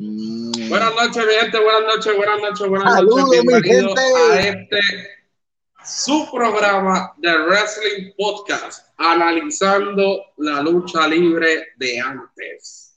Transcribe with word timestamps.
Mm. 0.00 0.68
Buenas 0.68 0.94
noches, 0.94 1.26
mi 1.26 1.32
gente, 1.40 1.58
buenas 1.58 1.96
noches, 1.96 2.16
buenas 2.16 2.40
noches, 2.40 2.68
buenas 2.68 3.02
noches. 3.02 3.30
Bienvenidos 3.30 3.98
a 3.98 4.40
este 4.40 4.78
su 5.84 6.28
programa 6.30 7.14
de 7.16 7.36
Wrestling 7.36 8.12
Podcast, 8.16 8.86
analizando 8.96 10.20
la 10.36 10.62
lucha 10.62 11.08
libre 11.08 11.70
de 11.78 11.98
antes. 11.98 12.96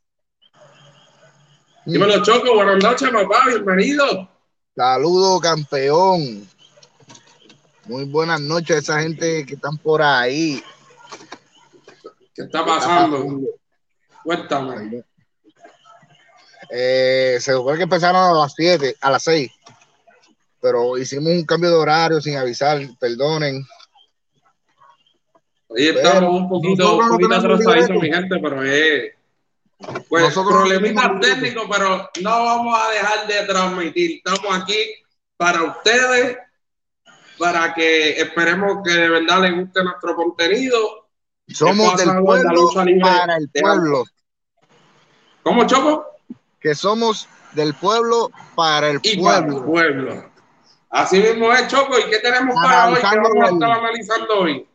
Mm. 1.86 1.92
Dímelo, 1.92 2.22
Choco, 2.22 2.54
buenas 2.54 2.84
noches, 2.84 3.10
papá, 3.10 3.48
bienvenido. 3.48 4.30
Saludos, 4.76 5.42
campeón. 5.42 6.48
Muy 7.86 8.06
buenas 8.06 8.40
noches 8.42 8.76
a 8.76 8.80
esa 8.80 9.02
gente 9.02 9.44
que 9.48 9.56
están 9.56 9.76
por 9.80 10.04
ahí. 10.04 10.64
¿Qué 12.36 12.44
está 12.44 12.64
pasando? 12.64 13.42
Cuéntame. 14.24 15.04
Eh, 16.74 17.38
se 17.42 17.52
supone 17.52 17.76
que 17.76 17.84
empezaron 17.84 18.24
a 18.24 18.32
las 18.34 18.54
7, 18.56 18.96
a 19.02 19.12
las 19.12 19.24
6. 19.24 19.52
Pero 20.62 20.98
hicimos 20.98 21.34
un 21.34 21.46
cambio 21.46 21.70
de 21.70 21.76
horario 21.76 22.22
sin 22.22 22.38
avisar, 22.38 22.80
perdonen. 22.98 23.66
Hoy 25.68 25.88
estamos 25.88 26.34
un 26.34 26.50
poquito, 26.50 26.98
un 26.98 27.10
poquito 27.10 28.00
mi 28.00 28.12
gente, 28.12 28.40
pero 28.42 28.64
es. 28.64 29.14
Pues 30.08 30.24
nosotros 30.24 30.62
problemita 30.62 31.20
técnico, 31.20 31.68
pero 31.70 32.10
no 32.22 32.46
vamos 32.46 32.80
a 32.80 32.92
dejar 32.92 33.28
de 33.28 33.48
transmitir. 33.48 34.22
Estamos 34.24 34.62
aquí 34.62 34.78
para 35.36 35.64
ustedes, 35.64 36.38
para 37.40 37.74
que 37.74 38.22
esperemos 38.22 38.78
que 38.86 38.92
de 38.92 39.10
verdad 39.10 39.42
les 39.42 39.56
guste 39.60 39.84
nuestro 39.84 40.16
contenido. 40.16 41.08
Somos 41.48 41.98
del 41.98 42.22
pueblo 42.24 42.70
para 43.02 43.38
el 43.38 43.50
pueblo. 43.50 44.06
¿Cómo, 45.42 45.66
Choco? 45.66 46.11
Que 46.62 46.76
somos 46.76 47.28
del 47.54 47.74
pueblo 47.74 48.32
para 48.56 48.90
el 48.90 49.00
y 49.04 49.20
pueblo. 49.20 49.48
Para 49.48 49.58
el 49.58 49.64
pueblo. 49.64 50.32
Así 50.90 51.20
mismo 51.20 51.52
es, 51.54 51.68
Choco. 51.68 51.98
¿Y 52.00 52.10
qué 52.10 52.20
tenemos 52.20 52.56
para 52.56 52.90
hoy? 52.90 52.96
¿Qué 52.96 53.02
vamos 53.02 53.30
a 53.42 53.54
estar 53.54 53.72
analizando 53.72 54.40
hoy? 54.40 54.68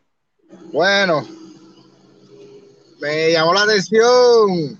Bueno, 0.73 1.27
me 3.01 3.33
llamó 3.33 3.55
la 3.55 3.63
atención 3.63 4.79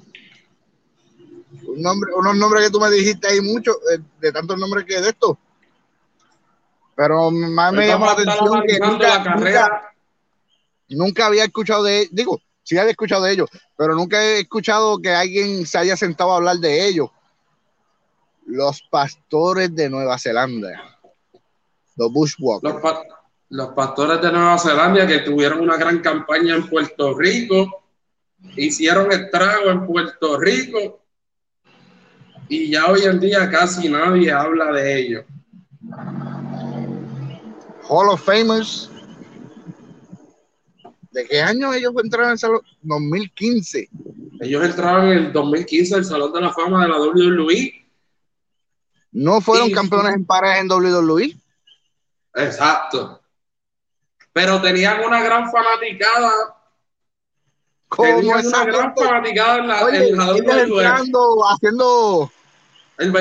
un 1.67 1.83
nombre, 1.83 2.13
unos 2.15 2.37
nombres 2.37 2.65
que 2.65 2.71
tú 2.71 2.81
me 2.81 2.91
dijiste 2.91 3.29
ahí 3.29 3.41
mucho, 3.41 3.73
de, 3.91 4.01
de 4.21 4.33
tantos 4.33 4.59
nombres 4.59 4.85
que 4.85 5.01
de 5.01 5.11
esto. 5.11 5.39
Pero 6.95 7.31
más 7.31 7.73
me 7.73 7.87
llamó 7.87 8.07
la 8.07 8.13
atención 8.13 8.63
que 8.67 8.79
nunca, 8.79 9.19
nunca, 9.37 9.95
nunca, 10.89 11.27
había 11.27 11.45
escuchado 11.45 11.83
de 11.83 12.09
digo, 12.11 12.41
sí 12.67 12.77
había 12.77 12.91
escuchado 12.91 13.23
de 13.23 13.33
ellos, 13.33 13.49
pero 13.77 13.95
nunca 13.95 14.21
he 14.21 14.41
escuchado 14.41 14.99
que 14.99 15.11
alguien 15.11 15.65
se 15.65 15.79
haya 15.79 15.97
sentado 15.97 16.33
a 16.33 16.37
hablar 16.37 16.57
de 16.57 16.89
ellos. 16.89 17.09
Los 18.45 18.83
pastores 18.83 19.75
de 19.75 19.89
Nueva 19.89 20.19
Zelanda. 20.19 20.99
Los 21.97 22.13
Bushwalkers. 22.13 22.75
Los, 22.75 22.83
pa 22.83 23.03
los 23.51 23.69
pastores 23.69 24.21
de 24.21 24.33
Nueva 24.33 24.59
Zelanda 24.59 25.07
que 25.07 25.21
tuvieron 25.21 25.61
una 25.61 25.77
gran 25.77 26.01
campaña 26.01 26.57
en 26.57 26.69
Puerto 26.69 27.15
Rico, 27.15 27.85
hicieron 28.57 29.13
estrago 29.13 29.71
en 29.71 29.87
Puerto 29.87 30.37
Rico 30.39 31.01
y 32.49 32.71
ya 32.71 32.87
hoy 32.87 33.03
en 33.05 33.21
día 33.21 33.49
casi 33.49 33.89
nadie 33.89 34.33
habla 34.33 34.73
de 34.73 34.99
ellos. 34.99 35.25
Hall 37.89 38.09
of 38.09 38.25
Famers. 38.25 38.91
¿De 41.17 41.27
qué 41.27 41.41
año 41.41 41.73
ellos 41.73 41.95
entraron 42.05 42.33
el 42.33 42.39
salón? 42.39 42.61
2015. 42.83 43.89
Ellos 44.39 44.63
entraron 44.63 45.07
en 45.07 45.13
el 45.17 45.33
2015 45.33 45.95
al 45.95 46.05
Salón 46.05 46.31
de 46.31 46.43
la 46.43 46.53
Fama 46.53 46.83
de 46.83 46.91
la 46.91 46.99
WWE. 47.01 47.87
¿No 49.13 49.41
fueron 49.41 49.71
campeones 49.71 50.13
en 50.13 50.27
pareja 50.27 50.59
en 50.59 50.71
WWE? 50.71 51.35
Exacto. 52.35 53.23
Pero 54.35 54.61
tenían 54.61 55.03
una 55.07 55.23
gran 55.23 55.51
fanaticada. 55.51 56.33
Tenían 57.97 58.47
una 58.47 58.65
gran 58.67 58.95
fanaticada 58.95 59.57
en 59.57 59.69
la, 59.69 59.85
Oye, 59.87 60.09
en 60.11 60.17
la 60.19 60.33
WWE. 60.35 60.87
Haciendo 60.87 62.31
el 62.99 63.13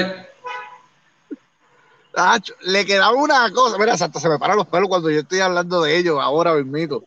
le 2.60 2.86
quedaba 2.86 3.16
una 3.16 3.50
cosa, 3.54 3.78
mira, 3.78 3.94
hasta 3.94 4.20
se 4.20 4.28
me 4.28 4.38
paran 4.38 4.58
los 4.58 4.68
pelos 4.68 4.90
cuando 4.90 5.10
yo 5.10 5.22
estoy 5.22 5.40
hablando 5.40 5.82
de 5.82 5.98
ellos 5.98 6.20
ahora 6.22 6.56
mismo, 6.56 7.06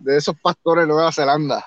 de 0.00 0.16
esos 0.16 0.36
pastores 0.40 0.84
de 0.84 0.92
Nueva 0.92 1.12
Zelanda. 1.12 1.64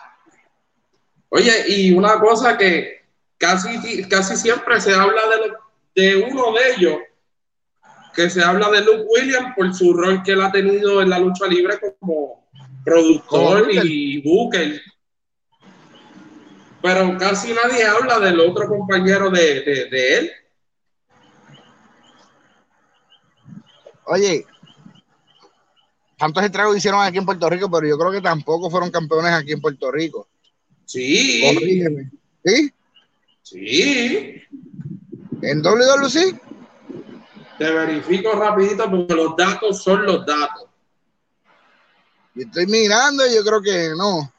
Oye, 1.30 1.66
y 1.68 1.92
una 1.92 2.20
cosa 2.20 2.58
que 2.58 3.02
casi, 3.38 4.08
casi 4.10 4.36
siempre 4.36 4.82
se 4.82 4.94
habla 4.94 5.22
de, 5.96 6.02
de 6.02 6.16
uno 6.18 6.52
de 6.54 6.74
ellos, 6.76 6.98
que 8.14 8.30
se 8.30 8.44
habla 8.44 8.70
de 8.70 8.82
Luke 8.82 9.06
Williams 9.08 9.54
por 9.56 9.74
su 9.74 9.94
rol 9.94 10.22
que 10.24 10.34
él 10.34 10.42
ha 10.42 10.52
tenido 10.52 11.02
en 11.02 11.10
la 11.10 11.20
lucha 11.20 11.48
libre 11.48 11.80
como 12.00 12.50
productor 12.84 13.70
y 13.72 14.22
booker. 14.22 14.82
Pero 16.82 17.18
casi 17.18 17.54
nadie 17.54 17.86
habla 17.86 18.20
del 18.20 18.40
otro 18.40 18.68
compañero 18.68 19.30
de, 19.30 19.62
de, 19.62 19.86
de 19.86 20.18
él, 20.18 20.32
Oye, 24.14 24.46
tantos 26.22 26.44
estragos 26.44 26.78
hicieron 26.78 27.02
aquí 27.02 27.18
en 27.18 27.26
Puerto 27.26 27.50
Rico, 27.50 27.68
pero 27.72 27.88
yo 27.88 27.98
creo 27.98 28.12
que 28.12 28.22
tampoco 28.22 28.70
fueron 28.70 28.92
campeones 28.92 29.34
aquí 29.34 29.54
en 29.54 29.60
Puerto 29.60 29.92
Rico. 29.92 30.28
Sí. 30.86 31.42
¿Sí? 32.46 32.74
Sí. 33.42 34.42
¿En 35.42 35.64
WWC? 35.64 36.40
Te 37.58 37.72
verifico 37.72 38.34
rapidito 38.34 38.88
porque 38.88 39.16
los 39.16 39.36
datos 39.36 39.82
son 39.82 40.06
los 40.06 40.24
datos. 40.24 40.68
Y 42.36 42.44
estoy 42.44 42.68
mirando 42.68 43.26
y 43.26 43.34
yo 43.34 43.44
creo 43.44 43.60
que 43.60 43.90
no. 43.98 44.32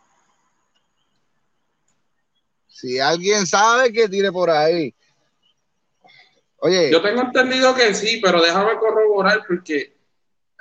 Si 2.68 3.00
alguien 3.00 3.44
sabe 3.44 3.92
que 3.92 4.08
tire 4.08 4.30
por 4.30 4.50
ahí. 4.50 4.94
Oye. 6.58 6.92
Yo 6.92 7.02
tengo 7.02 7.22
entendido 7.22 7.74
que 7.74 7.92
sí, 7.92 8.20
pero 8.22 8.40
déjame 8.40 8.78
corroborar 8.78 9.42
porque 9.48 9.91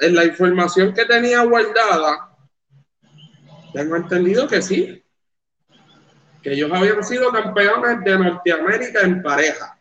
en 0.02 0.16
la 0.16 0.26
información 0.26 0.94
que 0.94 1.06
tenía 1.06 1.44
guardada, 1.44 2.36
tengo 3.72 3.96
entendido 3.96 4.48
que 4.48 4.62
sí. 4.62 5.04
Que 6.42 6.54
ellos 6.54 6.72
habían 6.74 7.04
sido 7.04 7.32
campeones 7.32 8.04
de 8.04 8.18
Norteamérica 8.18 9.02
en 9.02 9.22
pareja. 9.22 9.80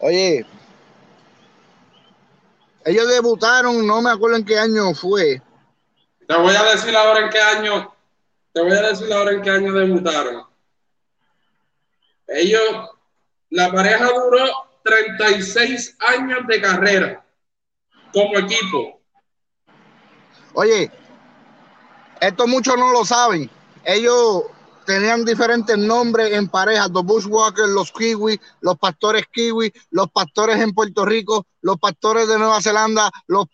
Oye, 0.00 0.44
ellos 2.84 3.08
debutaron, 3.08 3.86
no 3.86 4.02
me 4.02 4.10
acuerdo 4.10 4.36
en 4.36 4.44
qué 4.44 4.58
año 4.58 4.92
fue. 4.94 5.40
Te 6.26 6.36
voy 6.36 6.56
a 6.56 6.64
decir 6.64 6.94
ahora 6.96 7.20
en 7.20 7.30
qué 7.30 7.40
año, 7.40 7.94
te 8.52 8.62
voy 8.62 8.72
a 8.72 8.82
decir 8.82 9.12
ahora 9.12 9.32
en 9.32 9.42
qué 9.42 9.50
año 9.50 9.72
debutaron. 9.72 10.44
Ellos, 12.26 12.90
la 13.50 13.72
pareja 13.72 14.06
duró 14.06 14.67
36 14.88 15.96
años 16.00 16.46
de 16.46 16.60
carrera 16.60 17.24
como 18.12 18.38
equipo. 18.38 19.00
Oye, 20.54 20.90
esto 22.20 22.46
muchos 22.46 22.76
no 22.76 22.92
lo 22.92 23.04
saben. 23.04 23.50
Ellos 23.84 24.44
tenían 24.86 25.24
diferentes 25.24 25.76
nombres 25.76 26.32
en 26.32 26.48
parejas, 26.48 26.90
los 26.90 27.04
Bushwalkers, 27.04 27.68
los 27.68 27.92
Kiwi, 27.92 28.40
los 28.62 28.78
pastores 28.78 29.26
Kiwi, 29.30 29.72
los 29.90 30.10
pastores 30.10 30.60
en 30.60 30.72
Puerto 30.72 31.04
Rico, 31.04 31.46
los 31.60 31.76
pastores 31.78 32.26
de 32.26 32.38
Nueva 32.38 32.62
Zelanda, 32.62 33.10
los, 33.26 33.46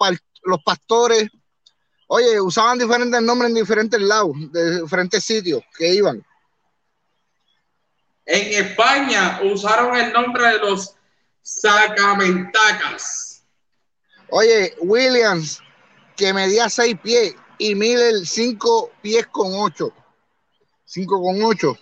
los 0.44 0.62
pastores. 0.62 1.28
Oye, 2.06 2.40
usaban 2.40 2.78
diferentes 2.78 3.20
nombres 3.20 3.48
en 3.48 3.56
diferentes 3.56 4.00
lados, 4.00 4.32
de 4.52 4.82
diferentes 4.82 5.24
sitios 5.24 5.62
que 5.76 5.94
iban. 5.94 6.24
En 8.26 8.64
España 8.66 9.40
usaron 9.42 9.96
el 9.96 10.12
nombre 10.12 10.46
de 10.46 10.58
los 10.60 10.94
Sacamentacas. 11.44 13.44
Oye, 14.30 14.74
Williams, 14.80 15.60
que 16.16 16.32
medía 16.32 16.70
seis 16.70 16.96
pies, 17.02 17.34
y 17.58 17.74
Miller 17.74 18.26
cinco 18.26 18.90
pies 19.02 19.26
con 19.26 19.52
ocho. 19.54 19.92
Cinco 20.84 21.20
con 21.22 21.44
ocho. 21.44 21.76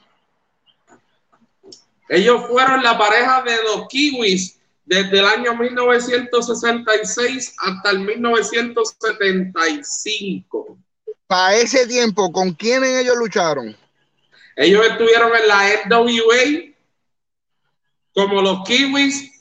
Ellos 2.09 2.49
fueron 2.49 2.83
la 2.83 2.99
pareja 2.99 3.43
de 3.43 3.63
los 3.63 3.87
Kiwis 3.89 4.59
desde 4.85 5.21
el 5.21 5.25
año 5.25 5.55
1966 5.55 7.55
hasta 7.59 7.91
el 7.91 8.01
1975. 8.01 10.77
Para 11.27 11.55
ese 11.57 11.87
tiempo, 11.87 12.33
¿con 12.33 12.53
quiénes 12.53 13.01
ellos 13.01 13.17
lucharon? 13.17 13.75
Ellos 14.57 14.85
estuvieron 14.85 15.31
en 15.35 15.49
la 15.49 15.71
NWA 15.87 16.75
como 18.13 18.43
los 18.43 18.63
Kiwis 18.65 19.32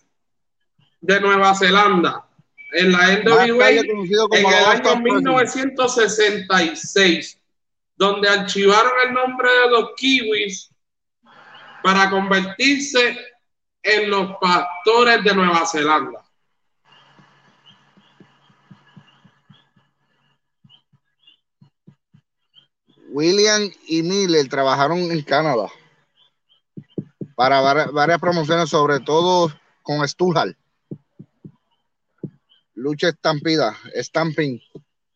de 1.02 1.20
Nueva 1.20 1.54
Zelanda. 1.56 2.26
En 2.74 2.94
la 2.94 3.18
NWA 3.18 3.70
en 3.70 3.86
el 4.32 4.56
año 4.56 4.96
1966, 4.96 7.38
donde 7.98 8.30
archivaron 8.30 8.94
el 9.08 9.14
nombre 9.14 9.50
de 9.50 9.72
los 9.72 9.90
kiwis 9.98 10.72
para 11.84 12.10
convertirse 12.10 13.18
en 13.84 14.10
los 14.10 14.38
pastores 14.40 15.22
de 15.24 15.36
Nueva 15.36 15.66
Zelanda. 15.66 16.24
William 23.10 23.70
y 23.88 24.04
Miller 24.04 24.48
trabajaron 24.48 25.00
en 25.00 25.22
Canadá 25.24 25.68
para 27.36 27.60
varias 27.92 28.20
promociones, 28.20 28.70
sobre 28.70 29.02
todo 29.02 29.52
con 29.82 30.08
Stuhal. 30.08 30.56
Lucha 32.82 33.10
Estampida, 33.10 33.78
Stamping 33.96 34.60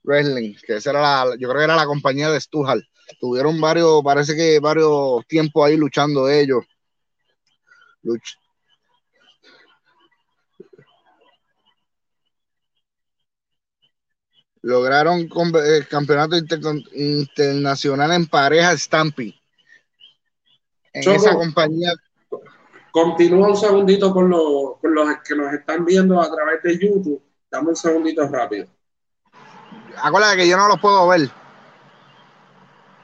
Wrestling, 0.04 0.56
que 0.66 0.76
esa 0.76 0.92
era 0.92 1.02
la, 1.02 1.36
yo 1.38 1.50
creo 1.50 1.60
que 1.60 1.64
era 1.64 1.76
la 1.76 1.86
compañía 1.86 2.30
de 2.30 2.40
Stuhal. 2.40 2.88
Tuvieron 3.20 3.60
varios, 3.60 4.04
parece 4.04 4.36
que 4.36 4.60
varios 4.60 5.26
tiempos 5.28 5.66
ahí 5.66 5.78
luchando 5.78 6.30
ellos. 6.30 6.64
Lograron 14.62 15.22
el 15.22 15.82
eh, 15.82 15.88
campeonato 15.90 16.36
internacional 16.94 18.12
en 18.12 18.28
pareja 18.28 18.78
Stamping. 18.78 19.34
En 20.94 21.12
esa 21.12 21.34
compañía 21.34 21.94
Continúa 22.96 23.50
un 23.50 23.58
segundito 23.58 24.14
con, 24.14 24.30
los 24.30 25.18
que 25.28 25.36
nos 25.36 25.52
están 25.52 25.84
viendo 25.84 26.22
a 26.22 26.34
través 26.34 26.64
de 26.64 26.80
YouTube. 26.80 27.22
Dame 27.56 27.70
un 27.70 27.76
segundito 27.78 28.28
rápido. 28.28 28.68
Acuérdate 30.04 30.36
que 30.36 30.50
yo 30.50 30.58
no 30.58 30.68
los 30.68 30.78
puedo 30.78 31.08
ver. 31.08 31.32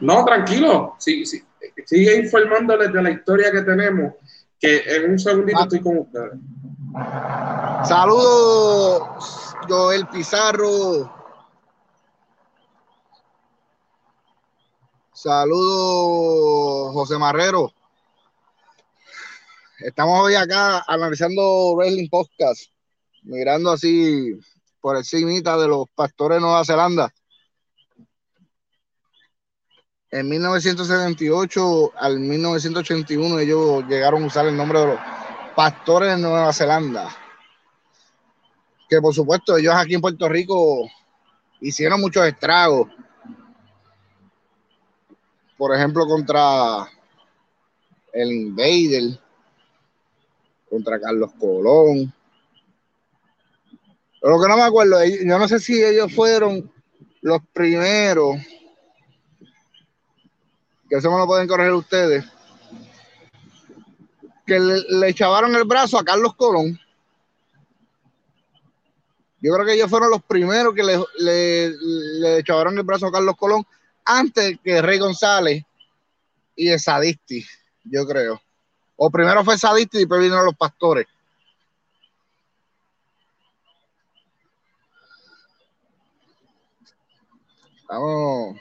No, 0.02 0.26
tranquilo. 0.26 0.96
Sí, 1.00 1.26
sí. 1.26 1.42
Sigue 1.86 2.18
informándoles 2.18 2.92
de 2.92 3.02
la 3.02 3.12
historia 3.12 3.50
que 3.50 3.62
tenemos, 3.62 4.14
que 4.60 4.82
en 4.94 5.12
un 5.12 5.18
segundito 5.18 5.58
ah. 5.58 5.64
estoy 5.64 5.80
con 5.80 6.00
ustedes. 6.00 6.34
Saludos, 7.88 9.56
Joel 9.70 10.06
Pizarro. 10.08 11.10
Saludos, 15.14 16.94
José 16.94 17.18
Marrero. 17.18 17.72
Estamos 19.80 20.20
hoy 20.26 20.36
acá 20.36 20.84
analizando 20.88 21.74
Wrestling 21.76 22.10
Podcast, 22.10 22.70
mirando 23.22 23.72
así 23.72 24.40
por 24.80 24.98
encima 24.98 25.32
de 25.32 25.68
los 25.68 25.88
pastores 25.96 26.38
de 26.38 26.42
Nueva 26.42 26.66
Zelanda. 26.66 27.14
En 30.10 30.28
1978 30.28 31.94
al 31.98 32.20
1981 32.20 33.40
ellos 33.40 33.86
llegaron 33.88 34.24
a 34.24 34.28
usar 34.28 34.46
el 34.46 34.58
nombre 34.58 34.80
de 34.80 34.86
los 34.88 35.00
pastores 35.56 36.16
de 36.16 36.22
Nueva 36.22 36.52
Zelanda. 36.52 37.10
Que 38.90 39.00
por 39.00 39.14
supuesto 39.14 39.56
ellos 39.56 39.74
aquí 39.74 39.96
en 39.96 40.02
Puerto 40.02 40.28
Rico 40.28 40.90
hicieron 41.62 42.02
muchos 42.02 42.28
estragos. 42.28 42.90
Por 45.58 45.74
ejemplo, 45.76 46.06
contra 46.08 46.90
el 48.12 48.32
Invader 48.32 49.20
contra 50.70 51.00
Carlos 51.00 51.32
Colón. 51.38 52.14
Lo 54.30 54.42
que 54.42 54.48
no 54.48 54.58
me 54.58 54.64
acuerdo, 54.64 55.04
yo 55.04 55.40
no 55.40 55.48
sé 55.48 55.60
si 55.60 55.84
ellos 55.84 56.14
fueron 56.14 56.72
los 57.22 57.42
primeros, 57.54 58.38
que 60.90 60.98
eso 60.98 61.12
me 61.12 61.18
lo 61.18 61.26
pueden 61.26 61.48
corregir 61.48 61.74
ustedes, 61.74 62.26
que 64.46 64.60
le, 64.60 65.10
echaron 65.10 65.56
el 65.56 65.64
brazo 65.64 65.98
a 65.98 66.04
Carlos 66.04 66.36
Colón. 66.36 66.80
Yo 69.40 69.54
creo 69.54 69.66
que 69.66 69.74
ellos 69.74 69.90
fueron 69.90 70.12
los 70.12 70.22
primeros 70.24 70.76
que 70.76 70.84
le, 70.84 71.00
le, 71.18 72.38
echaron 72.38 72.78
el 72.78 72.84
brazo 72.84 73.08
a 73.08 73.12
Carlos 73.12 73.36
Colón 73.38 73.66
antes 74.06 74.60
que 74.64 74.82
Rey 74.82 75.00
González 75.00 75.64
y 76.56 76.70
el 76.70 76.80
Sadisti, 76.80 77.44
yo 77.86 78.06
creo. 78.06 78.40
O 78.98 79.10
primero 79.10 79.44
fue 79.44 79.58
Sadista 79.58 79.98
y 79.98 80.02
después 80.02 80.22
vinieron 80.22 80.46
los 80.46 80.56
pastores. 80.56 81.08
Vamos. 87.92 88.56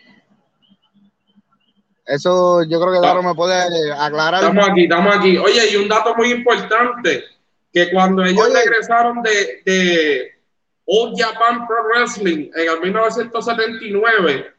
Eso 2.05 2.65
yo 2.65 2.81
creo 2.81 2.93
que 2.95 3.07
Daro 3.07 3.23
me 3.23 3.35
puede 3.35 3.93
aclarar. 3.93 4.43
Estamos 4.43 4.69
aquí, 4.69 4.83
estamos 4.83 5.17
aquí. 5.17 5.39
Oye, 5.39 5.71
y 5.71 5.77
un 5.77 5.89
dato 5.89 6.17
muy 6.17 6.33
importante, 6.33 7.23
que 7.73 7.93
cuando 7.93 8.25
ellos 8.25 8.53
regresaron 8.53 9.23
de, 9.23 9.63
de 9.65 10.33
Old 10.85 11.17
Japan 11.17 11.65
Pro 11.69 11.85
Wrestling 11.85 12.51
en 12.57 12.69
el 12.69 12.81
1979, 12.81 14.53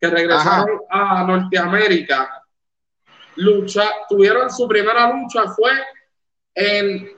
que 0.00 0.06
regresaron 0.08 0.80
a 0.90 1.22
Norteamérica, 1.22 2.42
lucha, 3.36 3.88
tuvieron 4.08 4.50
su 4.50 4.66
primera 4.66 5.12
lucha 5.12 5.44
fue 5.52 5.70
en 6.56 7.12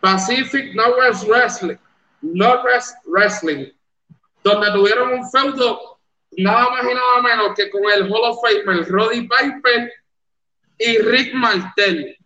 Pacific 0.00 0.72
Northwest 0.76 1.24
Wrestling, 1.26 1.76
Northwest 2.20 2.94
Wrestling, 3.06 3.72
donde 4.44 4.70
tuvieron 4.70 5.14
un 5.14 5.28
feudo 5.28 5.91
nada 6.38 6.70
más 6.70 6.82
y 6.84 6.94
nada 6.94 7.22
menos 7.22 7.54
que 7.56 7.70
con 7.70 7.82
el 7.90 8.10
Hall 8.10 8.30
of 8.30 8.38
Famer 8.42 8.88
Roddy 8.88 9.28
Piper 9.28 9.92
y 10.78 10.98
Rick 10.98 11.34
Martel. 11.34 12.16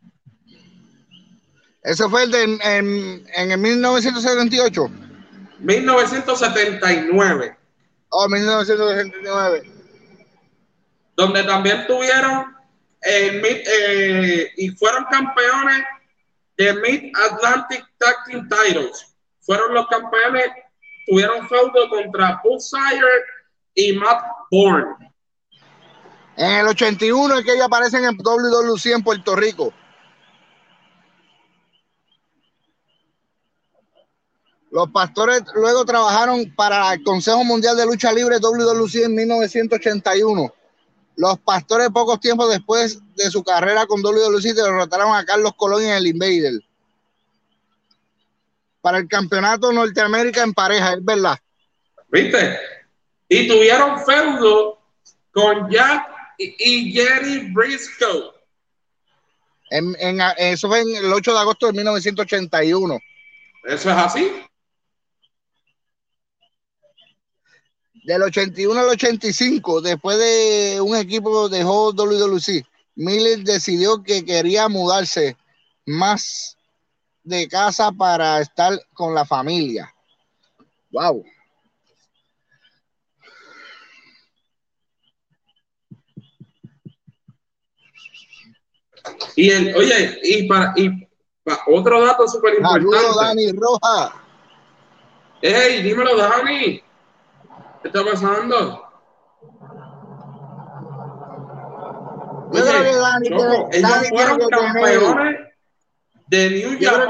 ¿Eso 1.82 2.11
fue 2.11 2.25
el 2.25 2.31
de 2.31 2.43
en, 2.43 3.26
en, 3.37 3.50
el 3.53 3.58
1978? 3.58 4.91
1979. 5.61 7.56
Oh, 8.08 8.29
1979. 8.29 9.73
Donde 11.17 11.43
también 11.44 11.87
tuvieron 11.87 12.56
eh, 13.03 14.53
y 14.56 14.69
fueron 14.70 15.05
campeones 15.05 15.85
de 16.56 16.75
Mid 16.75 17.12
Atlantic 17.31 17.85
Tag 17.99 18.17
Team 18.26 18.49
Titles. 18.49 19.14
Fueron 19.41 19.75
los 19.75 19.87
campeones, 19.87 20.47
tuvieron 21.06 21.49
feudo 21.49 21.88
contra 21.88 22.41
Bullseye 22.43 23.00
y 23.76 23.93
Matt 23.93 24.25
Bourne. 24.50 24.96
En 26.36 26.50
el 26.50 26.67
81 26.67 27.39
es 27.39 27.44
que 27.44 27.53
ellos 27.53 27.67
aparecen 27.67 28.05
en 28.05 28.17
WWC 28.17 28.86
en 28.86 29.03
Puerto 29.05 29.36
Rico. 29.36 29.72
Los 34.70 34.91
pastores 34.91 35.43
luego 35.55 35.84
trabajaron 35.84 36.53
para 36.55 36.93
el 36.93 37.03
Consejo 37.03 37.44
Mundial 37.44 37.77
de 37.77 37.86
Lucha 37.86 38.12
Libre 38.12 38.39
WWC 38.39 39.05
en 39.05 39.15
1981. 39.15 40.53
Los 41.17 41.39
pastores, 41.39 41.89
pocos 41.89 42.20
tiempos 42.20 42.50
después 42.50 42.98
de 43.15 43.31
su 43.31 43.43
carrera 43.43 43.86
con 43.86 44.05
WWE, 44.05 44.53
derrotaron 44.53 45.15
a 45.15 45.24
Carlos 45.24 45.53
Colón 45.56 45.82
en 45.82 45.94
el 45.94 46.06
Invader. 46.08 46.60
Para 48.82 48.98
el 48.98 49.08
campeonato 49.08 49.72
Norteamérica 49.72 50.43
en 50.43 50.53
pareja, 50.53 50.93
es 50.93 51.03
verdad. 51.03 51.39
¿Viste? 52.10 52.58
Y 53.28 53.48
tuvieron 53.48 54.04
feudo 54.04 54.78
con 55.32 55.70
Jack 55.70 56.08
y, 56.38 56.92
Jerry 56.92 57.52
Briscoe. 57.52 58.32
En, 59.70 59.96
eso 60.36 60.68
fue 60.68 60.80
en 60.80 60.96
el 60.96 61.12
8 61.12 61.32
de 61.32 61.38
agosto 61.38 61.66
de 61.66 61.72
1981. 61.72 62.98
¿Eso 63.64 63.90
es 63.90 63.96
así? 63.96 64.32
Del 68.04 68.22
81 68.22 68.80
al 68.80 68.88
85, 68.90 69.80
después 69.80 70.16
de 70.18 70.80
un 70.80 70.94
equipo 70.94 71.48
dejó 71.48 71.92
WWC, 71.92 72.64
Miller 72.94 73.40
decidió 73.40 74.02
que 74.04 74.24
quería 74.24 74.68
mudarse 74.68 75.36
más 75.84 76.56
de 77.24 77.48
casa 77.48 77.90
para 77.90 78.40
estar 78.40 78.80
con 78.94 79.12
la 79.12 79.24
familia. 79.24 79.92
Wow. 80.90 81.24
Y 89.36 89.50
el, 89.50 89.76
oye, 89.76 90.19
y 90.22 90.48
para, 90.48 90.72
y 90.76 91.08
otro 91.66 92.05
dato 92.05 92.26
súper 92.26 92.55
importante. 92.55 92.96
Dani 93.20 93.52
Roja. 93.52 94.14
Hey, 95.43 95.82
dímelo, 95.82 96.16
Dani. 96.16 96.82
¿Qué 97.82 97.88
está 97.88 98.02
pasando? 98.02 98.82
Yo 102.52 102.64
creo 102.64 102.82
que 102.82 102.96
Dani, 102.96 103.28
Choco, 103.28 103.69
ellos 103.72 103.90
Dani 103.90 104.08
fueron 104.08 104.48
campeones 104.48 105.36
de 106.28 106.50
New 106.50 106.78
Japan 106.81 107.08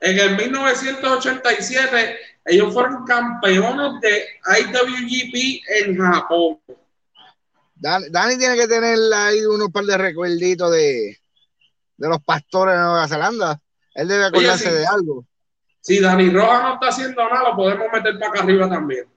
En 0.00 0.18
el 0.18 0.36
1987, 0.36 2.16
ellos 2.46 2.72
fueron 2.72 3.04
campeones 3.04 4.00
de 4.00 4.24
IWGP 4.60 5.62
en 5.84 5.98
Japón. 5.98 6.58
Dani, 7.80 8.36
tiene 8.36 8.56
que 8.56 8.68
tener 8.68 8.98
ahí 9.14 9.44
unos 9.46 9.70
par 9.70 9.84
de 9.84 9.96
recuerditos 9.96 10.70
de, 10.70 11.18
de 11.96 12.08
los 12.08 12.22
pastores 12.22 12.74
de 12.74 12.80
Nueva 12.80 13.08
Zelanda. 13.08 13.60
Él 13.94 14.06
debe 14.06 14.26
acordarse 14.26 14.70
de 14.70 14.86
algo. 14.86 15.24
Si 15.80 15.98
Dani 15.98 16.28
Roja 16.28 16.62
no 16.62 16.74
está 16.74 16.88
haciendo 16.88 17.26
nada, 17.26 17.50
lo 17.50 17.56
podemos 17.56 17.86
meter 17.90 18.18
para 18.18 18.30
acá 18.30 18.42
arriba 18.42 18.68
también. 18.68 19.08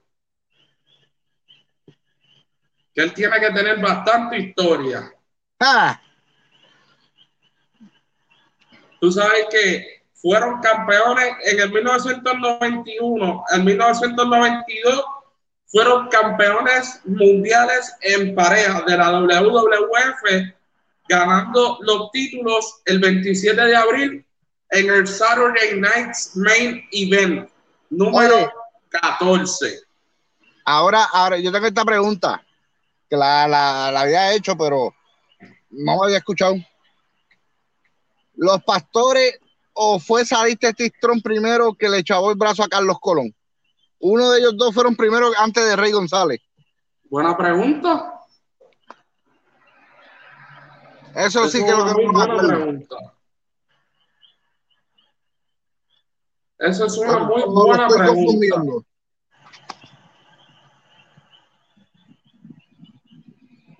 Que 2.94 3.02
él 3.02 3.12
tiene 3.12 3.38
que 3.38 3.50
tener 3.50 3.80
bastante 3.80 4.38
historia. 4.38 5.12
Ah. 5.60 6.00
Tú 8.98 9.12
sabes 9.12 9.46
que 9.50 10.04
fueron 10.14 10.62
campeones 10.62 11.34
en 11.44 11.60
el 11.60 11.70
1991, 11.70 13.44
en 13.52 13.64
1992 13.64 15.04
fueron 15.66 16.08
campeones 16.08 17.00
mundiales 17.04 17.94
en 18.02 18.34
pareja 18.34 18.82
de 18.86 18.96
la 18.96 19.10
WWF, 19.10 20.54
ganando 21.08 21.78
los 21.80 22.10
títulos 22.12 22.80
el 22.84 22.98
27 23.00 23.60
de 23.60 23.76
abril 23.76 24.26
en 24.70 24.90
el 24.90 25.06
Saturday 25.06 25.80
Night's 25.80 26.36
Main 26.36 26.82
Event, 26.92 27.50
número 27.90 28.52
14. 28.90 29.80
Ahora, 30.64 31.04
ahora, 31.12 31.38
yo 31.38 31.52
tengo 31.52 31.66
esta 31.66 31.84
pregunta, 31.84 32.42
que 33.08 33.16
la, 33.16 33.46
la, 33.46 34.00
había 34.00 34.32
hecho, 34.32 34.56
pero 34.56 34.94
no 35.70 35.98
me 35.98 36.04
había 36.04 36.18
escuchado. 36.18 36.54
Los 38.36 38.62
pastores 38.64 39.38
o 39.74 39.98
fue 39.98 40.24
Sadiste 40.24 40.72
Tistrón 40.72 41.20
primero 41.20 41.74
que 41.74 41.88
le 41.88 41.98
echó 41.98 42.30
el 42.30 42.36
brazo 42.36 42.62
a 42.62 42.68
Carlos 42.68 42.96
Colón? 43.00 43.34
Uno 44.06 44.32
de 44.32 44.40
ellos 44.40 44.54
dos 44.58 44.74
fueron 44.74 44.94
primero 44.96 45.30
antes 45.38 45.64
de 45.64 45.76
Rey 45.76 45.90
González. 45.90 46.38
Buena 47.04 47.34
pregunta. 47.34 48.20
Eso, 51.14 51.48
sí 51.48 51.64
que 51.64 51.70
lo 51.70 51.86
que 51.86 52.04
buena 52.04 52.36
pregunta. 52.36 52.96
Eso 56.58 56.84
es 56.84 56.98
una 56.98 57.18
muy 57.20 57.44
buena 57.46 57.88
pregunta. 57.88 58.62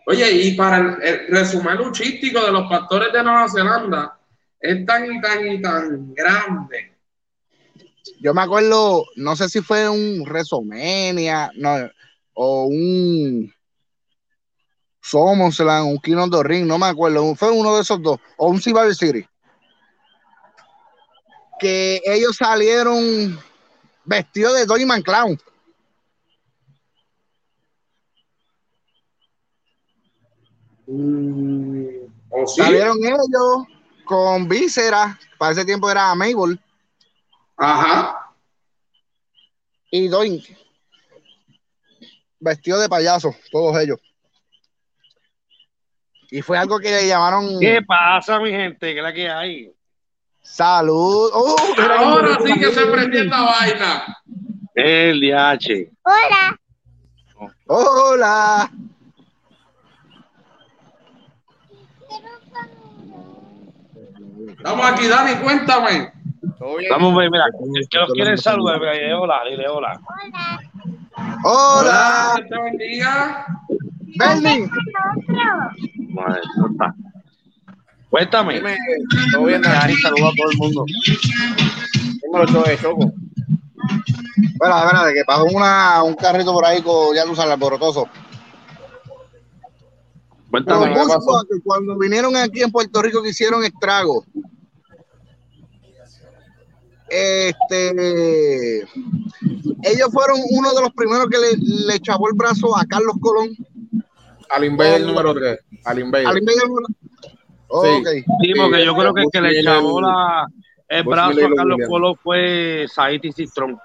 Oye, 0.06 0.32
y 0.32 0.54
para 0.56 0.78
el, 1.02 1.28
resumen 1.28 1.76
luchístico 1.76 2.40
de 2.40 2.50
los 2.50 2.66
pastores 2.70 3.12
de 3.12 3.22
Nueva 3.22 3.46
Zelanda, 3.50 4.18
es 4.58 4.86
tan 4.86 5.04
y 5.04 5.20
tan 5.20 5.46
y 5.46 5.60
tan 5.60 6.14
grande. 6.14 6.93
Yo 8.24 8.32
me 8.32 8.40
acuerdo, 8.40 9.04
no 9.16 9.36
sé 9.36 9.50
si 9.50 9.60
fue 9.60 9.86
un 9.86 10.22
WrestleMania 10.22 11.50
no, 11.56 11.90
o 12.32 12.64
un 12.64 13.52
SummerSlam, 15.02 15.88
un 15.88 15.98
King 15.98 16.16
of 16.16 16.30
the 16.30 16.42
Ring, 16.42 16.66
no 16.66 16.78
me 16.78 16.86
acuerdo, 16.86 17.34
fue 17.34 17.50
uno 17.50 17.76
de 17.76 17.82
esos 17.82 18.00
dos, 18.00 18.18
o 18.38 18.48
un 18.48 18.62
Survivor 18.62 18.94
City 18.94 19.26
que 21.58 22.00
ellos 22.06 22.36
salieron 22.38 23.38
vestidos 24.06 24.54
de 24.54 24.64
Doyman 24.64 25.02
Clown. 25.02 25.38
Mm, 30.86 31.88
salieron 32.56 32.96
ellos 33.04 33.66
con 34.06 34.48
vísceras, 34.48 35.14
para 35.36 35.52
ese 35.52 35.66
tiempo 35.66 35.90
era 35.90 36.14
Mabel. 36.14 36.58
Ajá. 37.56 38.30
Y 39.90 40.08
Doink. 40.08 40.44
Vestido 42.40 42.78
de 42.80 42.88
payaso, 42.88 43.34
todos 43.50 43.80
ellos. 43.80 43.98
Y 46.30 46.42
fue 46.42 46.58
algo 46.58 46.78
que 46.80 46.90
le 46.90 47.06
llamaron. 47.06 47.60
¿Qué 47.60 47.80
pasa, 47.82 48.40
mi 48.40 48.50
gente? 48.50 48.92
¿Qué 48.92 48.98
es 48.98 49.02
la 49.02 49.12
que 49.12 49.30
hay? 49.30 49.72
Salud. 50.42 51.30
Oh, 51.32 51.56
Ahora 51.98 52.38
sí 52.44 52.58
que 52.58 52.72
se 52.72 52.86
prendió 52.86 53.22
esta 53.22 53.40
vaina. 53.42 54.18
El 54.74 55.20
DH. 55.20 55.90
Hola. 56.02 56.60
Hola. 57.66 58.70
Estamos 64.48 64.86
aquí, 64.86 65.06
Dani, 65.08 65.36
cuéntame. 65.42 66.12
Estamos 66.80 67.18
bien, 67.18 67.30
mira, 67.30 67.44
el 67.46 67.88
que 67.88 67.98
los 67.98 68.12
quiere 68.12 68.36
saludar, 68.36 68.80
dile 68.80 69.14
hola, 69.14 69.42
dile 69.48 69.68
hola. 69.68 70.00
Hola. 71.42 72.34
Hola. 72.36 72.46
Te 72.48 72.62
bendiga. 72.62 73.46
Benny. 74.18 74.68
Madre, 76.10 76.40
no 76.56 76.70
está. 76.70 76.94
Cuéntame. 78.10 78.62
Todo 79.32 79.44
bien, 79.44 79.62
ahí 79.66 79.94
saludo 79.96 80.28
a 80.28 80.32
todo 80.36 80.50
el 80.50 80.58
mundo. 80.58 80.86
¿Cómo 82.30 82.44
lo 82.44 82.62
de 82.62 82.78
Choco? 82.78 83.12
Bueno, 84.56 84.74
verdad, 84.86 85.06
de 85.06 85.14
que 85.14 85.24
pasó 85.24 85.44
una, 85.44 86.02
un 86.02 86.14
carrito 86.14 86.52
por 86.52 86.64
ahí 86.64 86.80
con, 86.80 87.14
ya 87.14 87.24
tú 87.24 87.34
sabes, 87.34 87.52
alborotoso. 87.52 88.08
Cuéntame. 90.50 90.94
que 90.94 91.60
cuando 91.64 91.98
vinieron 91.98 92.36
aquí 92.36 92.62
en 92.62 92.70
Puerto 92.70 93.02
Rico 93.02 93.20
que 93.22 93.30
hicieron 93.30 93.64
estragos. 93.64 94.24
Este, 97.16 98.80
ellos 99.82 100.08
fueron 100.12 100.40
uno 100.50 100.74
de 100.74 100.80
los 100.80 100.90
primeros 100.94 101.28
que 101.28 101.38
le, 101.38 101.56
le 101.86 101.94
echó 101.94 102.14
el 102.14 102.34
brazo 102.34 102.76
a 102.76 102.84
Carlos 102.86 103.14
Colón. 103.20 103.56
Al 104.50 104.64
Invader 104.64 105.02
número 105.02 105.32
3. 105.32 105.58
Al 105.84 105.98
Invader. 106.00 106.26
Al 106.26 106.38
Invader 106.38 106.68
número 106.68 106.86
Sí, 107.82 108.24
sí, 108.42 108.52
porque 108.56 108.84
yo 108.84 108.94
creo 108.94 109.14
que 109.14 109.22
el 109.22 109.28
que 109.32 109.40
le 109.40 109.60
echó 109.60 110.00
la, 110.00 110.46
el 110.88 111.02
brazo 111.04 111.40
a 111.46 111.54
Carlos 111.56 111.78
Colo 111.88 112.14
fue 112.22 112.86
Saiti 112.92 113.32
Cistrón. 113.32 113.78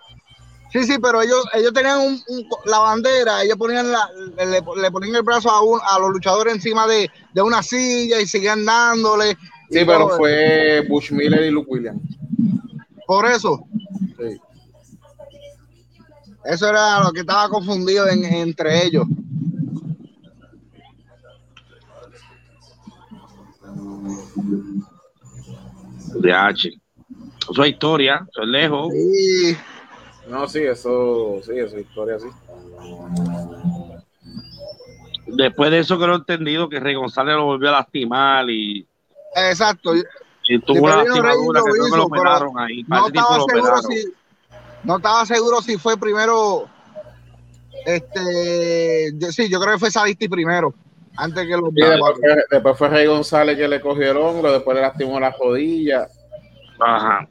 Sí, 0.72 0.84
sí, 0.84 0.98
pero 1.02 1.22
ellos, 1.24 1.44
ellos 1.56 1.74
tenían 1.74 2.00
un, 2.00 2.22
la 2.66 2.78
bandera, 2.80 3.42
ellos 3.44 3.58
ponían 3.58 3.92
la, 3.92 4.08
le, 4.46 4.92
ponían 4.92 5.16
el 5.16 5.24
brazo 5.24 5.50
a, 5.50 5.64
un, 5.64 5.80
a 5.84 5.98
los 5.98 6.12
luchadores 6.12 6.54
encima 6.54 6.86
de, 6.86 7.10
de, 7.34 7.42
una 7.42 7.64
silla 7.64 8.22
y 8.22 8.28
seguían 8.28 8.66
dándole. 8.66 9.36
Sí, 9.72 9.84
pero 9.86 10.10
fue 10.10 10.86
Bush 10.88 11.12
Miller 11.12 11.44
y 11.44 11.50
Luke 11.50 11.70
Williams. 11.72 12.02
Por 13.10 13.26
eso. 13.26 13.66
Sí. 14.20 14.40
Eso 16.46 16.70
era 16.70 17.04
lo 17.04 17.12
que 17.12 17.22
estaba 17.22 17.50
confundido 17.50 18.08
en, 18.08 18.24
entre 18.24 18.86
ellos. 18.86 19.08
De 26.22 26.32
H. 26.32 26.70
Eso 27.50 27.64
es 27.64 27.70
historia, 27.72 28.28
eso 28.30 28.44
es 28.44 28.48
lejos. 28.48 28.94
Sí. 28.94 29.58
No, 30.30 30.48
sí, 30.48 30.60
eso, 30.60 31.40
sí, 31.44 31.54
eso 31.58 31.78
es 31.78 31.88
historia, 31.88 32.20
sí. 32.20 32.28
Después 35.26 35.72
de 35.72 35.80
eso 35.80 35.98
que 35.98 36.06
lo 36.06 36.14
he 36.14 36.18
entendido, 36.18 36.70
que 36.70 36.80
Rey 36.80 36.94
González 36.94 37.34
lo 37.34 37.46
volvió 37.46 37.70
a 37.70 37.80
lastimar 37.80 38.48
y. 38.52 38.88
Exacto. 39.36 39.94
Y 40.52 40.58
tuvo 40.62 40.86
una 40.86 41.04
lastimadura 41.04 41.62
que 41.64 41.72
creo 41.72 41.86
que 41.86 41.98
lo 41.98 42.06
operaron 42.06 42.58
ahí. 42.58 42.84
No 42.88 43.06
estaba, 43.06 43.38
seguro 43.48 43.82
si, 43.84 44.14
no 44.84 44.98
estaba 44.98 45.26
seguro 45.28 45.62
si 45.62 45.78
fue 45.78 45.96
primero. 45.96 46.68
Este, 47.86 49.12
sí, 49.32 49.48
yo 49.48 49.60
creo 49.60 49.74
que 49.74 49.80
fue 49.80 49.92
Sadisti 49.92 50.28
primero. 50.28 50.74
Antes 51.16 51.46
que 51.46 51.56
los 51.56 51.72
después, 51.72 52.78
fue, 52.78 52.90
Rey 52.90 53.06
González 53.06 53.58
que 53.58 53.68
le 53.68 53.80
cogió 53.80 54.10
el 54.10 54.18
hombro, 54.18 54.52
después 54.52 54.74
le 54.74 54.82
lastimó 54.82 55.20
la 55.20 55.30
rodilla. 55.40 56.08
Ajá. 56.80 57.30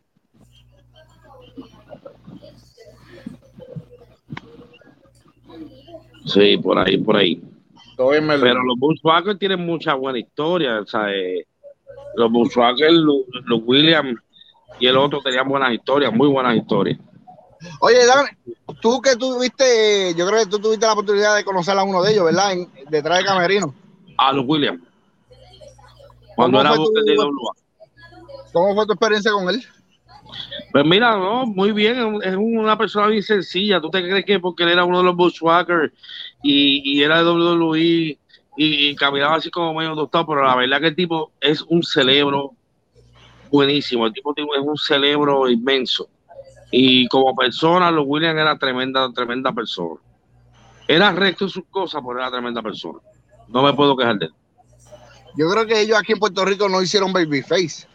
Sí, 6.25 6.57
por 6.59 6.79
ahí, 6.79 6.99
por 6.99 7.17
ahí. 7.17 7.43
Pero 7.97 8.63
los 8.63 8.79
Volkswagen 8.79 9.37
tienen 9.41 9.67
mucha 9.67 9.95
buena 9.95 10.21
historia. 10.21 10.83
O 10.83 10.87
sea, 10.87 11.11
eh, 11.13 11.49
los 12.15 12.31
Volkswagen, 12.33 13.05
los, 13.05 13.63
Williams 13.65 14.19
y 14.81 14.87
el 14.87 14.97
otro 14.97 15.21
tenían 15.23 15.49
buenas 15.49 15.73
historias, 15.73 16.13
muy 16.13 16.29
buenas 16.29 16.57
historias. 16.57 16.99
Oye, 17.81 18.07
Dan, 18.07 18.27
tú 18.81 19.01
que 19.01 19.17
tuviste, 19.17 20.15
yo 20.15 20.27
creo 20.27 20.45
que 20.45 20.51
tú 20.51 20.59
tuviste 20.59 20.87
la 20.87 20.93
oportunidad 20.93 21.37
de 21.37 21.45
conocer 21.45 21.77
a 21.77 21.83
uno 21.83 22.03
de 22.03 22.13
ellos, 22.13 22.25
¿verdad? 22.25 22.53
En, 22.53 22.69
detrás 22.89 23.19
de 23.19 23.25
Camerino. 23.25 23.75
A 24.17 24.33
los 24.33 24.45
Williams. 24.47 24.81
Cuando 26.37 26.61
era 26.61 26.75
tu, 26.75 26.93
de 26.93 27.17
¿Cómo 28.53 28.75
fue 28.75 28.87
tu 28.87 28.93
experiencia 28.93 29.33
con 29.33 29.49
él? 29.49 29.63
Pues 30.73 30.85
mira, 30.85 31.17
no, 31.17 31.47
muy 31.47 31.73
bien, 31.73 32.21
es 32.23 32.37
una 32.37 32.77
persona 32.77 33.09
bien 33.09 33.23
sencilla. 33.23 33.81
¿Tú 33.81 33.91
te 33.91 34.03
crees 34.03 34.25
que 34.25 34.39
porque 34.39 34.63
él 34.63 34.71
era 34.71 34.85
uno 34.85 34.99
de 34.99 35.05
los 35.05 35.17
Bushwhackers 35.17 35.93
y, 36.43 36.83
y 36.85 37.03
era 37.03 37.23
de 37.23 37.31
WWE 37.31 38.19
y, 38.59 38.89
y, 38.89 38.97
caminaba 38.97 39.37
así 39.37 39.51
como 39.51 39.73
medio 39.73 39.95
doctor, 39.95 40.27
pero 40.27 40.43
la 40.45 40.57
verdad 40.57 40.81
que 40.81 40.89
el 40.89 40.97
tipo 40.97 41.31
es 41.41 41.63
un 41.63 41.83
cerebro 41.83 42.53
buenísimo, 43.51 44.07
el 44.07 44.13
tipo 44.13 44.35
es 44.37 44.61
un 44.61 44.77
cerebro 44.77 45.49
inmenso. 45.49 46.09
Y 46.71 47.07
como 47.09 47.35
persona, 47.35 47.91
los 47.91 48.05
Williams 48.07 48.39
era 48.39 48.59
tremenda, 48.59 49.11
tremenda 49.13 49.53
persona. 49.53 50.01
Era 50.87 51.13
recto 51.13 51.45
en 51.45 51.51
sus 51.51 51.65
cosas, 51.71 52.03
pero 52.07 52.19
era 52.19 52.31
tremenda 52.31 52.61
persona. 52.61 52.99
No 53.47 53.63
me 53.63 53.73
puedo 53.73 53.97
quejar 53.97 54.19
de 54.19 54.27
él. 54.27 54.33
Yo 55.37 55.49
creo 55.51 55.67
que 55.67 55.81
ellos 55.81 55.97
aquí 55.97 56.13
en 56.13 56.19
Puerto 56.19 56.45
Rico 56.45 56.69
no 56.69 56.83
hicieron 56.83 57.13
babyface. 57.13 57.87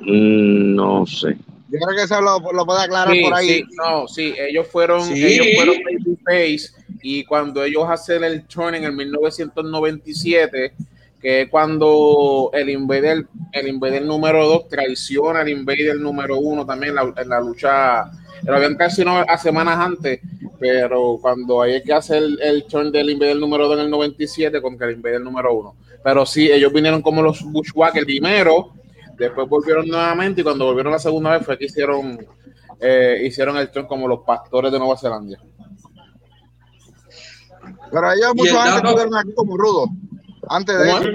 Mm, 0.00 0.74
no 0.76 1.04
sé. 1.04 1.36
Yo 1.70 1.78
creo 1.78 1.96
que 1.96 2.02
eso 2.02 2.20
lo, 2.20 2.40
lo 2.52 2.66
puede 2.66 2.82
aclarar 2.82 3.14
por 3.22 3.34
ahí. 3.34 3.48
Sí, 3.48 3.64
no, 3.76 4.08
sí, 4.08 4.34
ellos 4.38 4.66
fueron, 4.66 5.10
ellos 5.12 5.46
fueron 5.56 5.76
babyface 5.84 6.72
y 7.02 7.24
cuando 7.24 7.64
ellos 7.64 7.84
hacen 7.88 8.24
el 8.24 8.44
turn 8.46 8.74
en 8.74 8.84
el 8.84 8.92
1997 8.92 10.74
que 11.20 11.42
es 11.42 11.50
cuando 11.50 12.50
el 12.54 12.70
Invader, 12.70 13.26
el 13.52 13.68
Invader 13.68 14.02
número 14.02 14.46
2 14.46 14.68
traiciona 14.68 15.40
al 15.40 15.48
Invader 15.50 15.96
número 15.96 16.38
1 16.38 16.64
también 16.64 16.94
en 17.16 17.28
la, 17.28 17.40
lucha. 17.40 18.10
Lo 18.42 18.56
habían 18.56 18.76
traicionado 18.76 19.24
a 19.28 19.36
semanas 19.36 19.78
antes, 19.78 20.20
pero 20.58 21.18
cuando 21.20 21.60
hay 21.60 21.82
que 21.82 21.92
hacer 21.92 22.22
el, 22.22 22.40
el 22.40 22.64
turn 22.64 22.90
del 22.90 23.10
Invader 23.10 23.36
número 23.36 23.68
2 23.68 23.78
en 23.78 23.84
el 23.84 23.90
97 23.90 24.62
contra 24.62 24.88
el 24.88 24.96
Invader 24.96 25.20
número 25.20 25.52
1. 25.52 25.74
Pero 26.02 26.24
sí, 26.24 26.50
ellos 26.50 26.72
vinieron 26.72 27.02
como 27.02 27.22
los 27.22 27.42
Bushwhackers 27.42 28.06
primero, 28.06 28.72
después 29.20 29.48
volvieron 29.48 29.86
nuevamente 29.86 30.40
y 30.40 30.44
cuando 30.44 30.64
volvieron 30.64 30.92
la 30.92 30.98
segunda 30.98 31.32
vez 31.32 31.44
fue 31.44 31.58
que 31.58 31.66
hicieron, 31.66 32.26
eh, 32.80 33.22
hicieron 33.24 33.56
el 33.58 33.70
turn 33.70 33.86
como 33.86 34.08
los 34.08 34.20
pastores 34.20 34.72
de 34.72 34.78
Nueva 34.78 34.96
Zelanda. 34.96 35.38
Pero 37.92 38.12
ellos 38.12 38.34
mucho 38.34 38.60
antes 38.60 38.76
estuvieron 38.76 39.16
aquí 39.16 39.34
como 39.34 39.56
rudos. 39.56 39.90
Antes 40.48 40.78
de 40.78 40.90
eso. 40.90 41.08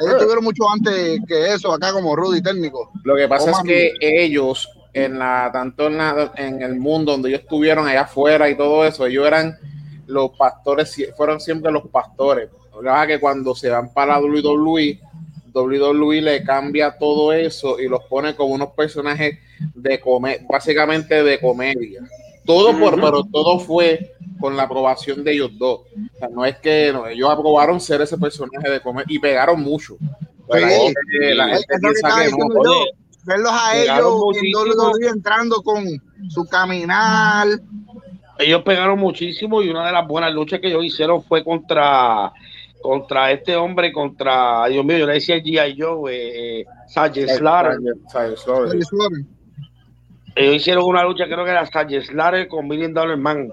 Ellos 0.00 0.18
tuvieron 0.18 0.44
mucho 0.44 0.68
antes 0.68 1.20
que 1.26 1.54
eso 1.54 1.72
acá 1.72 1.92
como 1.92 2.14
rudo 2.14 2.36
y 2.36 2.42
técnico. 2.42 2.90
Lo 3.04 3.16
que 3.16 3.28
pasa 3.28 3.50
es 3.52 3.58
que 3.64 3.92
ellos, 4.00 4.68
en 4.92 5.18
la, 5.18 5.50
tanto 5.52 5.86
en, 5.86 5.96
la, 5.96 6.32
en 6.36 6.62
el 6.62 6.76
mundo 6.78 7.12
donde 7.12 7.30
ellos 7.30 7.42
estuvieron 7.42 7.86
allá 7.86 8.02
afuera 8.02 8.50
y 8.50 8.56
todo 8.56 8.84
eso, 8.84 9.06
ellos 9.06 9.26
eran 9.26 9.56
los 10.06 10.30
pastores, 10.36 10.94
fueron 11.16 11.40
siempre 11.40 11.72
los 11.72 11.86
pastores. 11.88 12.50
La 12.82 13.06
que 13.06 13.20
cuando 13.20 13.54
se 13.54 13.70
van 13.70 13.92
para 13.94 14.18
WWE, 14.18 15.00
WWE 15.54 16.20
le 16.20 16.42
cambia 16.42 16.98
todo 16.98 17.32
eso 17.32 17.78
y 17.78 17.88
los 17.88 18.02
pone 18.04 18.34
como 18.34 18.54
unos 18.54 18.70
personajes 18.70 19.38
de 19.74 20.00
comedia, 20.00 20.44
básicamente 20.48 21.22
de 21.22 21.40
comedia. 21.40 22.02
Todo 22.44 22.78
por, 22.78 22.96
pero 22.96 23.24
todo 23.24 23.58
fue 23.58 24.14
con 24.38 24.56
la 24.56 24.64
aprobación 24.64 25.24
de 25.24 25.32
ellos 25.32 25.52
dos. 25.56 25.80
O 25.80 26.18
sea, 26.18 26.28
no 26.28 26.44
es 26.44 26.56
que 26.58 26.88
ellos 26.88 27.30
aprobaron 27.30 27.80
ser 27.80 28.02
ese 28.02 28.18
personaje 28.18 28.68
de 28.68 28.80
comer 28.80 29.06
y 29.08 29.18
pegaron 29.18 29.62
mucho. 29.62 29.96
verlos 33.24 33.52
a 33.52 33.78
ellos 33.78 35.12
entrando 35.14 35.62
con 35.62 35.84
su 36.28 36.44
caminar. 36.44 37.48
Ellos 38.38 38.62
pegaron 38.62 38.98
muchísimo 38.98 39.62
y 39.62 39.70
una 39.70 39.86
de 39.86 39.92
las 39.92 40.06
buenas 40.06 40.32
luchas 40.34 40.60
que 40.60 40.66
ellos 40.68 40.84
hicieron 40.84 41.22
fue 41.22 41.44
contra 41.44 42.32
contra 42.84 43.32
este 43.32 43.56
hombre, 43.56 43.90
contra, 43.94 44.66
Dios 44.66 44.84
mío, 44.84 44.98
yo 44.98 45.06
le 45.06 45.14
decía 45.14 45.38
G.I. 45.38 45.74
Joe, 45.80 46.12
eh, 46.12 46.66
Sajid 46.86 47.28
Slater. 47.28 47.78
Ellos 50.36 50.56
hicieron 50.56 50.84
una 50.84 51.02
lucha, 51.02 51.24
creo 51.24 51.46
que 51.46 51.50
era 51.50 51.64
Sajid 51.64 52.02
con 52.46 52.68
Million 52.68 52.92
Dollar 52.92 53.16
Man 53.16 53.50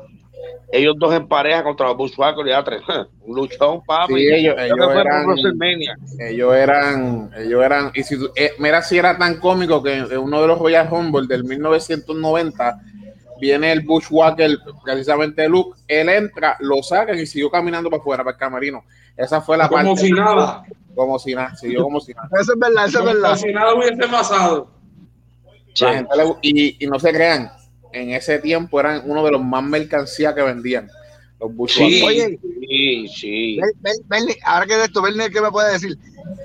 ellos 0.74 0.96
dos 0.98 1.14
en 1.14 1.28
pareja 1.28 1.64
contra 1.64 1.88
los 1.88 1.98
Bushwhackers 1.98 2.50
y 2.50 2.64
tres. 2.66 2.82
Un 3.22 3.36
luchón, 3.36 3.82
papi. 3.86 4.16
Sí, 4.16 4.28
ellos, 4.28 4.56
ellos, 4.58 4.96
eran, 4.96 5.26
ellos 6.20 6.54
eran, 6.54 7.32
ellos 7.38 7.64
eran, 7.64 7.92
y 7.94 8.04
si 8.04 8.16
eh, 8.36 8.52
mira 8.58 8.82
si 8.82 8.98
era 8.98 9.18
tan 9.18 9.40
cómico 9.40 9.82
que 9.82 9.94
en 9.94 10.18
uno 10.18 10.42
de 10.42 10.48
los 10.48 10.60
Royal 10.60 10.88
Humble 10.92 11.28
del 11.28 11.44
1990 11.44 12.80
viene 13.42 13.72
el 13.72 13.82
Bushwhacker, 13.82 14.60
precisamente 14.84 15.50
Luke, 15.50 15.82
él 15.88 16.08
entra, 16.10 16.56
lo 16.60 16.84
sacan 16.84 17.18
y 17.18 17.26
siguió 17.26 17.50
caminando 17.50 17.90
para 17.90 18.00
afuera, 18.00 18.24
para 18.24 18.36
el 18.36 18.40
camarino. 18.40 18.86
Esa 19.18 19.42
fue 19.42 19.58
la 19.58 19.68
como 19.68 19.78
parte. 19.78 19.90
Como 19.90 19.98
si 19.98 20.12
nada. 20.12 20.64
Como 20.96 21.20
si 21.20 21.36
nada, 21.36 21.56
siguió 21.56 21.84
como 21.84 22.00
si 22.00 22.14
nada. 22.14 22.30
Eso 22.40 22.54
es 22.54 22.60
verdad, 22.60 22.86
eso 22.86 23.00
es 23.00 23.06
verdad. 23.06 23.30
Como 23.30 23.42
si 23.42 23.52
nada 23.52 23.74
hubiese 23.74 24.08
pasado. 24.08 24.72
y, 26.42 26.86
y 26.86 26.88
no 26.88 27.00
se 27.00 27.12
crean, 27.12 27.52
en 27.92 28.12
ese 28.12 28.38
tiempo 28.40 28.80
eran 28.80 29.02
uno 29.06 29.26
de 29.26 29.32
los 29.32 29.44
más 29.44 29.64
mercancías 29.64 30.36
que 30.36 30.44
vendían. 30.44 30.88
Los 31.40 31.72
sí, 31.72 32.04
Oye, 32.06 32.40
sí, 32.68 33.08
sí. 33.08 33.60
ahora 34.46 34.68
que 34.68 34.76
de 34.76 34.84
esto, 34.86 35.02
Bernie, 35.02 35.32
¿qué 35.32 35.42
me 35.42 35.50
puede 35.50 35.74
decir? 35.74 35.98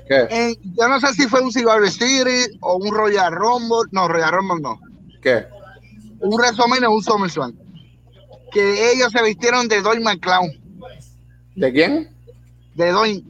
¿Qué? 0.07 0.57
yo 0.75 0.87
no 0.87 0.99
sé 0.99 1.13
si 1.13 1.27
fue 1.27 1.41
un 1.41 1.51
Cigar 1.51 1.87
City 1.87 2.57
o 2.61 2.77
un 2.77 2.91
Royal 2.91 3.31
Rumble. 3.31 3.87
No, 3.91 4.07
Royal 4.07 4.31
Rumble 4.31 4.61
no. 4.61 4.79
¿Qué? 5.21 5.45
Un 6.19 6.35
WrestleMania 6.35 6.89
o 6.89 6.95
un 6.95 7.03
SummerSlam. 7.03 7.55
Que 8.51 8.91
ellos 8.93 9.11
se 9.11 9.23
vistieron 9.23 9.67
de 9.67 9.81
Doy 9.81 9.99
McClown. 9.99 10.49
¿De 11.55 11.73
quién? 11.73 12.15
De 12.75 12.91
Doy. 12.91 13.25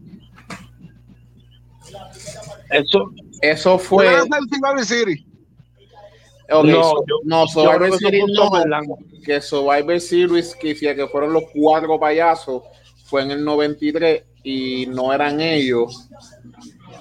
Eso, 2.69 3.11
eso 3.41 3.79
fue. 3.79 4.05
No, 4.05 4.25
no, 4.25 4.37
un 4.39 4.49
Cigar 4.49 4.85
City. 4.85 5.27
Okay, 6.49 6.71
no, 6.71 6.83
so, 6.83 7.05
no, 7.25 7.47
Survivor 7.47 7.99
Series 7.99 8.25
no, 8.29 8.49
que 9.25 9.41
Survivor 9.41 9.99
Series 9.99 10.55
que 10.55 10.73
que 10.73 11.07
fueron 11.07 11.33
los 11.33 11.43
cuatro 11.53 11.99
payasos 11.99 12.63
fue 13.03 13.23
en 13.23 13.31
el 13.31 13.43
93 13.43 14.23
y 14.43 14.85
no 14.87 15.11
eran 15.11 15.41
ellos. 15.41 16.07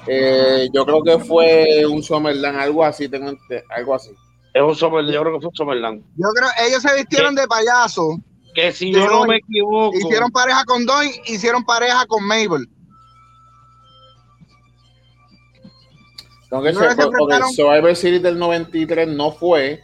Eh, 0.09 0.69
yo 0.73 0.85
creo 0.85 1.03
que 1.03 1.19
fue 1.25 1.87
un 1.87 2.03
Summerland, 2.03 2.59
algo 2.59 2.85
así, 2.85 3.09
tengo 3.09 3.33
algo 3.71 3.95
así. 3.95 4.11
Es 4.57 4.63
un 4.63 4.75
Summerland, 4.75 5.13
yo 5.15 5.21
creo 5.21 5.35
que 5.35 5.41
fue 5.41 5.49
un 5.51 5.55
Summerland. 5.55 6.03
Yo 6.17 6.29
creo 6.35 6.49
ellos 6.67 6.81
se 6.81 6.95
vistieron 6.95 7.35
de 7.35 7.47
payaso. 7.47 8.19
Que 8.55 8.73
si 8.73 8.91
yo 8.91 9.07
no 9.07 9.27
me 9.27 9.37
equivoco. 9.37 9.95
Hicieron 9.99 10.31
pareja 10.31 10.65
con 10.65 10.87
Doy, 10.87 11.11
hicieron 11.27 11.63
pareja 11.63 12.07
con 12.07 12.25
Mabel. 12.27 12.67
Tengo 16.49 16.63
que 16.63 16.73
no 16.73 17.51
Survivor 17.51 17.95
Series 17.95 18.23
del 18.23 18.39
93 18.39 19.09
no 19.09 19.31
fue, 19.31 19.83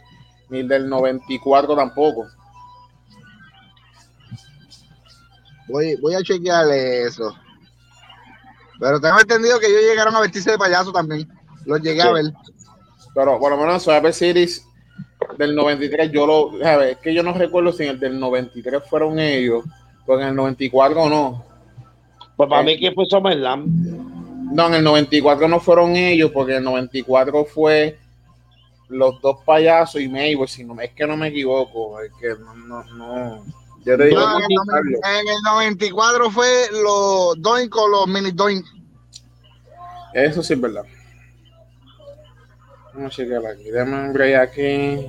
ni 0.49 0.61
el 0.61 0.67
del 0.67 0.89
94 0.89 1.75
tampoco. 1.75 2.25
Voy, 5.67 5.95
voy 5.97 6.15
a 6.15 6.23
chequearle 6.23 7.03
eso. 7.03 7.31
Pero 8.79 8.99
tengo 8.99 9.19
entendido 9.19 9.59
que 9.59 9.67
ellos 9.67 9.81
llegaron 9.81 10.15
a 10.15 10.21
vestirse 10.21 10.49
de 10.49 10.57
payaso 10.57 10.91
también. 10.91 11.31
Los 11.65 11.79
llegué 11.79 12.01
a 12.01 12.11
ver. 12.11 12.25
Pero 13.13 13.39
por 13.39 13.51
lo 13.51 13.57
menos 13.57 13.83
Survivor 13.83 14.13
Series 14.13 14.65
del 15.37 15.55
93, 15.55 16.11
yo 16.11 16.25
lo. 16.25 16.81
Es 16.81 16.97
que 16.97 17.13
yo 17.13 17.23
no 17.23 17.33
recuerdo 17.33 17.71
si 17.71 17.83
en 17.83 17.91
el 17.91 17.99
del 17.99 18.19
93 18.19 18.81
fueron 18.89 19.19
ellos, 19.19 19.63
porque 20.05 20.23
en 20.23 20.29
el 20.29 20.35
94 20.35 21.09
no. 21.09 21.45
Pues 22.35 22.49
para 22.49 22.63
mí, 22.63 22.77
¿quién 22.77 22.93
fue 22.95 23.05
Summerland? 23.05 23.67
No, 24.53 24.67
en 24.67 24.73
el 24.75 24.83
94 24.83 25.47
no 25.47 25.59
fueron 25.59 25.95
ellos, 25.95 26.31
porque 26.31 26.53
en 26.53 26.59
el 26.59 26.63
94 26.63 27.45
fue 27.45 27.97
los 28.89 29.19
dos 29.21 29.37
payasos 29.45 30.01
y 30.01 30.07
Mabel, 30.07 30.47
si 30.47 30.63
no, 30.63 30.79
es 30.79 30.91
que 30.91 31.07
no 31.07 31.17
me 31.17 31.29
equivoco, 31.29 31.99
es 32.01 32.11
que 32.19 32.29
no, 32.39 32.53
no, 32.55 32.83
no. 32.95 33.43
Yo 33.85 33.97
te 33.97 34.05
digo 34.05 34.19
no, 34.21 34.37
en, 34.37 34.43
el, 34.43 34.95
en, 34.95 35.27
el 35.27 35.41
94 35.43 36.31
fue 36.31 36.47
los 36.71 37.41
Doink 37.41 37.69
con 37.69 37.91
los 37.91 38.07
mini 38.07 38.31
Doink. 38.31 38.65
Eso 40.13 40.41
sí 40.41 40.53
es 40.53 40.61
verdad. 40.61 40.85
Vamos 42.93 43.13
a 43.13 43.15
checar 43.15 43.45
aquí, 43.45 43.71
déjame 43.71 44.09
un 44.09 44.35
aquí. 44.35 45.07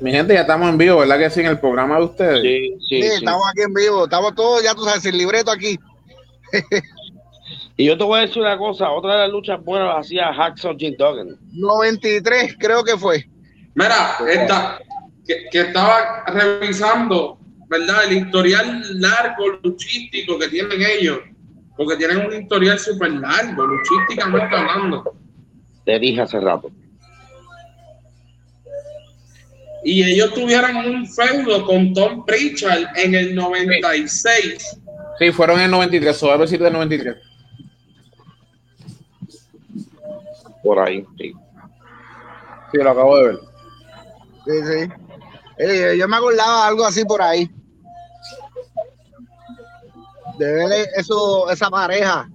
Mi 0.00 0.12
gente, 0.12 0.34
ya 0.34 0.42
estamos 0.42 0.68
en 0.68 0.78
vivo, 0.78 0.98
¿verdad 0.98 1.18
que 1.18 1.30
sí? 1.30 1.40
En 1.40 1.46
el 1.46 1.58
programa 1.58 1.98
de 1.98 2.04
ustedes. 2.04 2.42
Sí, 2.42 2.76
sí, 2.88 3.02
sí, 3.02 3.02
sí. 3.02 3.14
estamos 3.16 3.42
aquí 3.50 3.62
en 3.62 3.74
vivo, 3.74 4.04
estamos 4.04 4.34
todos, 4.34 4.62
ya 4.62 4.74
tú 4.74 4.84
sabes, 4.84 5.04
el 5.06 5.18
libreto 5.18 5.50
aquí. 5.50 5.78
Y 7.78 7.84
yo 7.84 7.96
te 7.96 8.02
voy 8.02 8.18
a 8.18 8.22
decir 8.22 8.42
una 8.42 8.58
cosa, 8.58 8.90
otra 8.90 9.12
de 9.12 9.18
las 9.20 9.30
luchas 9.30 9.62
buenas 9.62 9.86
las 9.86 10.06
hacía 10.06 10.34
Hacksaw 10.34 10.76
Jim 10.76 10.96
Duggan. 10.98 11.38
93 11.52 12.56
creo 12.58 12.82
que 12.82 12.98
fue. 12.98 13.24
Mira, 13.76 14.16
esta, 14.28 14.80
que, 15.24 15.60
estaba 15.60 16.24
revisando, 16.26 17.38
¿verdad? 17.68 18.06
El 18.06 18.16
historial 18.18 19.00
largo 19.00 19.60
luchístico 19.62 20.36
que 20.40 20.48
tienen 20.48 20.82
ellos, 20.82 21.20
porque 21.76 21.94
tienen 21.94 22.26
un 22.26 22.42
historial 22.42 22.80
súper 22.80 23.12
largo, 23.12 23.64
luchísticamente 23.64 24.56
hablando. 24.56 25.14
Te 25.88 25.98
dije 25.98 26.20
hace 26.20 26.38
rato. 26.38 26.70
Y 29.82 30.02
ellos 30.02 30.34
tuvieron 30.34 30.76
un 30.76 31.06
feudo 31.06 31.64
con 31.64 31.94
Tom 31.94 32.26
Pritchard 32.26 32.94
en 32.94 33.14
el 33.14 33.34
96. 33.34 34.78
Sí, 35.18 35.32
fueron 35.32 35.56
en 35.60 35.64
el 35.64 35.70
93, 35.70 36.22
a 36.24 36.36
ver 36.36 36.46
si 36.46 36.58
del 36.58 36.74
93. 36.74 37.16
por 40.62 40.78
ahí. 40.78 41.06
Sí. 41.16 41.32
sí, 42.70 42.76
lo 42.76 42.90
acabo 42.90 43.16
de 43.16 43.26
ver. 43.28 43.38
Sí, 44.44 44.52
sí. 44.66 44.92
Eh, 45.56 45.96
yo 45.98 46.06
me 46.06 46.16
acordaba 46.16 46.66
algo 46.66 46.84
así 46.84 47.02
por 47.06 47.22
ahí. 47.22 47.50
De 50.36 50.52
ver 50.52 50.88
eso, 50.98 51.50
esa 51.50 51.70
pareja. 51.70 52.28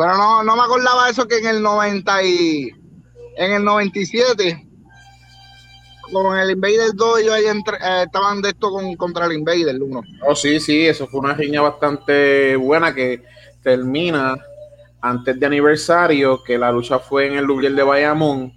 Pero 0.00 0.16
no, 0.16 0.42
no 0.42 0.56
me 0.56 0.62
acordaba 0.62 1.10
eso 1.10 1.28
que 1.28 1.36
en 1.36 1.46
el 1.46 1.62
90 1.62 2.22
y 2.22 2.70
en 3.36 3.52
el 3.52 3.62
97 3.62 4.66
con 6.10 6.38
el 6.38 6.52
Invader 6.52 6.94
2 6.94 7.20
ellos 7.20 7.34
ahí 7.34 7.44
eh, 7.44 8.02
estaban 8.06 8.40
de 8.40 8.48
esto 8.48 8.70
con, 8.70 8.96
contra 8.96 9.26
el 9.26 9.34
Invader 9.34 9.76
1. 9.78 10.02
Oh, 10.26 10.34
sí, 10.34 10.58
sí, 10.58 10.86
eso 10.86 11.06
fue 11.06 11.20
una 11.20 11.34
riña 11.34 11.60
bastante 11.60 12.56
buena 12.56 12.94
que 12.94 13.22
termina 13.62 14.38
antes 15.02 15.38
de 15.38 15.44
aniversario, 15.44 16.42
que 16.44 16.56
la 16.56 16.72
lucha 16.72 16.98
fue 16.98 17.26
en 17.26 17.34
el 17.34 17.44
Lubriel 17.44 17.76
de 17.76 17.82
Bayamón, 17.82 18.54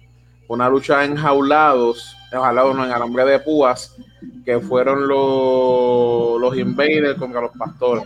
una 0.48 0.70
lucha 0.70 1.04
enjaulados, 1.04 2.16
enjaulados 2.32 2.74
no, 2.74 2.86
en 2.86 2.90
alambre 2.90 3.26
de 3.26 3.38
púas, 3.40 3.94
que 4.46 4.60
fueron 4.60 5.06
los, 5.06 6.40
los 6.40 6.56
Invaders 6.56 7.18
contra 7.18 7.42
los 7.42 7.50
Pastores. 7.52 8.04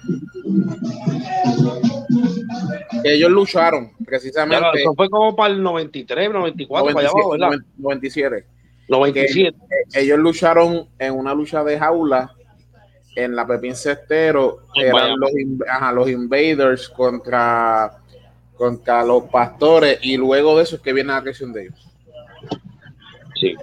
Ellos 3.05 3.31
lucharon, 3.31 3.93
precisamente. 4.05 4.67
eso 4.75 4.95
fue 4.95 5.09
como 5.09 5.35
para 5.35 5.55
el 5.55 5.63
93, 5.63 6.31
94, 6.31 6.93
97, 6.93 6.95
para 6.95 7.07
allá 7.07 7.47
abajo, 7.47 7.65
97. 7.77 8.47
97. 8.89 9.59
ellos 9.95 10.19
lucharon 10.19 10.89
en 10.99 11.15
una 11.15 11.35
lucha 11.35 11.63
de 11.63 11.79
jaula 11.79 12.35
en 13.15 13.35
la 13.35 13.47
Pepín 13.47 13.75
Cestero. 13.75 14.61
Eran 14.75 15.19
los, 15.19 15.31
los 15.95 16.09
Invaders 16.09 16.89
contra, 16.89 17.99
contra 18.55 19.05
los 19.05 19.25
Pastores. 19.25 19.99
Y 20.03 20.17
luego 20.17 20.57
de 20.57 20.63
eso 20.63 20.77
es 20.77 20.83
que 20.83 20.93
viene 20.93 21.13
la 21.13 21.21
creación 21.21 21.53
de 21.53 21.63
ellos. 21.65 21.89
Sí. 23.35 23.55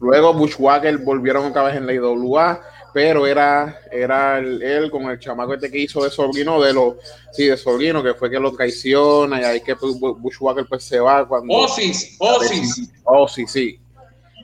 Luego 0.00 0.32
Bushwhacker 0.32 0.98
volvieron 0.98 1.46
otra 1.46 1.62
vez 1.64 1.76
en 1.76 1.86
la 1.86 1.92
IWA, 1.92 2.60
pero 2.92 3.26
era, 3.26 3.80
era 3.90 4.38
él 4.38 4.90
con 4.90 5.04
el 5.04 5.18
chamaco 5.18 5.54
este 5.54 5.70
que 5.70 5.78
hizo 5.78 6.02
de 6.02 6.10
sobrino 6.10 6.60
de 6.60 6.72
los, 6.72 6.94
sí, 7.32 7.46
de 7.46 7.56
sobrino, 7.56 8.02
que 8.02 8.14
fue 8.14 8.30
que 8.30 8.40
lo 8.40 8.52
traiciona 8.52 9.40
y 9.40 9.44
ahí 9.44 9.60
que 9.60 9.74
Bushwhacker 9.74 10.66
pues 10.68 10.84
se 10.84 10.98
va 10.98 11.26
cuando. 11.26 11.54
Osis, 11.54 12.16
Osis. 12.18 12.90
Osis, 13.04 13.50
sí. 13.50 13.80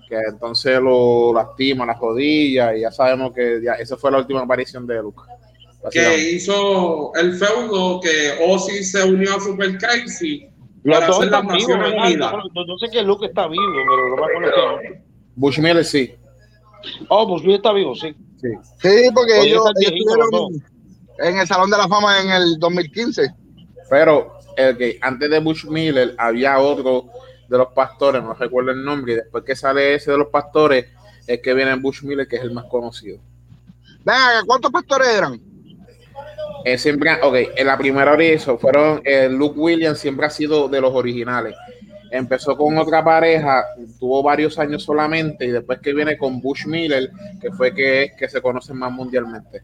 Que 0.09 0.17
entonces 0.29 0.81
lo 0.81 1.33
lastima 1.35 1.85
las 1.85 1.99
rodillas 1.99 2.77
y 2.77 2.81
ya 2.83 2.93
sabemos 2.93 3.33
que 3.35 3.61
ya 3.63 3.75
esa 3.75 3.97
fue 3.97 4.11
la 4.13 4.19
última 4.19 4.43
aparición 4.43 4.87
de 4.87 5.03
Luke. 5.03 5.23
Que 5.91 6.31
hizo 6.31 7.13
el 7.15 7.35
feudo 7.35 8.01
que 8.01 8.39
Osis 8.49 8.93
se 8.93 9.05
unió 9.05 9.37
a 9.37 9.41
Super 9.41 9.79
Crazy. 9.79 10.49
Los 10.83 11.07
dos 11.07 11.25
están 11.25 11.49
vivos, 11.49 11.77
no, 12.55 12.79
sé 12.79 12.89
que 12.91 13.03
Luke 13.03 13.27
está 13.27 13.49
vivo, 13.49 13.65
pero 13.73 14.09
no 14.09 14.17
me 14.17 14.47
acuerdo 14.47 15.03
Bushmiller 15.35 15.85
sí. 15.85 16.15
Oh, 17.09 17.27
Bushmiller 17.27 17.57
está 17.57 17.73
vivo, 17.73 17.95
sí. 17.97 18.15
Sí, 18.41 18.49
sí 18.81 19.11
porque 19.15 19.41
ellos, 19.41 19.63
estuvieron 19.81 20.63
en 21.19 21.39
el 21.39 21.47
Salón 21.47 21.71
de 21.71 21.79
la 21.79 21.89
Fama 21.89 22.21
en 22.21 22.31
el 22.31 22.59
2015. 22.59 23.35
Pero 23.89 24.39
el 24.57 24.77
que 24.77 24.99
antes 25.01 25.31
de 25.31 25.39
Bush 25.39 25.65
Miller 25.67 26.15
había 26.19 26.59
otro 26.59 27.09
de 27.49 27.59
los 27.59 27.69
pastores, 27.69 28.23
no 28.23 28.35
recuerdo 28.35 28.73
el 28.73 28.85
nombre, 28.85 29.13
y 29.13 29.17
después 29.17 29.45
que 29.45 29.55
sale 29.55 29.95
ese 29.95 30.11
de 30.11 30.19
los 30.19 30.29
pastores, 30.29 30.87
es 31.27 31.41
que 31.41 31.55
viene 31.55 31.75
Bush 31.77 32.03
Miller, 32.03 32.27
que 32.27 32.37
es 32.37 32.43
el 32.43 32.53
más 32.53 32.65
conocido. 32.65 33.19
Venga, 34.05 34.43
¿cuántos 34.47 34.71
pastores 34.71 35.09
eran? 35.09 35.41
Eh, 36.65 36.79
siempre, 36.79 37.13
ok, 37.23 37.37
en 37.57 37.67
la 37.67 37.79
primera 37.79 38.13
hora 38.13 38.39
fueron, 38.59 39.01
eh, 39.05 39.29
Luke 39.31 39.59
Williams 39.59 39.99
siempre 39.99 40.27
ha 40.27 40.31
sido 40.31 40.69
de 40.69 40.81
los 40.81 40.93
originales 40.93 41.55
empezó 42.11 42.57
con 42.57 42.77
otra 42.79 43.05
pareja, 43.05 43.65
tuvo 43.99 44.23
varios 44.23 44.59
años 44.59 44.83
solamente 44.83 45.45
y 45.45 45.51
después 45.51 45.81
que 45.81 45.93
viene 45.93 46.17
con 46.17 46.41
Bush 46.41 46.67
Miller, 46.67 47.11
que 47.41 47.51
fue 47.53 47.75
que, 47.75 48.13
que 48.19 48.29
se 48.29 48.41
conocen 48.41 48.77
más 48.77 48.93
mundialmente. 48.93 49.63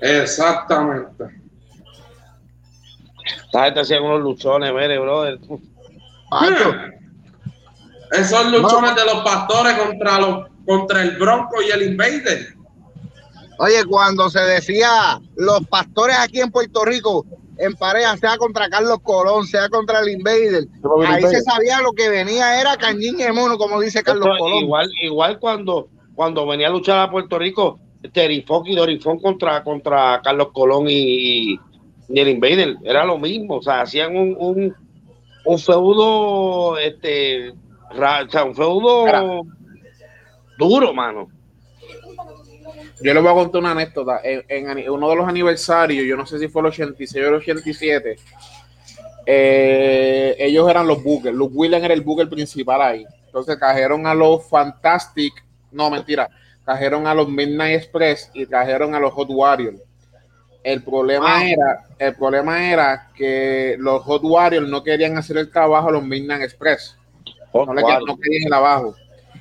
Exactamente. 0.00 1.24
Esta 3.44 3.64
gente 3.64 3.80
hacía 3.80 4.00
unos 4.00 4.20
luchones, 4.20 4.72
mire, 4.72 4.98
brother. 4.98 5.38
Esos 8.12 8.50
luchones 8.50 8.94
de 8.94 9.04
los 9.04 9.22
pastores 9.22 9.74
contra 9.74 10.18
los 10.18 10.52
contra 10.66 11.02
el 11.02 11.16
Bronco 11.18 11.60
y 11.62 11.70
el 11.70 11.82
Invader. 11.82 12.54
Oye, 13.58 13.84
cuando 13.84 14.30
se 14.30 14.40
decía 14.40 15.20
los 15.36 15.66
pastores 15.66 16.16
aquí 16.18 16.40
en 16.40 16.50
Puerto 16.50 16.84
Rico, 16.84 17.26
en 17.58 17.74
pareja, 17.74 18.16
sea 18.16 18.36
contra 18.36 18.68
Carlos 18.68 18.98
Colón, 19.02 19.46
sea 19.46 19.68
contra 19.68 20.00
el 20.00 20.10
Invader. 20.10 20.64
Ahí 21.06 21.22
se 21.22 21.42
sabía 21.42 21.80
lo 21.80 21.92
que 21.92 22.08
venía, 22.08 22.60
era 22.60 22.76
cañín 22.76 23.16
y 23.20 23.32
mono, 23.32 23.58
como 23.58 23.80
dice 23.80 24.02
Carlos 24.02 24.28
Colón. 24.38 24.64
Igual, 24.64 24.90
igual 25.02 25.38
cuando, 25.38 25.88
cuando 26.14 26.46
venía 26.46 26.68
a 26.68 26.70
luchar 26.70 27.00
a 27.00 27.10
Puerto 27.10 27.38
Rico, 27.38 27.78
Terifón 28.12 28.66
y 28.66 28.74
Dorifón 28.74 29.18
contra, 29.20 29.62
contra 29.62 30.20
Carlos 30.22 30.48
Colón 30.52 30.86
y, 30.88 31.58
el 32.08 32.28
Invader, 32.28 32.76
era 32.84 33.04
lo 33.04 33.16
mismo, 33.18 33.56
o 33.56 33.62
sea, 33.62 33.82
hacían 33.82 34.16
un, 34.16 34.36
un, 34.38 34.74
un 35.46 35.58
feudo, 35.58 36.76
este, 36.78 37.50
o 37.50 38.30
sea, 38.30 38.44
un 38.44 38.54
feudo 38.54 39.44
duro, 40.58 40.92
mano. 40.92 41.28
Yo 43.02 43.14
les 43.14 43.22
voy 43.22 43.32
a 43.32 43.34
contar 43.34 43.60
una 43.60 43.72
anécdota. 43.72 44.20
En, 44.22 44.90
uno 44.90 45.10
de 45.10 45.16
los 45.16 45.28
aniversarios, 45.28 46.06
yo 46.06 46.16
no 46.16 46.26
sé 46.26 46.38
si 46.38 46.48
fue 46.48 46.62
el 46.62 46.66
86 46.66 47.24
o 47.24 47.28
el 47.28 47.34
87, 47.34 48.16
eh, 49.26 50.36
ellos 50.38 50.68
eran 50.68 50.86
los 50.86 51.02
Bookers. 51.02 51.34
Luke 51.34 51.54
Williams 51.54 51.84
era 51.84 51.94
el 51.94 52.02
Booker 52.02 52.28
principal 52.28 52.82
ahí. 52.82 53.06
Entonces 53.26 53.58
trajeron 53.58 54.06
a 54.06 54.14
los 54.14 54.48
Fantastic, 54.48 55.32
no 55.70 55.90
mentira, 55.90 56.28
trajeron 56.64 57.06
a 57.06 57.14
los 57.14 57.28
Midnight 57.28 57.76
Express 57.76 58.30
y 58.34 58.46
trajeron 58.46 58.94
a 58.94 59.00
los 59.00 59.12
Hot 59.12 59.28
Warriors. 59.30 59.80
El 60.62 60.82
problema 60.82 61.38
ah. 61.38 61.48
era, 61.48 61.86
el 61.98 62.14
problema 62.14 62.70
era 62.70 63.10
que 63.14 63.76
los 63.78 64.02
Hot 64.02 64.22
Warriors 64.22 64.68
no 64.68 64.82
querían 64.84 65.16
hacer 65.18 65.38
el 65.38 65.50
trabajo 65.50 65.88
a 65.88 65.92
los 65.92 66.04
Midnight 66.04 66.42
Express. 66.42 66.96
no, 67.52 67.74
le, 67.74 67.82
no 67.82 68.16
querían 68.16 68.46
el 68.46 68.52
abajo. 68.52 68.94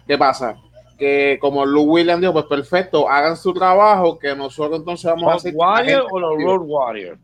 ¿Qué 0.08 0.18
pasa? 0.18 0.56
Que 1.02 1.40
como 1.42 1.66
Lou 1.66 1.82
Williams 1.82 2.22
dijo, 2.22 2.32
pues 2.32 2.46
perfecto, 2.46 3.10
hagan 3.10 3.36
su 3.36 3.52
trabajo, 3.56 4.20
que 4.20 4.36
nosotros 4.36 4.78
entonces 4.78 5.10
vamos 5.10 5.34
a 5.34 5.36
hacer. 5.38 5.52
Warrior 5.56 6.06
o 6.12 6.20
los 6.20 6.44
Road 6.44 6.62
Warrior? 6.64 7.18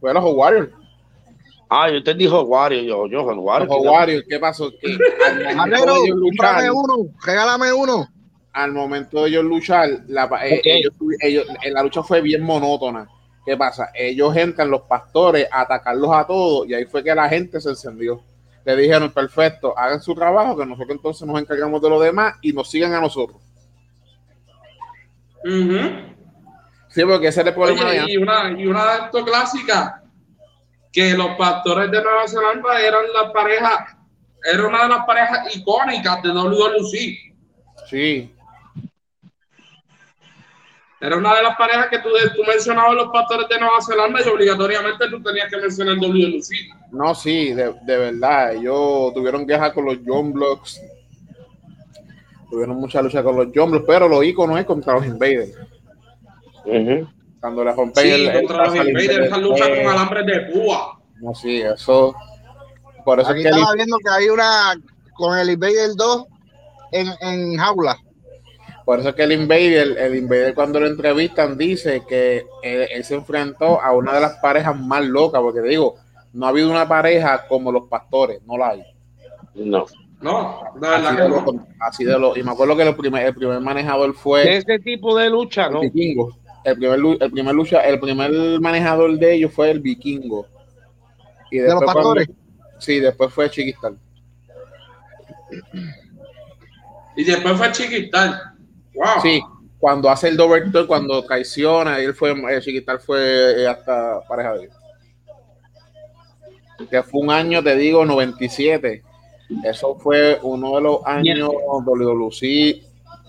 Fue 0.00 0.14
los 0.14 0.24
Warrior. 0.24 0.70
Ah, 1.68 1.90
yo 1.90 1.96
entendí 1.96 2.28
Hot 2.28 2.46
Warrior, 2.46 2.84
yo, 2.84 3.08
yo 3.08 3.24
Hot 3.24 3.36
Warrior. 3.36 3.68
Hot 3.68 3.84
Warrior, 3.84 4.24
¿qué 4.28 4.38
pasó? 4.38 4.70
Que 4.70 4.96
al 5.58 5.72
uno, 6.72 7.10
regálame 7.26 7.72
uno. 7.72 8.06
Al 8.52 8.70
momento 8.70 9.24
de 9.24 9.30
ellos 9.30 9.44
luchar, 9.44 9.88
la, 10.06 10.30
eh, 10.44 10.62
ellos, 10.64 10.92
ellos, 11.20 11.46
la 11.72 11.82
lucha 11.82 12.04
fue 12.04 12.20
bien 12.20 12.42
monótona. 12.44 13.08
¿Qué 13.44 13.56
pasa? 13.56 13.90
Ellos 13.92 14.36
entran, 14.36 14.70
los 14.70 14.82
pastores, 14.82 15.48
a 15.50 15.62
atacarlos 15.62 16.12
a 16.12 16.24
todos, 16.28 16.68
y 16.68 16.74
ahí 16.74 16.84
fue 16.84 17.02
que 17.02 17.12
la 17.12 17.28
gente 17.28 17.60
se 17.60 17.70
encendió 17.70 18.22
le 18.68 18.82
dijeron, 18.82 19.10
perfecto, 19.10 19.72
hagan 19.78 20.02
su 20.02 20.14
trabajo, 20.14 20.54
que 20.54 20.66
nosotros 20.66 20.90
entonces 20.90 21.26
nos 21.26 21.40
encargamos 21.40 21.80
de 21.80 21.88
lo 21.88 21.98
demás 21.98 22.34
y 22.42 22.52
nos 22.52 22.70
sigan 22.70 22.92
a 22.92 23.00
nosotros. 23.00 23.40
Sí, 26.88 27.02
porque 27.04 27.28
ese 27.28 27.40
es 27.40 27.46
el 27.46 27.54
problema. 27.54 27.94
y, 28.06 28.18
una, 28.18 28.50
y 28.60 28.66
una 28.66 28.92
de 28.92 29.04
estas 29.06 29.22
clásicas, 29.24 29.94
que 30.92 31.14
los 31.14 31.30
pastores 31.36 31.90
de 31.90 32.02
Nueva 32.02 32.28
Zelanda 32.28 32.80
eran 32.80 33.04
la 33.14 33.32
pareja, 33.32 33.98
era 34.52 34.66
una 34.66 34.82
de 34.82 34.88
las 34.90 35.06
parejas 35.06 35.56
icónicas 35.56 36.22
de 36.22 36.28
WWE. 36.28 37.34
Sí. 37.88 38.34
Era 41.00 41.16
una 41.16 41.36
de 41.36 41.42
las 41.44 41.56
parejas 41.56 41.88
que 41.90 41.98
tú, 42.00 42.08
tú 42.34 42.42
mencionabas 42.44 42.94
los 42.94 43.08
pastores 43.12 43.48
de 43.48 43.60
Nueva 43.60 43.80
Zelanda 43.86 44.20
y 44.20 44.28
obligatoriamente 44.28 45.08
tú 45.08 45.22
tenías 45.22 45.48
que 45.48 45.56
mencionar 45.58 45.96
WLC. 45.96 46.50
No, 46.90 47.14
sí, 47.14 47.52
de, 47.54 47.72
de 47.82 47.96
verdad. 47.96 48.54
Ellos 48.54 49.14
tuvieron 49.14 49.46
guerra 49.46 49.72
con 49.72 49.84
los 49.84 49.98
John 50.04 50.32
Blocks. 50.32 50.80
Tuvieron 52.50 52.76
mucha 52.80 53.00
lucha 53.00 53.22
con 53.22 53.36
los 53.36 53.48
John 53.54 53.70
Blocks, 53.70 53.86
pero 53.86 54.08
los 54.08 54.24
iconos 54.24 54.58
es 54.58 54.66
contra 54.66 54.94
los 54.94 55.06
Invaders. 55.06 55.54
Cuando 57.40 57.64
les 57.64 57.76
rompen 57.76 58.04
sí, 58.04 58.10
el, 58.10 58.32
contra 58.32 58.66
los 58.66 58.76
Invaders, 58.76 59.26
esa 59.26 59.36
lucha 59.38 59.68
con 59.68 59.92
alambres 59.92 60.26
de 60.26 60.40
púa. 60.52 61.00
No, 61.20 61.32
sí, 61.32 61.60
eso. 61.60 62.14
Por 63.04 63.20
eso 63.20 63.30
Aquí 63.30 63.42
que 63.42 63.48
estaba 63.48 63.72
viendo 63.74 63.96
que 63.98 64.10
hay 64.10 64.28
una 64.28 64.74
con 65.14 65.38
el 65.38 65.50
Invader 65.50 65.94
2 65.96 66.26
en, 66.92 67.08
en 67.20 67.56
jaula. 67.56 67.98
Por 68.88 69.00
eso 69.00 69.10
es 69.10 69.16
que 69.16 69.24
el 69.24 69.32
Invader, 69.32 69.98
el 69.98 70.14
Invader 70.14 70.54
cuando 70.54 70.80
lo 70.80 70.86
entrevistan 70.86 71.58
dice 71.58 72.04
que 72.08 72.46
él, 72.62 73.04
se 73.04 73.16
enfrentó 73.16 73.82
a 73.82 73.92
una 73.92 74.14
de 74.14 74.20
las 74.22 74.36
parejas 74.36 74.80
más 74.80 75.04
locas, 75.04 75.42
porque 75.42 75.60
digo, 75.60 75.96
no 76.32 76.46
ha 76.46 76.48
habido 76.48 76.70
una 76.70 76.88
pareja 76.88 77.46
como 77.48 77.70
los 77.70 77.86
pastores, 77.86 78.40
no 78.46 78.56
la 78.56 78.70
hay. 78.70 78.82
No. 79.54 79.84
No, 80.22 80.62
así, 81.80 82.06
de 82.06 82.18
lo, 82.18 82.34
y 82.34 82.42
me 82.42 82.50
acuerdo 82.50 82.78
que 82.78 82.84
el 82.84 82.96
primer, 82.96 83.26
el 83.26 83.34
primer 83.34 83.60
manejador 83.60 84.14
fue 84.14 84.44
de 84.44 84.56
ese 84.56 84.78
tipo 84.78 85.14
de 85.18 85.28
lucha, 85.28 85.68
¿no? 85.68 85.80
Vikingo. 85.80 86.34
El 86.64 86.78
primer, 86.78 86.98
el 87.20 87.30
primer 87.30 87.54
lucha, 87.54 87.80
el 87.82 88.00
primer 88.00 88.58
manejador 88.58 89.18
de 89.18 89.34
ellos 89.34 89.52
fue 89.52 89.70
el 89.70 89.80
vikingo. 89.80 90.46
Y 91.50 91.58
después 91.58 91.80
¿De 91.80 91.86
los 91.86 91.94
pastores? 91.94 92.30
sí, 92.78 93.00
después 93.00 93.34
fue 93.34 93.50
Chiquistal. 93.50 93.98
Y 97.16 97.24
después 97.24 97.54
fue 97.58 97.70
Chiquistal. 97.70 98.54
Sí, 99.22 99.42
cuando 99.78 100.10
hace 100.10 100.28
el 100.28 100.36
doble 100.36 100.62
cuando 100.86 101.22
traiciona, 101.24 101.98
él 101.98 102.14
fue, 102.14 102.32
eh, 102.32 102.60
Chiquital 102.60 103.00
fue 103.00 103.62
eh, 103.62 103.66
hasta 103.68 104.20
pareja 104.28 104.54
de 104.54 104.64
él. 104.64 104.70
que 106.90 107.02
fue 107.02 107.20
un 107.22 107.30
año, 107.30 107.62
te 107.62 107.76
digo, 107.76 108.04
97. 108.04 109.02
Eso 109.64 109.94
fue 109.96 110.38
uno 110.42 110.76
de 110.76 110.80
los 110.82 111.06
años 111.06 111.48
WWC, 111.48 112.82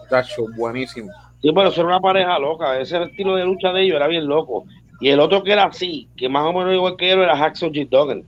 tacho, 0.09 0.45
buenísimo. 0.55 1.11
Sí, 1.41 1.51
pero 1.53 1.69
eso 1.69 1.81
era 1.81 1.89
una 1.89 1.99
pareja 2.01 2.37
loca. 2.39 2.79
Ese 2.79 3.01
estilo 3.03 3.35
de 3.35 3.45
lucha 3.45 3.71
de 3.71 3.83
ellos 3.83 3.95
era 3.95 4.07
bien 4.07 4.27
loco. 4.27 4.65
Y 4.99 5.09
el 5.09 5.19
otro 5.19 5.43
que 5.43 5.53
era 5.53 5.65
así, 5.65 6.09
que 6.17 6.27
más 6.27 6.43
o 6.43 6.51
menos 6.51 6.73
igual 6.73 6.97
que 6.97 7.11
él, 7.11 7.19
era 7.19 7.37
Hacksaw 7.37 7.69
G. 7.69 7.87
Duggan. 7.87 8.23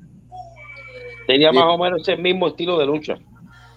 Tenía 1.28 1.52
más 1.52 1.66
o 1.66 1.78
menos 1.78 2.02
ese 2.02 2.16
mismo 2.16 2.48
estilo 2.48 2.78
de 2.78 2.86
lucha. 2.86 3.18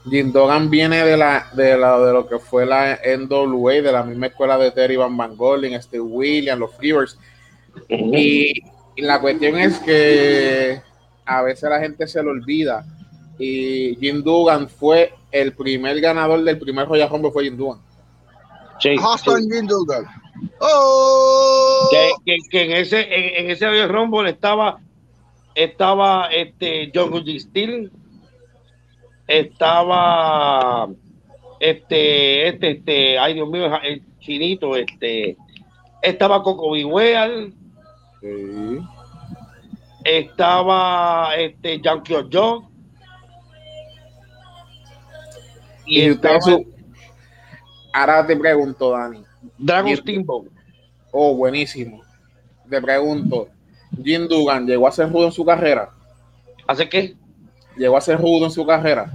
Jim 0.08 0.32
Duggan 0.32 0.68
viene 0.68 1.02
de 1.04 1.16
la, 1.16 1.46
de 1.54 1.78
la 1.78 1.98
de 1.98 2.12
lo 2.12 2.26
que 2.26 2.38
fue 2.38 2.66
la 2.66 2.98
NWA, 3.04 3.74
de 3.74 3.92
la 3.92 4.02
misma 4.02 4.26
escuela 4.26 4.58
de 4.58 4.70
Terry 4.70 4.96
Van 4.96 5.16
Van 5.16 5.36
Gogh, 5.36 5.64
Steve 5.80 6.02
Williams, 6.02 6.60
los 6.60 6.74
Freebirds. 6.74 7.18
y, 7.88 8.62
la 8.96 9.20
cuestión 9.20 9.58
es 9.58 9.78
que 9.80 10.80
a 11.24 11.42
veces 11.42 11.68
la 11.68 11.80
gente 11.80 12.06
se 12.06 12.22
lo 12.22 12.30
olvida. 12.30 12.84
Y 13.38 13.96
Jim 13.96 14.22
Duggan 14.22 14.68
fue 14.68 15.14
el 15.32 15.52
primer 15.54 16.00
ganador 16.00 16.44
del 16.44 16.58
primer 16.58 16.86
Royal 16.86 17.08
Rumble, 17.10 17.32
fue 17.32 17.44
Jim 17.44 17.56
Duggan. 17.56 17.80
Sí, 18.78 18.96
Jim 19.50 19.66
Duggan. 19.66 20.04
Oh. 20.60 21.88
Que, 22.24 22.36
en 22.52 22.72
ese 22.72 23.40
en, 23.40 23.50
ese 23.50 23.66
Royal 23.68 23.88
Rumble 23.88 24.30
estaba 24.30 24.78
estaba 25.54 26.28
este 26.28 26.92
John 26.94 27.10
G. 27.10 27.40
Steel, 27.40 27.90
estaba 29.26 30.88
este, 31.60 32.48
este, 32.48 32.70
este, 32.72 33.18
ay 33.18 33.34
Dios 33.34 33.48
mío, 33.48 33.70
el 33.82 34.02
chinito, 34.20 34.76
este, 34.76 35.36
estaba 36.02 36.42
Coco 36.42 36.72
Biweal, 36.72 37.52
estaba 40.04 41.34
este 41.36 41.80
Yankee 41.80 42.14
Ojo, 42.14 42.68
y, 45.86 46.10
y 46.10 46.18
ahora 47.92 48.26
te 48.26 48.36
pregunto, 48.36 48.90
Dani. 48.90 49.22
Dragon 49.58 49.96
Steamboat. 49.96 50.46
Oh, 51.12 51.36
buenísimo. 51.36 52.02
Te 52.68 52.80
pregunto, 52.80 53.48
Jim 54.02 54.26
Dugan 54.26 54.66
llegó 54.66 54.88
a 54.88 54.92
ser 54.92 55.10
rudo 55.10 55.26
en 55.26 55.32
su 55.32 55.44
carrera. 55.44 55.90
¿Hace 56.66 56.88
qué? 56.88 57.14
Llegó 57.76 57.96
a 57.96 58.00
ser 58.00 58.18
rudo 58.20 58.46
en 58.46 58.50
su 58.50 58.64
carrera. 58.66 59.12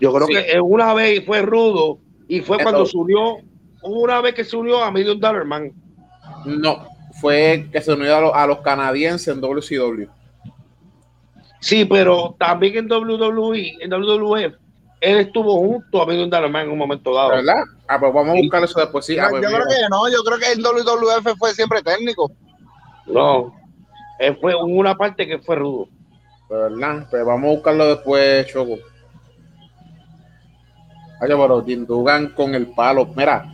Yo 0.00 0.12
creo 0.12 0.26
que 0.26 0.60
una 0.60 0.94
vez 0.94 1.24
fue 1.24 1.42
rudo 1.42 1.98
y 2.28 2.40
fue 2.40 2.58
cuando 2.62 2.86
subió, 2.86 3.38
una 3.82 4.20
vez 4.20 4.34
que 4.34 4.44
se 4.44 4.56
unió 4.56 4.82
a 4.82 4.90
Million 4.90 5.18
Dollar 5.18 5.44
Man. 5.44 5.72
No, 6.44 6.86
fue 7.20 7.68
que 7.72 7.80
se 7.80 7.92
unió 7.92 8.34
a, 8.34 8.46
los, 8.46 8.60
canadienses 8.60 9.28
en 9.28 9.40
WCW. 9.40 10.06
Sí, 11.60 11.84
pero 11.84 12.34
también 12.38 12.76
en 12.76 12.90
WWE, 12.90 13.76
en 13.80 13.90
WWF, 13.90 14.54
él 15.00 15.18
estuvo 15.18 15.58
junto 15.58 16.02
a 16.02 16.06
Million 16.06 16.30
Dollar 16.30 16.50
Man 16.50 16.66
en 16.66 16.72
un 16.72 16.78
momento 16.78 17.14
dado. 17.14 17.30
¿Verdad? 17.30 17.64
Ah, 17.88 17.98
pues 17.98 18.12
vamos 18.12 18.36
a 18.36 18.40
buscar 18.40 18.62
eso 18.64 18.80
después. 18.80 19.04
Sí, 19.04 19.18
ah, 19.18 19.26
pues 19.28 19.42
yo 19.42 19.48
creo 19.48 19.66
que 19.66 19.88
no, 19.90 20.08
yo 20.08 20.22
creo 20.22 20.38
que 20.38 20.52
en 20.52 20.62
WWF 20.62 21.38
fue 21.38 21.52
siempre 21.52 21.82
técnico. 21.82 22.30
No, 23.06 23.54
él 24.18 24.38
fue 24.40 24.54
una 24.54 24.94
parte 24.94 25.26
que 25.26 25.38
fue 25.38 25.56
rudo. 25.56 25.88
¿Verdad? 26.50 27.06
Pues 27.08 27.24
vamos 27.24 27.48
a 27.48 27.54
buscarlo 27.54 27.86
después, 27.86 28.46
Choco. 28.48 28.78
Oye, 31.22 31.36
pero 31.36 31.64
Jim 31.64 31.86
con 32.34 32.54
el 32.54 32.66
palo. 32.68 33.08
Mira, 33.14 33.44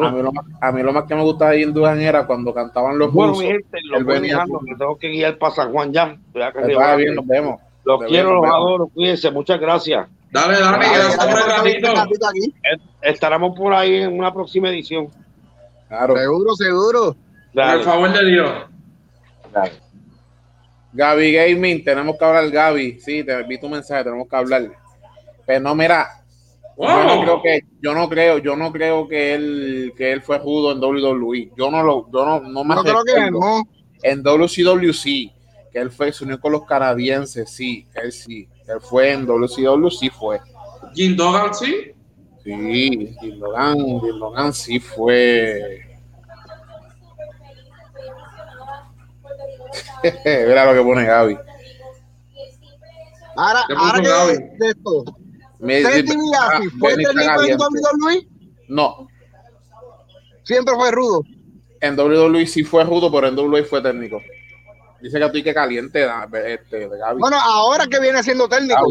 a 0.00 0.10
mí, 0.10 0.22
lo 0.22 0.32
más, 0.32 0.44
a 0.60 0.72
mí 0.72 0.82
lo 0.82 0.92
más 0.92 1.04
que 1.04 1.14
me 1.14 1.22
gustaba 1.22 1.52
de 1.52 1.58
Jim 1.58 1.74
era 1.76 2.26
cuando 2.26 2.52
cantaban 2.52 2.98
los 2.98 3.12
Bueno, 3.12 3.34
mi 3.34 3.46
gente, 3.46 3.78
lo 3.84 4.04
voy 4.04 4.20
dejando, 4.20 4.58
que 4.66 4.74
tengo 4.74 4.96
que 4.98 5.08
guiar 5.10 5.38
para 5.38 5.54
San 5.54 5.70
Juan 5.72 5.92
ya. 5.92 6.18
ya 6.34 6.96
bien, 6.96 7.14
nos 7.14 7.26
vemos. 7.26 7.60
Los 7.84 8.02
quiero, 8.04 8.34
los 8.34 8.44
adoro, 8.44 8.88
cuídense, 8.88 9.30
muchas 9.30 9.60
gracias. 9.60 10.08
Dale, 10.32 10.58
dale, 10.60 10.86
gracias 10.88 12.20
el. 12.64 12.82
Estaremos 13.02 13.56
por 13.56 13.72
ahí 13.72 14.02
en 14.02 14.18
una 14.18 14.32
próxima 14.32 14.70
edición. 14.70 15.08
Claro. 15.88 16.16
Seguro, 16.16 16.54
seguro. 16.54 17.16
Por 17.54 17.82
favor 17.82 18.12
de 18.12 18.24
Dios. 18.26 18.50
Dale. 19.52 19.89
Gaby 20.92 21.32
Gaming, 21.32 21.84
tenemos 21.84 22.16
que 22.18 22.24
hablar, 22.24 22.50
Gaby. 22.50 23.00
Sí, 23.00 23.24
te 23.24 23.42
vi 23.44 23.58
tu 23.58 23.68
mensaje, 23.68 24.04
tenemos 24.04 24.28
que 24.28 24.36
hablar. 24.36 24.70
Pero 25.46 25.60
no, 25.60 25.74
mira, 25.74 26.20
yo 26.76 27.04
no 27.04 27.22
creo 27.22 27.42
que, 27.42 27.60
yo 27.80 27.94
no 27.94 28.08
creo, 28.08 28.38
yo 28.38 28.56
no 28.56 28.72
creo 28.72 29.08
que 29.08 29.34
él, 29.34 29.92
que 29.96 30.12
él 30.12 30.22
fue 30.22 30.38
judo 30.38 30.72
en 30.72 30.78
WWE. 30.82 31.52
Yo 31.56 31.70
no 31.70 31.82
lo, 31.82 32.10
yo 32.10 32.24
no, 32.24 32.40
no 32.40 32.64
me 32.64 32.74
no 32.74 32.82
creo 32.82 33.04
que 33.04 33.30
no. 33.30 33.62
En 34.02 34.22
WCW 34.22 34.92
sí, 34.92 35.32
que 35.72 35.78
él 35.78 35.90
fue, 35.90 36.12
se 36.12 36.24
unió 36.24 36.40
con 36.40 36.52
los 36.52 36.64
canadienses, 36.64 37.50
sí, 37.50 37.86
él 37.94 38.12
sí. 38.12 38.48
Él 38.66 38.80
fue 38.80 39.12
en 39.12 39.26
WCW, 39.26 39.88
sí 39.90 40.08
fue. 40.08 40.40
Jim 40.94 41.16
Dogan 41.16 41.54
sí. 41.54 41.92
Sí, 42.42 43.14
Jim 43.20 43.38
Dogan, 43.38 43.76
Jim 43.76 44.18
Dogan 44.18 44.52
sí 44.54 44.80
fue. 44.80 45.89
Mira 50.24 50.64
lo 50.66 50.74
que 50.74 50.88
pone 50.88 51.04
Gaby. 51.04 51.38
Ahora, 53.36 53.64
ahora 53.76 54.00
que 54.00 54.38
de 54.58 54.70
esto, 54.70 55.04
me, 55.60 55.82
¿Fue 55.82 56.02
técnico 56.96 57.42
en 57.42 57.58
WWE? 57.58 58.28
No. 58.68 59.08
Siempre 60.42 60.74
fue 60.74 60.90
rudo. 60.90 61.22
En 61.80 61.98
WWE 61.98 62.46
sí 62.46 62.64
fue 62.64 62.84
rudo, 62.84 63.12
pero 63.12 63.28
en 63.28 63.38
WWE 63.38 63.64
fue 63.64 63.82
técnico. 63.82 64.20
Dice 65.00 65.18
que 65.18 65.24
estoy 65.24 65.42
que 65.42 65.54
caliente 65.54 66.06
este, 66.46 66.88
de 66.88 66.98
Gaby. 66.98 67.20
Bueno, 67.20 67.38
ahora 67.40 67.86
que 67.86 68.00
viene 68.00 68.22
siendo 68.22 68.48
técnico. 68.48 68.86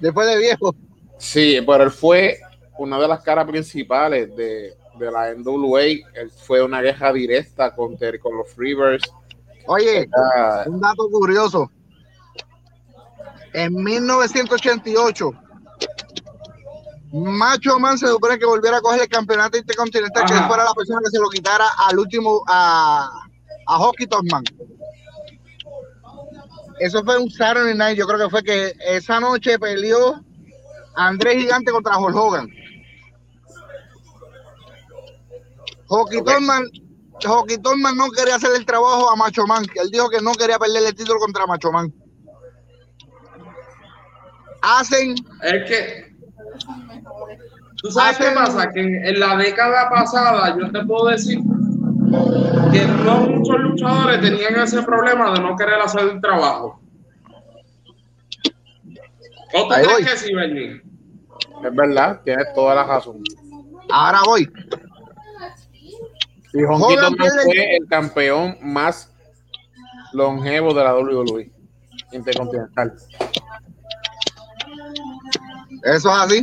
Después 0.00 0.26
de 0.26 0.38
viejo. 0.38 0.74
Sí, 1.18 1.60
pero 1.66 1.84
él 1.84 1.90
fue 1.90 2.38
una 2.78 2.98
de 2.98 3.08
las 3.08 3.22
caras 3.22 3.46
principales 3.46 4.34
de, 4.36 4.74
de 4.98 5.10
la 5.10 5.32
NWA. 5.34 5.82
Él 5.82 6.30
fue 6.30 6.62
una 6.62 6.80
guerra 6.80 7.12
directa 7.12 7.74
con, 7.74 7.96
con 7.96 8.36
los 8.36 8.48
Freebirds. 8.52 9.12
Oye, 9.66 10.08
un 10.66 10.80
dato 10.80 11.08
curioso. 11.10 11.70
En 13.52 13.74
1988, 13.74 15.30
Macho 17.12 17.78
Man 17.78 17.98
se 17.98 18.06
supone 18.06 18.38
que 18.38 18.46
volviera 18.46 18.78
a 18.78 18.80
coger 18.80 19.02
el 19.02 19.08
campeonato 19.08 19.58
intercontinental, 19.58 20.24
que 20.24 20.34
fuera 20.34 20.64
la 20.64 20.72
persona 20.72 21.00
que 21.04 21.10
se 21.10 21.18
lo 21.18 21.28
quitara 21.28 21.66
al 21.86 21.98
último, 21.98 22.42
a, 22.48 23.10
a 23.66 23.76
Hockey 23.76 24.08
Man. 24.30 24.44
Eso 26.78 27.04
fue 27.04 27.18
un 27.18 27.30
Saturday 27.30 27.76
Night, 27.76 27.98
yo 27.98 28.06
creo 28.06 28.18
que 28.18 28.30
fue 28.30 28.42
que 28.42 28.74
esa 28.80 29.20
noche 29.20 29.58
peleó 29.58 30.20
Andrés 30.94 31.36
Gigante 31.36 31.70
contra 31.70 31.98
Hulk 31.98 32.16
Hogan. 32.16 32.48
Hockey 35.86 36.20
okay. 36.20 36.81
No 37.28 38.10
quería 38.10 38.36
hacer 38.36 38.50
el 38.56 38.66
trabajo 38.66 39.10
a 39.10 39.16
Macho 39.16 39.46
Man, 39.46 39.64
él 39.74 39.90
dijo 39.90 40.08
que 40.10 40.20
no 40.20 40.32
quería 40.32 40.58
perder 40.58 40.84
el 40.86 40.94
título 40.94 41.18
contra 41.18 41.46
Macho 41.46 41.70
Man. 41.72 41.92
Hacen. 44.62 45.14
Es 45.42 45.68
que 45.68 46.12
¿Tú 47.82 47.90
sabes 47.90 48.16
qué 48.16 48.30
pasa? 48.32 48.70
Que 48.70 48.80
en 48.80 49.18
la 49.18 49.36
década 49.36 49.90
pasada 49.90 50.56
yo 50.56 50.70
te 50.70 50.84
puedo 50.84 51.08
decir 51.08 51.38
que 52.72 52.86
no 53.04 53.20
muchos 53.26 53.60
luchadores 53.60 54.20
tenían 54.20 54.54
ese 54.60 54.82
problema 54.82 55.32
de 55.32 55.40
no 55.40 55.56
querer 55.56 55.80
hacer 55.80 56.02
el 56.02 56.20
trabajo. 56.20 56.80
¿O 59.54 59.68
te 59.68 59.82
crees 59.82 60.10
que 60.10 60.16
sí, 60.16 60.32
Bernie? 60.32 60.80
Es 61.64 61.74
verdad, 61.74 62.20
tienes 62.24 62.54
toda 62.54 62.76
la 62.76 62.84
razón. 62.84 63.20
Ahora 63.90 64.20
voy. 64.26 64.48
Y 66.54 66.64
Honquito 66.64 67.10
fue 67.16 67.76
el 67.76 67.86
campeón 67.88 68.58
más 68.60 69.10
longevo 70.12 70.74
de 70.74 70.84
la 70.84 70.94
WWE 70.94 71.50
Intercontinental. 72.12 72.94
Eso 75.84 76.10
es 76.10 76.16
así. 76.16 76.42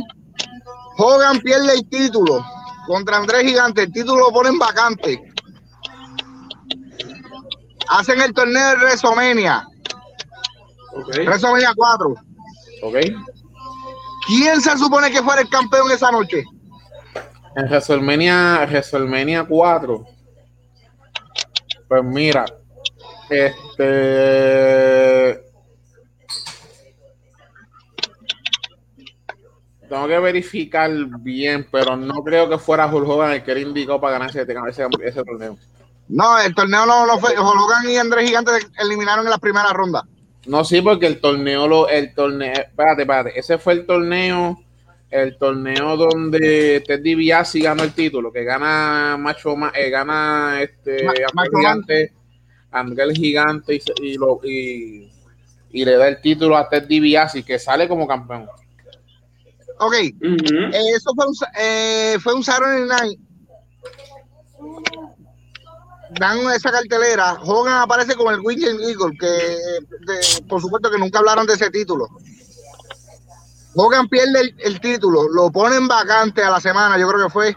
Hogan 0.98 1.38
pierde 1.40 1.74
el 1.74 1.88
título 1.88 2.44
contra 2.86 3.18
Andrés 3.18 3.42
Gigante. 3.42 3.82
El 3.82 3.92
título 3.92 4.26
lo 4.26 4.32
ponen 4.32 4.58
vacante. 4.58 5.32
Hacen 7.88 8.20
el 8.20 8.34
torneo 8.34 8.70
de 8.70 8.76
WrestleMania. 8.76 9.66
Okay. 10.92 11.24
WrestleMania 11.24 11.72
4. 11.74 12.14
Ok. 12.82 12.96
¿Quién 14.26 14.60
se 14.60 14.76
supone 14.76 15.10
que 15.10 15.22
fuera 15.22 15.42
el 15.42 15.48
campeón 15.48 15.90
esa 15.90 16.10
noche? 16.10 16.44
En 17.56 17.66
WrestleMania, 17.66 18.66
WrestleMania 18.66 19.44
4. 19.44 20.06
Pues 21.88 22.04
mira, 22.04 22.44
este 23.28 24.00
Tengo 29.90 30.06
que 30.06 30.18
verificar 30.20 30.88
bien, 31.18 31.66
pero 31.68 31.96
no 31.96 32.22
creo 32.22 32.48
que 32.48 32.58
fuera 32.58 32.86
Hulk 32.86 33.08
Hogan 33.08 33.32
el 33.32 33.42
que 33.42 33.50
él 33.50 33.58
indicó 33.58 34.00
para 34.00 34.12
ganarse 34.12 34.42
ese, 34.42 34.86
ese, 35.02 35.24
torneo. 35.24 35.58
No, 36.08 36.38
el 36.38 36.54
torneo 36.54 36.86
no 36.86 37.18
fue. 37.18 37.36
Hogan 37.36 37.90
y 37.90 37.96
Andrés 37.96 38.28
Gigante 38.28 38.52
eliminaron 38.78 39.26
en 39.26 39.30
la 39.30 39.38
primera 39.38 39.72
ronda. 39.72 40.04
No, 40.46 40.64
sí, 40.64 40.80
porque 40.80 41.08
el 41.08 41.20
torneo, 41.20 41.66
lo, 41.66 41.88
el 41.88 42.14
torneo, 42.14 42.52
espérate, 42.52 43.02
espérate, 43.02 43.38
ese 43.38 43.58
fue 43.58 43.72
el 43.72 43.86
torneo, 43.86 44.62
el 45.10 45.36
torneo 45.38 45.96
donde 45.96 46.82
Ted 46.86 47.00
DiBiase 47.00 47.60
ganó 47.60 47.82
el 47.82 47.92
título, 47.92 48.32
que 48.32 48.44
gana 48.44 49.16
Macho, 49.18 49.54
eh, 49.74 49.90
gana 49.90 50.62
este 50.62 51.06
Gigante, 51.52 52.12
Andrés 52.70 53.18
Gigante 53.18 53.80
y, 54.02 54.16
lo, 54.16 54.40
y, 54.44 55.10
le 55.72 55.96
da 55.96 56.08
el 56.08 56.20
título 56.20 56.56
a 56.56 56.68
Ted 56.68 56.84
DiBiase, 56.84 57.42
que 57.42 57.58
sale 57.58 57.88
como 57.88 58.06
campeón. 58.06 58.48
Ok, 59.78 59.94
eso 59.94 61.12
fue 61.14 61.26
un, 61.26 61.34
eh, 61.58 62.16
fue 62.20 62.34
un 62.34 62.44
Saturday 62.44 62.86
Night 62.86 63.20
dan 66.18 66.38
esa 66.54 66.72
cartelera, 66.72 67.38
Hogan 67.44 67.82
aparece 67.82 68.14
con 68.16 68.32
el 68.34 68.40
Weekend 68.40 68.80
Eagle, 68.80 69.16
que 69.18 70.42
por 70.48 70.60
supuesto 70.60 70.90
que 70.90 70.98
nunca 70.98 71.18
hablaron 71.18 71.46
de 71.46 71.54
ese 71.54 71.70
título. 71.70 72.08
Hogan 73.74 74.08
pierde 74.08 74.54
el, 74.58 74.80
título, 74.80 75.28
lo 75.28 75.50
ponen 75.50 75.86
vacante 75.86 76.42
a 76.42 76.50
la 76.50 76.60
semana, 76.60 76.98
yo 76.98 77.08
creo 77.08 77.26
que 77.26 77.32
fue. 77.32 77.56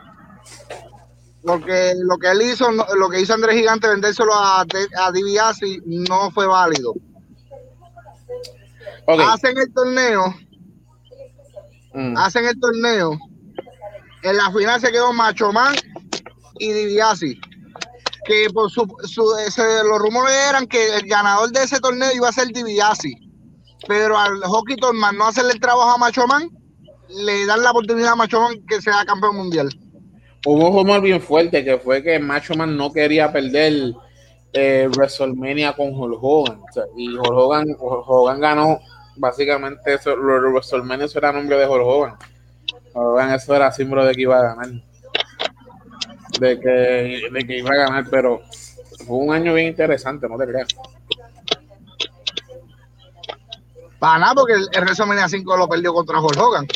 Porque 1.43 1.93
lo 1.97 2.17
que 2.17 2.31
él 2.31 2.41
hizo, 2.41 2.71
lo 2.71 3.09
que 3.09 3.19
hizo 3.19 3.33
Andrés 3.33 3.55
Gigante, 3.55 3.87
vendérselo 3.87 4.33
a, 4.33 4.61
a 4.61 5.11
DiBiase, 5.11 5.81
no 5.85 6.31
fue 6.31 6.47
válido. 6.47 6.93
Hacen 9.07 9.57
el 9.57 9.73
torneo. 9.73 10.33
Mm. 11.93 12.17
Hacen 12.17 12.45
el 12.45 12.59
torneo. 12.59 13.17
En 14.21 14.37
la 14.37 14.51
final 14.51 14.79
se 14.79 14.91
quedó 14.91 15.11
Macho 15.11 15.51
Man 15.51 15.75
y 16.59 16.71
DiBiase 16.71 17.39
que 18.23 18.47
por 18.53 18.71
su, 18.71 18.85
los 18.85 19.99
rumores 19.99 20.35
eran 20.49 20.67
que 20.67 20.95
el 20.95 21.07
ganador 21.07 21.51
de 21.51 21.63
ese 21.63 21.79
torneo 21.79 22.11
iba 22.13 22.29
a 22.29 22.33
ser 22.33 22.47
DiBiase, 22.47 23.13
pero 23.87 24.17
al 24.17 24.41
Hockey 24.43 24.75
Torman 24.75 25.17
no 25.17 25.27
hacerle 25.27 25.53
el 25.53 25.59
trabajo 25.59 25.91
a 25.91 25.97
Macho 25.97 26.27
Man, 26.27 26.49
le 27.09 27.45
dan 27.45 27.63
la 27.63 27.71
oportunidad 27.71 28.13
a 28.13 28.15
Macho 28.15 28.41
Man 28.41 28.63
que 28.67 28.81
sea 28.81 29.05
campeón 29.05 29.35
mundial. 29.35 29.69
Hubo 30.45 30.69
un 30.69 30.75
rumor 30.75 31.01
bien 31.01 31.21
fuerte 31.21 31.63
que 31.63 31.77
fue 31.77 32.03
que 32.03 32.19
Macho 32.19 32.53
Man 32.55 32.75
no 32.75 32.91
quería 32.91 33.31
perder 33.31 33.93
eh, 34.53 34.89
WrestleMania 34.95 35.73
con 35.73 35.93
Hulk 35.93 36.19
Hogan. 36.21 36.61
y 36.97 37.09
Hulk 37.09 37.31
Hogan, 37.31 37.75
Hogan 37.79 38.39
ganó 38.39 38.79
básicamente 39.15 39.93
eso, 39.93 40.15
WrestleMania 40.15 41.05
eso 41.05 41.19
era 41.19 41.31
nombre 41.31 41.57
de 41.57 41.67
Hulk 41.67 41.85
Hogan. 41.85 42.15
Hogan 42.93 43.33
eso 43.33 43.55
era 43.55 43.71
símbolo 43.71 44.05
de 44.05 44.13
que 44.13 44.21
iba 44.21 44.39
a 44.39 44.55
ganar 44.55 44.69
de 46.39 46.59
que, 46.59 47.29
de 47.31 47.47
que 47.47 47.57
iba 47.57 47.69
a 47.69 47.87
ganar, 47.87 48.05
pero 48.09 48.41
fue 49.05 49.17
un 49.17 49.33
año 49.33 49.53
bien 49.53 49.67
interesante, 49.67 50.27
no 50.27 50.37
te 50.37 50.47
creas. 50.47 50.67
Para 54.03 54.19
nada, 54.19 54.35
porque 54.35 54.55
el, 54.55 54.81
WrestleMania 54.81 55.29
5 55.29 55.55
lo 55.55 55.69
perdió 55.69 55.93
contra 55.93 56.19
Hulk 56.19 56.37
Hogan. 56.37 56.67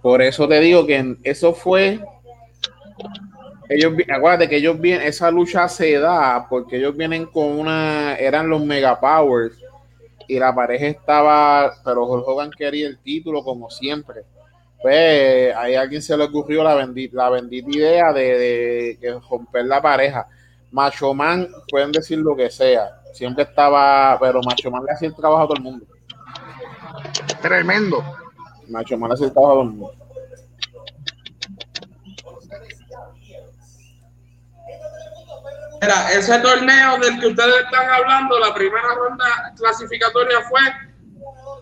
Por 0.00 0.22
eso 0.22 0.46
te 0.46 0.60
digo 0.60 0.86
que 0.86 1.16
eso 1.24 1.52
fue. 1.52 2.00
Ellos, 3.68 3.94
acuérdate 4.08 4.48
que 4.48 4.58
ellos 4.58 4.80
vienen, 4.80 5.08
esa 5.08 5.28
lucha 5.32 5.68
se 5.68 5.98
da 5.98 6.46
porque 6.48 6.76
ellos 6.76 6.96
vienen 6.96 7.26
con 7.26 7.46
una, 7.58 8.14
eran 8.14 8.48
los 8.48 8.64
Mega 8.64 9.00
Powers 9.00 9.58
y 10.28 10.38
la 10.38 10.54
pareja 10.54 10.86
estaba, 10.86 11.74
pero 11.84 12.06
Hulk 12.06 12.28
Hogan 12.28 12.50
quería 12.52 12.86
el 12.86 12.98
título 12.98 13.42
como 13.42 13.68
siempre 13.68 14.22
pues 14.80 15.54
ahí 15.56 15.74
a 15.74 15.80
alguien 15.80 16.00
se 16.00 16.16
le 16.16 16.24
ocurrió 16.24 16.62
la 16.62 16.74
bendita, 16.74 17.16
la 17.16 17.30
bendita 17.30 17.68
idea 17.70 18.12
de, 18.12 19.20
romper 19.28 19.64
la 19.64 19.82
pareja. 19.82 20.28
Macho 20.70 21.14
Man, 21.14 21.48
pueden 21.68 21.92
decir 21.92 22.18
lo 22.18 22.36
que 22.36 22.50
sea, 22.50 22.97
siempre 23.18 23.42
estaba, 23.42 24.16
pero 24.20 24.40
Macho 24.42 24.70
Man 24.70 24.84
le 24.84 24.92
hacía 24.92 25.08
el 25.08 25.16
trabajo 25.16 25.42
a 25.42 25.46
todo 25.48 25.56
el 25.56 25.62
mundo. 25.62 25.86
Tremendo. 27.42 28.02
Macho 28.68 28.96
Man 28.96 29.10
le 29.10 29.14
hacía 29.14 29.26
el 29.26 29.32
trabajo 29.32 29.52
a 29.52 29.56
todo 29.56 29.62
el 29.64 29.70
mundo. 29.70 29.92
Mira, 35.80 36.12
ese 36.12 36.38
torneo 36.40 36.98
del 36.98 37.20
que 37.20 37.26
ustedes 37.28 37.64
están 37.64 37.88
hablando, 37.88 38.38
la 38.38 38.52
primera 38.54 38.94
ronda 38.96 39.52
clasificatoria 39.56 40.38
fue 40.48 40.60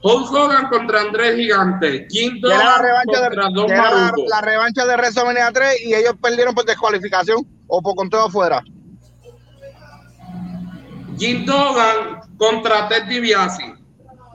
Hulk 0.03 0.33
Hogan 0.33 0.69
contra 0.69 1.01
Andrés 1.01 1.37
Gigante. 1.37 2.07
Quinto 2.07 2.49
la 2.49 2.79
revancha 2.79 3.21
contra 3.21 3.49
de, 3.49 3.55
Don 3.55 3.77
Maruco. 3.77 4.29
La, 4.29 4.41
revancha 4.41 4.87
de 4.87 4.97
WrestleMania 4.97 5.51
3 5.53 5.83
y 5.87 5.95
ellos 5.95 6.15
perdieron 6.21 6.55
por 6.55 6.65
descualificación 6.65 7.47
o 7.67 7.83
por 7.83 7.95
conteo 7.95 8.25
afuera. 8.25 8.63
Jim 11.17 11.45
Hogan 11.49 12.21
contra 12.39 12.89
Ted 12.89 13.09
DiBiase, 13.09 13.77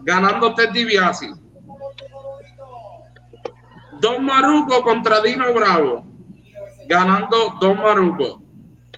ganando 0.04 0.54
Ted 0.56 0.74
DiBiase. 0.74 1.34
Don 4.02 4.26
Maruco 4.26 4.82
contra 4.82 5.22
Dino 5.22 5.54
Bravo, 5.54 6.06
ganando 6.88 7.58
Don 7.60 7.78
Maruco. 7.78 8.42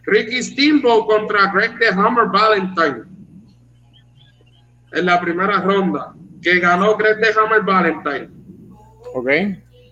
Ricky 0.06 0.44
Steamboat 0.44 1.08
contra 1.08 1.48
Greg 1.52 1.80
the 1.80 1.88
Hammer 1.88 2.28
Valentine 2.28 3.06
en 4.92 5.06
la 5.06 5.20
primera 5.20 5.62
ronda 5.62 6.14
que 6.42 6.60
ganó 6.60 6.98
Greg 6.98 7.18
de 7.18 7.40
Hammer 7.40 7.64
Valentine. 7.64 8.30
Ok. 9.16 9.30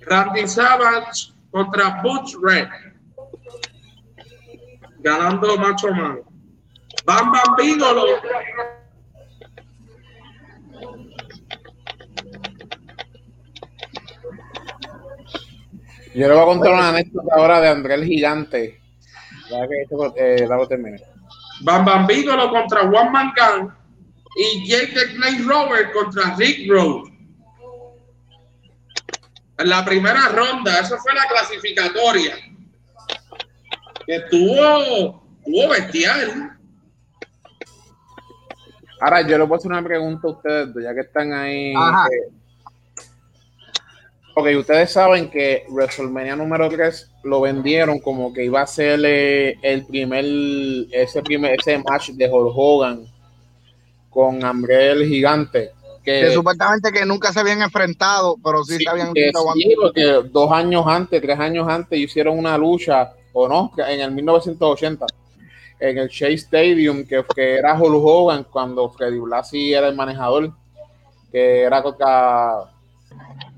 Randy 0.05 0.47
Savage 0.47 1.33
contra 1.49 2.01
Butch 2.03 2.35
Red. 2.41 2.67
Ganando 4.99 5.57
Macho 5.57 5.93
Man. 5.93 6.19
Bam 7.05 7.31
Bam 7.31 7.55
Bigolo. 7.57 8.05
Yo 16.13 16.27
le 16.27 16.33
voy 16.33 16.41
a 16.41 16.45
contar 16.45 16.73
una 16.73 16.89
anécdota 16.89 17.35
ahora 17.35 17.61
de 17.61 17.69
André 17.69 17.93
el 17.93 18.05
Gigante. 18.05 18.81
Ya 19.49 19.67
que 19.67 19.81
esto, 19.81 20.13
eh, 20.17 20.47
Bam 21.61 21.85
Bam 21.85 22.07
Bigolo 22.07 22.49
contra 22.49 22.81
One 22.81 23.09
Man 23.09 23.33
Gang 23.35 23.69
y 24.35 24.67
Jake 24.67 25.15
Clay 25.15 25.41
Robert 25.43 25.93
contra 25.93 26.35
Rick 26.35 26.69
Road. 26.69 27.09
En 29.57 29.69
la 29.69 29.85
primera 29.85 30.29
ronda, 30.29 30.79
esa 30.79 30.97
fue 30.97 31.13
la 31.13 31.25
clasificatoria. 31.27 32.35
Que 34.05 34.19
tuvo, 34.31 35.23
tuvo 35.45 35.69
bestial. 35.69 36.57
Ahora, 39.01 39.21
yo 39.23 39.35
le 39.35 39.47
puedo 39.47 39.55
hacer 39.55 39.71
una 39.71 39.83
pregunta 39.83 40.27
a 40.27 40.31
ustedes, 40.31 40.75
ya 40.79 40.93
que 40.93 41.01
están 41.01 41.33
ahí. 41.33 41.73
Ajá. 41.75 42.07
ok, 44.35 44.47
ustedes 44.59 44.91
saben 44.91 45.31
que 45.31 45.65
WrestleMania 45.69 46.35
número 46.35 46.69
3 46.69 47.09
lo 47.23 47.41
vendieron 47.41 47.97
como 47.97 48.31
que 48.31 48.45
iba 48.45 48.61
a 48.61 48.67
ser 48.67 48.99
eh, 49.03 49.57
el 49.63 49.87
primer, 49.87 50.23
ese 50.91 51.23
primer, 51.23 51.59
ese 51.59 51.79
match 51.79 52.11
de 52.11 52.29
Hulk 52.29 52.53
Hogan 52.55 53.07
con 54.11 54.39
el 54.69 55.07
Gigante. 55.07 55.71
Que, 56.03 56.31
supuestamente 56.31 56.91
que 56.91 57.03
nunca 57.03 57.33
se 57.33 57.39
habían 57.39 57.63
enfrentado, 57.63 58.37
pero 58.43 58.63
sí, 58.63 58.77
se 58.77 58.89
habían 58.89 59.13
que 59.13 59.31
sí, 59.53 59.75
porque 59.79 60.21
dos 60.31 60.51
años 60.51 60.85
antes, 60.87 61.19
tres 61.21 61.39
años 61.39 61.67
antes, 61.67 61.99
hicieron 61.99 62.37
una 62.37 62.55
lucha, 62.55 63.13
o 63.33 63.47
no, 63.47 63.71
en 63.77 64.01
el 64.01 64.11
1980, 64.11 65.05
en 65.81 65.97
el 65.97 66.09
Chase 66.09 66.35
Stadium, 66.35 67.05
que, 67.05 67.25
que 67.35 67.55
era 67.55 67.73
Hulk 67.73 68.03
Hogan 68.05 68.43
cuando 68.45 68.89
Freddy 68.89 69.19
Blasi 69.19 69.73
era 69.73 69.87
el 69.87 69.95
manejador, 69.95 70.53
que 71.31 71.63
era 71.63 71.83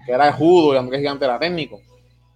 que 0.06 0.12
era 0.12 0.32
judo 0.34 0.74
y 0.74 0.78
Andrés 0.78 1.00
Gigante 1.02 1.26
era 1.26 1.38
técnico. 1.38 1.82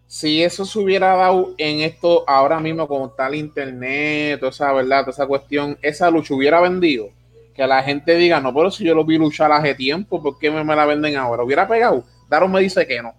Si 0.06 0.43
eso 0.43 0.65
se 0.65 0.79
hubiera 0.79 1.15
dado 1.15 1.54
en 1.58 1.81
esto 1.81 2.23
ahora 2.27 2.60
mismo 2.60 2.88
con 2.88 3.13
tal 3.15 3.35
internet, 3.35 4.40
toda 4.40 4.52
esa 4.52 4.71
verdad, 4.73 5.02
toda 5.02 5.12
esa 5.12 5.27
cuestión, 5.27 5.77
esa 5.81 6.12
lucha 6.12 6.33
hubiera 6.33 6.62
vendido 6.62 7.10
que 7.58 7.65
la 7.65 7.81
gente 7.81 8.15
diga, 8.15 8.40
no, 8.40 8.54
pero 8.54 8.69
si 8.69 8.83
yo 8.83 8.94
lo 8.94 9.04
vi 9.04 9.17
luchar 9.17 9.52
hace 9.52 9.73
tiempo, 9.73 10.21
¿por 10.21 10.38
qué 10.38 10.52
me, 10.52 10.63
la 10.75 10.85
venden 10.85 11.15
ahora? 11.15 11.44
¿Hubiera 11.44 11.67
pegado? 11.67 12.04
Daron 12.29 12.52
me 12.52 12.62
dice 12.62 12.85
que 12.85 13.02
no. 13.02 13.15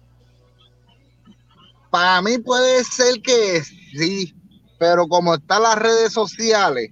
Para 1.89 2.21
mí 2.21 2.37
puede 2.37 2.83
ser 2.85 3.21
que 3.21 3.61
sí, 3.61 4.33
pero 4.79 5.07
como 5.07 5.35
están 5.35 5.61
las 5.63 5.75
redes 5.75 6.13
sociales, 6.13 6.89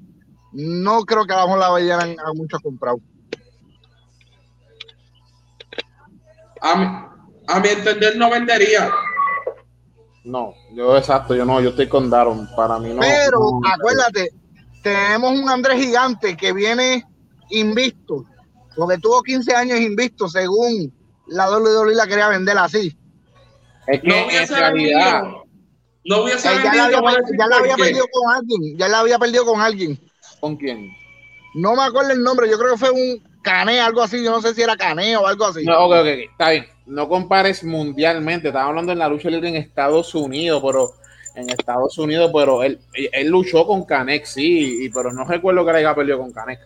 no 0.51 1.03
creo 1.03 1.25
que 1.25 1.33
a 1.33 1.45
la 1.45 1.69
vayan 1.69 2.17
a 2.19 2.33
mucho 2.33 2.59
comprado. 2.59 2.99
A 6.61 6.75
mi, 6.75 6.85
a 7.47 7.59
mi 7.59 7.69
entender 7.69 8.17
no 8.17 8.29
vendería. 8.29 8.91
No, 10.25 10.53
yo 10.73 10.97
exacto, 10.97 11.33
yo 11.33 11.45
no, 11.45 11.61
yo 11.61 11.69
estoy 11.69 11.87
con 11.87 12.09
Daron, 12.09 12.49
para 12.55 12.77
mí 12.79 12.93
no. 12.93 12.99
Pero 12.99 13.61
acuérdate, 13.65 14.31
tenemos 14.83 15.39
un 15.39 15.49
Andrés 15.49 15.79
gigante 15.79 16.35
que 16.35 16.51
viene 16.51 17.05
invicto, 17.51 18.25
porque 18.75 18.97
tuvo 18.97 19.23
15 19.23 19.55
años 19.55 19.79
invicto, 19.79 20.27
según 20.27 20.93
la 21.27 21.49
WWE 21.49 21.95
la 21.95 22.07
quería 22.07 22.27
vender 22.27 22.57
así. 22.57 22.97
Es 23.87 24.01
que 24.01 24.37
en 24.37 24.47
realidad, 24.49 25.23
no 26.07 26.23
hubiese 26.23 26.47
eh, 26.47 26.59
ya, 26.63 26.73
la 26.73 26.85
había, 26.85 26.99
ya 27.37 27.47
la 27.47 27.57
había 27.57 27.75
perdido 27.75 28.05
con 28.11 28.33
alguien, 28.33 28.77
ya 28.77 28.87
la 28.87 28.99
había 28.99 29.19
perdido 29.19 29.45
con 29.45 29.59
alguien. 29.59 29.99
¿Con 30.39 30.55
quién? 30.55 30.89
No 31.53 31.75
me 31.75 31.83
acuerdo 31.83 32.11
el 32.11 32.23
nombre, 32.23 32.49
yo 32.49 32.57
creo 32.57 32.71
que 32.71 32.77
fue 32.77 32.91
un 32.91 33.23
Cané, 33.41 33.79
algo 33.79 34.01
así, 34.01 34.23
yo 34.23 34.31
no 34.31 34.41
sé 34.41 34.53
si 34.53 34.61
era 34.61 34.77
Cané 34.77 35.17
o 35.17 35.27
algo 35.27 35.45
así. 35.45 35.63
No, 35.63 35.85
ok, 35.85 35.95
ok, 35.99 36.07
está 36.31 36.49
bien. 36.51 36.67
No 36.85 37.09
compares 37.09 37.63
mundialmente, 37.63 38.47
estaba 38.47 38.69
hablando 38.69 38.93
en 38.93 38.99
la 38.99 39.09
lucha 39.09 39.29
libre 39.29 39.49
en 39.49 39.55
Estados 39.55 40.15
Unidos, 40.15 40.61
pero 40.65 40.93
en 41.35 41.49
Estados 41.49 41.97
Unidos, 41.97 42.31
pero 42.33 42.63
él, 42.63 42.79
él 42.93 43.27
luchó 43.27 43.67
con 43.67 43.83
Canek, 43.83 44.25
sí, 44.25 44.89
pero 44.93 45.11
no 45.11 45.25
recuerdo 45.25 45.65
que 45.65 45.71
haya 45.71 45.93
perdido 45.93 46.19
con 46.19 46.31
Canek. 46.31 46.59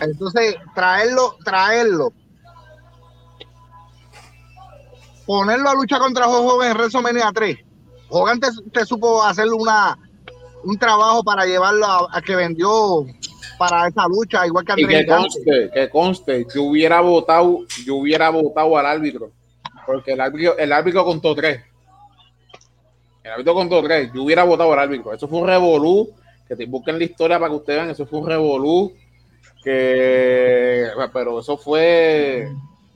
Entonces, 0.00 0.56
traerlo, 0.74 1.36
traerlo. 1.44 2.12
Ponerlo 5.26 5.68
a 5.68 5.74
lucha 5.74 5.98
contra 5.98 6.28
Hogan 6.28 6.70
en 6.70 6.76
WrestleMania 6.76 7.30
3. 7.32 7.58
Hogan 8.08 8.40
te, 8.40 8.84
supo 8.84 9.22
hacer 9.24 9.46
una, 9.48 9.98
un 10.64 10.78
trabajo 10.78 11.22
para 11.22 11.46
llevarlo 11.46 11.86
a, 11.86 12.20
que 12.20 12.36
vendió 12.36 13.06
para 13.58 13.88
esa 13.88 14.06
lucha, 14.06 14.46
igual 14.46 14.64
que 14.64 14.72
Andrés. 14.72 15.02
Y 15.02 15.04
que 15.04 15.06
conste, 15.06 15.70
que 15.72 15.90
conste, 15.90 16.46
yo 16.54 16.64
hubiera 16.64 17.00
votado, 17.00 17.60
yo 17.86 17.96
hubiera 17.96 18.30
votado 18.30 18.76
al 18.76 18.86
árbitro, 18.86 19.30
porque 19.86 20.12
el 20.12 20.20
árbitro, 20.20 20.58
el 20.58 20.72
árbitro 20.72 21.04
contó 21.04 21.34
tres. 21.34 21.62
El 23.22 23.32
árbitro 23.32 23.54
contó 23.54 23.82
tres. 23.82 24.10
Yo 24.12 24.24
hubiera 24.24 24.44
votado 24.44 24.72
al 24.72 24.80
árbitro. 24.80 25.12
Eso 25.12 25.28
fue 25.28 25.40
un 25.40 25.46
revolú. 25.46 26.10
Que 26.48 26.56
te 26.56 26.66
busquen 26.66 26.98
la 26.98 27.04
historia 27.04 27.38
para 27.38 27.50
que 27.50 27.56
ustedes 27.56 27.78
vean. 27.78 27.90
Eso 27.90 28.04
fue 28.04 28.18
un 28.18 28.26
revolú 28.26 28.92
que 29.62 30.88
pero 31.12 31.38
eso 31.38 31.56
fue 31.56 32.48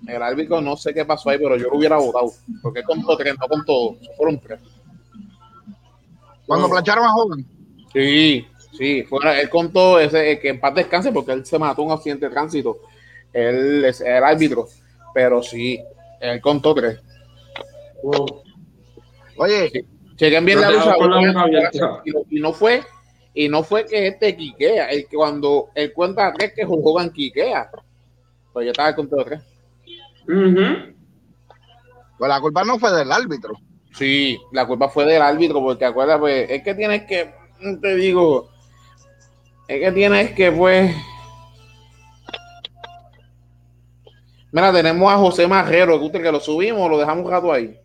el 0.07 0.23
árbitro 0.23 0.61
no 0.61 0.77
sé 0.77 0.93
qué 0.93 1.05
pasó 1.05 1.31
ahí 1.31 1.39
pero 1.39 1.57
yo 1.57 1.69
lo 1.69 1.77
hubiera 1.77 1.97
votado 1.97 2.31
porque 2.63 2.83
con 2.83 3.03
todo 3.03 3.19
no 3.19 3.49
con 3.49 3.65
todo 3.65 3.97
eso 4.01 4.11
fueron 4.17 4.41
tres. 4.41 4.61
Cuando 6.47 6.69
plancharon 6.69 7.05
a 7.05 7.15
Hogan. 7.15 7.47
Sí 7.93 8.47
sí 8.73 9.03
fue, 9.05 9.41
él 9.41 9.49
contó 9.49 9.99
ese 9.99 10.39
que 10.39 10.51
en 10.51 10.61
paz 10.61 10.75
descanse 10.75 11.11
porque 11.13 11.33
él 11.33 11.47
se 11.47 11.59
mató 11.59 11.83
en 11.83 11.89
un 11.89 11.95
accidente 11.95 12.27
de 12.27 12.33
tránsito. 12.33 12.79
Él 13.33 13.85
es 13.85 14.01
el 14.01 14.23
árbitro 14.23 14.69
pero 15.15 15.43
sí 15.43 15.81
él 16.21 16.41
contó 16.41 16.75
tres. 16.75 17.01
Oye 19.37 19.87
chequen 20.17 20.45
bien 20.45 20.61
la 20.61 20.71
lucha 20.71 20.95
y 22.31 22.41
no 22.41 22.53
fue 22.53 22.83
y 23.37 23.51
no 23.51 23.63
fue 23.63 23.85
que 23.85 24.09
este 24.09 24.35
quiquea, 24.35 24.89
el 24.89 25.07
que 25.07 25.17
cuando 25.17 25.69
él 25.75 25.93
cuenta 25.93 26.33
tres 26.33 26.55
que 26.55 26.65
Hogan 26.67 27.11
quiquea. 27.11 27.71
Pues 28.51 28.65
yo 28.65 28.71
estaba 28.71 28.97
con 28.97 29.11
Pues 30.27 32.29
la 32.29 32.41
culpa 32.41 32.65
no 32.65 32.79
fue 32.79 32.93
del 32.93 33.13
árbitro. 33.13 33.55
Sí, 33.93 34.39
la 34.53 34.67
culpa 34.67 34.89
fue 34.89 35.07
del 35.07 35.23
árbitro, 35.23 35.61
porque 35.61 35.85
acuérdate, 35.85 36.21
pues, 36.21 36.51
es 36.51 36.63
que 36.63 36.75
tienes 36.75 37.05
que, 37.05 37.35
te 37.81 37.95
digo, 37.95 38.51
es 39.69 39.81
que 39.81 39.93
tienes 39.93 40.33
que, 40.33 40.53
pues. 40.53 40.95
Mira, 44.53 44.73
tenemos 44.73 45.13
a 45.13 45.17
José 45.17 45.47
Marrero, 45.47 46.01
que 46.11 46.33
lo 46.33 46.41
subimos 46.41 46.83
o 46.83 46.89
lo 46.89 46.99
dejamos 46.99 47.25
un 47.25 47.31
rato 47.31 47.53
ahí 47.53 47.79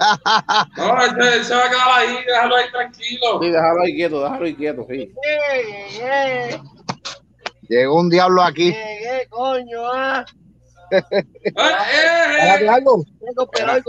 no, 0.78 1.04
este, 1.04 1.44
se 1.44 1.54
va 1.54 1.64
a 1.64 1.68
quedar 1.68 1.88
ahí, 1.94 2.18
déjalo 2.26 2.56
ahí 2.56 2.70
tranquilo. 2.70 3.42
Sí, 3.42 3.50
déjalo 3.50 3.82
ahí 3.82 3.94
quieto, 3.94 4.22
déjalo 4.22 4.44
ahí 4.46 4.54
quieto, 4.54 4.86
sí. 4.88 5.12
Llegó 7.70 8.00
un 8.00 8.10
diablo 8.10 8.42
aquí. 8.42 8.72
Llegué, 8.72 9.28
coño, 9.30 9.82
ah. 9.94 10.26
eh, 10.90 11.24
eh, 12.62 12.68
algo? 12.68 13.04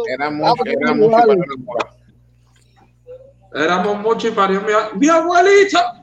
Éramos, 0.07 0.53
éramos, 0.67 1.11
éramos 3.55 3.97
mucho 3.97 4.27
y 4.27 4.31
parió 4.31 4.61
mi, 4.61 4.71
mi 4.99 5.09
abuelita. 5.09 5.97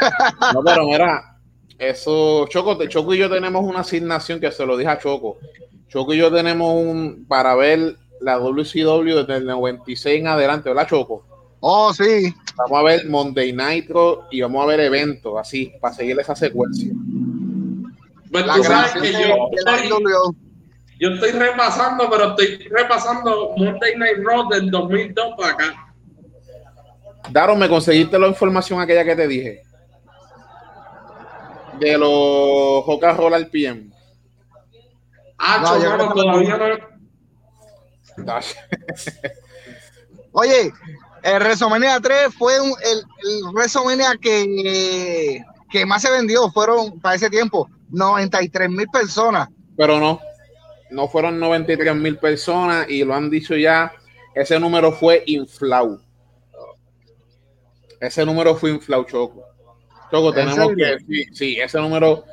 No, 0.54 0.62
pero 0.62 0.84
mira, 0.86 1.38
eso, 1.78 2.46
Choco, 2.48 2.82
Choco 2.86 3.14
y 3.14 3.18
yo 3.18 3.28
tenemos 3.28 3.62
una 3.62 3.80
asignación 3.80 4.40
que 4.40 4.50
se 4.50 4.64
lo 4.64 4.76
dije 4.78 4.90
a 4.90 4.98
Choco. 4.98 5.36
Choco 5.88 6.14
y 6.14 6.18
yo 6.18 6.32
tenemos 6.32 6.74
un 6.74 7.26
para 7.28 7.54
ver 7.54 7.96
la 8.22 8.38
WCW 8.38 9.16
desde 9.16 9.36
el 9.36 9.44
96 9.44 10.20
en 10.20 10.28
adelante, 10.28 10.70
¿verdad, 10.70 10.88
Choco? 10.88 11.26
Oh, 11.68 11.92
sí. 11.92 12.32
Vamos 12.54 12.78
a 12.78 12.82
ver 12.84 13.08
Monday 13.08 13.52
Nitro 13.52 14.28
y 14.30 14.40
vamos 14.40 14.62
a 14.62 14.66
ver 14.68 14.78
eventos 14.78 15.34
así, 15.36 15.72
para 15.80 15.92
seguir 15.92 16.16
esa 16.20 16.36
secuencia. 16.36 16.92
Pues 18.30 18.44
tú 18.44 18.62
sabes 18.62 18.92
que 18.92 19.12
yo 19.12 19.48
estoy, 19.50 19.90
yo 21.00 21.08
estoy 21.10 21.30
repasando, 21.32 22.08
pero 22.08 22.28
estoy 22.28 22.68
repasando 22.68 23.50
Monday 23.56 23.96
Night 23.96 24.18
Raw 24.22 24.48
del 24.48 24.70
2002 24.70 25.34
para 25.36 25.52
acá. 25.54 25.92
Daron, 27.32 27.58
¿me 27.58 27.68
conseguiste 27.68 28.16
la 28.16 28.28
información 28.28 28.80
aquella 28.80 29.04
que 29.04 29.16
te 29.16 29.26
dije? 29.26 29.62
De 31.80 31.98
los 31.98 32.84
Joca 32.84 33.12
Roll 33.12 33.44
PM. 33.48 33.90
Ah, 35.36 35.58
no, 35.60 36.12
todavía 36.14 36.56
no 38.18 38.38
Oye, 40.30 40.72
el 41.26 41.42
WrestleMania 41.42 42.00
3 42.00 42.34
fue 42.36 42.54
el, 42.56 42.62
el 42.62 43.52
WrestleMania 43.52 44.16
que, 44.20 45.42
que 45.70 45.84
más 45.84 46.02
se 46.02 46.10
vendió, 46.10 46.50
fueron 46.50 47.00
para 47.00 47.16
ese 47.16 47.28
tiempo 47.28 47.68
93 47.90 48.70
mil 48.70 48.86
personas. 48.88 49.48
Pero 49.76 49.98
no, 49.98 50.20
no 50.90 51.08
fueron 51.08 51.38
93 51.40 51.96
mil 51.96 52.16
personas 52.18 52.88
y 52.88 53.04
lo 53.04 53.14
han 53.14 53.28
dicho 53.28 53.56
ya, 53.56 53.92
ese 54.34 54.60
número 54.60 54.92
fue 54.92 55.24
inflado. 55.26 56.00
Ese 58.00 58.24
número 58.24 58.54
fue 58.54 58.70
inflado, 58.70 59.04
Choco. 59.04 59.42
Choco, 60.10 60.32
tenemos 60.32 60.72
que, 60.76 60.98
sí, 61.08 61.24
sí, 61.32 61.56
ese 61.60 61.78
número, 61.80 62.24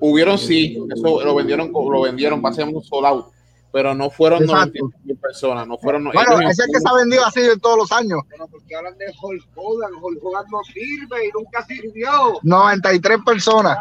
hubieron 0.00 0.38
sí, 0.38 0.76
eso 0.92 1.22
lo 1.22 1.34
vendieron, 1.34 1.70
lo 1.72 2.02
vendieron, 2.02 2.42
pasemos 2.42 2.86
solo 2.88 3.30
pero 3.72 3.94
no 3.94 4.10
fueron 4.10 4.44
90 4.44 4.78
mil 5.04 5.16
personas, 5.16 5.66
no 5.66 5.78
fueron. 5.78 6.04
Bueno, 6.04 6.40
ese 6.48 6.64
que 6.72 6.80
se 6.80 6.88
ha 6.88 6.94
vendido 6.94 7.24
así 7.24 7.40
en 7.40 7.60
todos 7.60 7.78
los 7.78 7.92
años. 7.92 8.20
Bueno, 8.28 8.48
porque 8.48 8.74
hablan 8.74 8.96
de 8.98 9.06
Hulk 9.20 9.48
Hogan, 9.54 9.92
Hulk 10.00 10.24
Hogan 10.24 10.44
no 10.50 10.58
sirve 10.64 11.26
y 11.26 11.30
nunca 11.32 11.64
sirvió. 11.66 12.38
93 12.42 13.18
personas. 13.24 13.78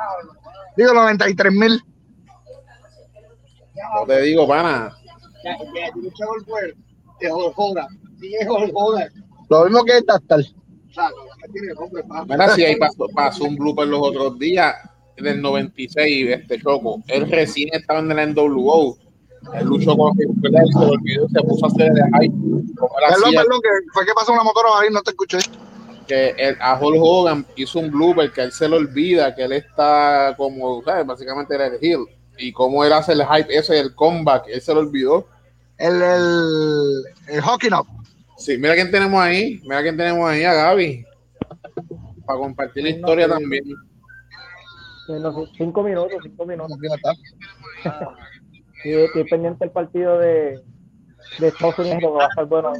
Digo 0.77 0.93
93 0.93 1.53
mil. 1.53 1.83
No 3.95 4.05
te 4.05 4.21
digo, 4.21 4.47
pana. 4.47 4.95
De 5.43 5.91
Hulk 5.95 6.13
Hogan. 7.55 7.87
¿Quién 8.19 8.41
es 8.41 8.47
Hulk 8.47 8.71
Hogan? 8.73 9.09
Lo 9.49 9.65
mismo 9.65 9.83
que 9.83 9.97
esta 9.97 10.19
tal. 10.19 10.45
Mira, 12.27 12.55
si 12.55 12.65
ahí 12.65 12.75
pasó, 12.75 13.07
pasó 13.15 13.45
un 13.45 13.55
blooper 13.55 13.87
los 13.87 14.01
otros 14.01 14.37
días 14.37 14.75
del 15.17 15.41
96, 15.41 16.29
este 16.29 16.61
Choco. 16.61 17.01
Él 17.07 17.29
recién 17.29 17.69
estaba 17.73 17.99
en 17.99 18.11
el 18.11 18.35
NWO 18.35 18.97
él 19.53 19.65
luchó 19.65 19.95
con 19.95 20.15
que 20.17 20.23
se 20.23 20.77
olvidó, 20.77 21.27
se 21.29 21.41
puso 21.41 21.65
a 21.65 21.69
hacer 21.69 21.91
de 21.93 22.01
hype. 22.01 22.35
Perdón, 22.35 23.33
perdón, 23.35 23.61
que 23.61 23.69
fue 23.93 24.05
que 24.05 24.13
pasó 24.13 24.33
una 24.33 24.43
motora 24.43 24.69
ahí, 24.79 24.89
no 24.91 25.01
te 25.01 25.11
escuché. 25.11 25.37
Que 26.07 26.29
el, 26.37 26.57
a 26.59 26.79
Hulk 26.79 26.99
Hogan 27.01 27.45
hizo 27.55 27.79
un 27.79 27.91
blooper 27.91 28.31
que 28.31 28.41
él 28.41 28.51
se 28.51 28.67
le 28.67 28.77
olvida 28.77 29.35
que 29.35 29.43
él 29.43 29.53
está 29.53 30.33
como, 30.37 30.83
¿sabes? 30.83 31.05
Básicamente 31.05 31.55
era 31.55 31.67
el 31.67 31.77
heel. 31.81 32.05
Y 32.37 32.51
cómo 32.51 32.83
él 32.83 32.93
hace 32.93 33.13
el 33.13 33.23
hype 33.25 33.55
ese, 33.55 33.79
el 33.79 33.93
comeback, 33.95 34.45
él 34.47 34.61
se 34.61 34.73
lo 34.73 34.81
olvidó. 34.81 35.27
El, 35.77 36.01
el, 36.01 37.03
el 37.27 37.41
hockey 37.41 37.69
up. 37.69 37.87
Sí, 38.37 38.57
mira 38.57 38.73
quién 38.73 38.91
tenemos 38.91 39.19
ahí, 39.21 39.59
mira 39.63 39.81
quién 39.81 39.97
tenemos 39.97 40.29
ahí, 40.29 40.43
a 40.43 40.53
Gaby. 40.53 41.05
Para 42.25 42.39
compartir 42.39 42.83
la 42.83 42.89
historia 42.89 43.27
también. 43.27 43.63
cinco 45.57 45.83
minutos, 45.83 46.17
cinco 46.23 46.45
minutos. 46.45 46.77
Sí, 48.83 48.93
estoy 48.93 49.23
pendiente 49.25 49.65
del 49.65 49.71
partido 49.71 50.17
de, 50.17 50.59
de 51.39 51.47
Estados 51.47 51.79
Unidos, 51.79 51.99
que 51.99 52.07
va 52.07 52.25
a 52.25 52.27
estar 52.27 52.45
bueno. 52.45 52.73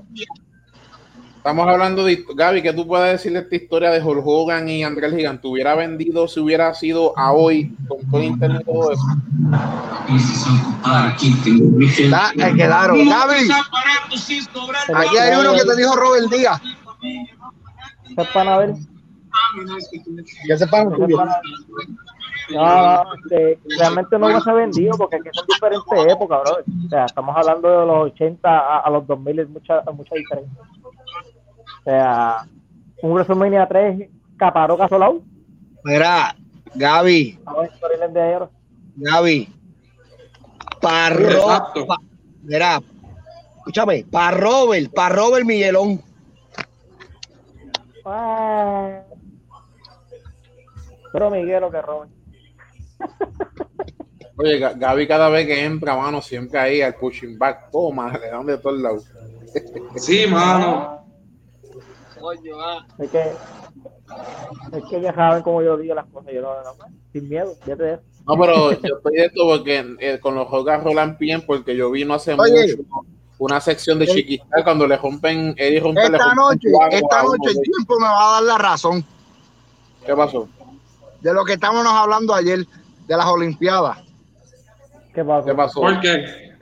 Estamos 1.39 1.68
hablando 1.70 2.04
de 2.04 2.24
Gaby, 2.36 2.62
que 2.62 2.74
tú 2.74 2.86
puedes 2.86 3.14
decirle 3.14 3.39
esta 3.39 3.56
historia 3.56 3.91
de 3.91 4.04
Hulk 4.04 4.26
Hogan 4.26 4.68
y 4.68 4.84
Andrés 4.84 5.16
Gigante. 5.16 5.47
¿Hubiera 5.47 5.74
vendido 5.74 6.28
si 6.28 6.41
hubiera 6.41 6.74
sido 6.74 7.18
a 7.18 7.32
hoy 7.32 7.74
con 7.88 7.97
todo 8.12 8.22
internet 8.22 8.62
y 8.62 8.66
todo 8.66 8.91
eso? 8.91 9.02
Está, 11.97 12.34
quedaron. 12.56 13.08
Gaby, 13.08 13.50
aquí 14.95 15.18
hay 15.18 15.39
uno 15.39 15.54
que 15.54 15.64
te 15.64 15.76
dijo 15.78 15.95
Robert 15.95 16.30
Díaz. 16.30 16.62
Sepan 18.16 18.47
a 18.50 18.58
ver. 18.58 18.74
Ya 20.47 20.58
sepan. 20.58 20.91
No, 22.52 23.04
este, 23.16 23.60
realmente 23.78 24.18
no 24.18 24.28
hubiese 24.28 24.52
vendido 24.52 24.97
porque 24.97 25.18
aquí 25.18 25.30
son 25.34 25.45
diferentes 25.47 26.14
épocas, 26.14 26.41
bro. 26.43 26.58
O 26.86 26.89
sea, 26.89 27.06
estamos 27.06 27.36
hablando 27.36 27.70
de 27.70 27.86
los 27.86 28.12
80 28.12 28.80
a, 28.80 28.89
los 28.89 29.06
2000, 29.06 29.39
es 29.39 29.50
mucha, 29.50 29.84
mucha 29.93 30.16
diferencia. 30.16 30.62
O 31.80 31.84
sea, 31.84 32.47
un 33.02 33.12
WrestleMania 33.14 33.68
3, 33.68 34.10
Caparo 34.38 34.78
Casolao. 34.78 35.22
Mira, 35.84 36.36
Gaby. 36.76 37.39
Gaby. 38.95 39.54
Parro. 40.82 41.88
mira, 42.43 42.82
escúchame, 43.58 44.06
para 44.10 44.38
Robert, 44.38 44.93
para 44.93 45.16
Robert 45.16 45.45
Miguelón. 45.45 46.02
Ah. 48.06 49.02
Pero 51.12 51.30
Miguelo 51.30 51.72
que 51.72 51.82
Robert. 51.82 52.18
Oye, 54.38 54.60
Gaby 54.60 55.08
cada 55.08 55.30
vez 55.30 55.45
que 55.45 55.66
entra, 55.66 55.95
mano, 55.95 56.22
siempre 56.22 56.60
ahí 56.60 56.82
al 56.82 56.95
pushing 56.95 57.38
back. 57.38 57.72
Toma, 57.72 58.18
le 58.18 58.30
dan 58.30 58.45
de 58.45 58.58
todos 58.58 58.80
lados. 58.80 59.06
Sí, 59.95 60.26
mano. 60.28 61.00
Ah. 62.62 62.86
Es 62.97 63.10
que, 63.10 63.32
es 64.78 64.84
que 64.89 65.02
ya 65.02 65.14
saben 65.14 65.43
cómo 65.43 65.62
yo 65.62 65.78
digo 65.78 65.95
las 65.95 66.06
cosas. 66.08 66.34
Yo 66.34 66.41
no, 66.41 66.54
no 66.64 66.76
sin 67.12 67.30
miedo, 67.30 67.56
fíjate 67.64 68.00
No, 68.28 68.38
pero 68.38 68.72
yo 68.72 68.97
estoy 68.97 69.16
de 69.16 69.26
esto 69.26 69.43
porque 69.43 69.95
eh, 70.00 70.20
con 70.20 70.36
los 70.36 70.47
juegos 70.47 70.84
rolan 70.84 71.18
bien, 71.18 71.41
porque 71.45 71.76
yo 71.76 71.91
vi 71.91 72.06
no 72.06 72.16
hace 72.16 72.36
mucho 72.36 72.84
una 73.39 73.62
sección 73.62 73.97
de 74.00 74.08
Chiquistal 74.08 74.64
cuando 74.64 74.86
le 74.86 74.97
rompen, 74.97 75.56
Eddie 75.58 75.80
rompe, 75.80 76.04
Esta 76.04 76.36
noche, 76.36 76.68
esta 76.91 77.24
noche 77.24 77.50
el 77.52 77.62
tiempo 77.62 77.97
me 77.97 78.06
va 78.06 78.30
a 78.30 78.34
dar 78.34 78.43
la 78.43 78.58
razón. 78.58 79.04
¿Qué 80.06 80.14
pasó? 80.14 80.50
De 81.22 81.34
lo 81.34 81.45
que 81.45 81.54
estábamos 81.54 81.86
hablando 81.86 82.34
ayer, 82.34 82.66
de 83.10 83.18
las 83.18 83.26
Olimpiadas. 83.26 83.97
¿Qué 85.16 85.26
pasó? 85.26 85.45
¿Qué 85.45 85.55
pasó? 85.55 85.82
¿Por 85.82 85.99
qué? 85.99 86.53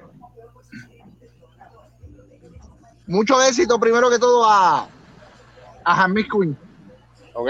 Mucho 3.06 3.42
éxito, 3.44 3.78
primero 3.78 4.10
que 4.10 4.18
todo, 4.18 4.46
a, 4.46 4.88
a 5.84 5.96
Jamis 5.96 6.28
Queen. 6.30 6.58
Ok. 7.34 7.50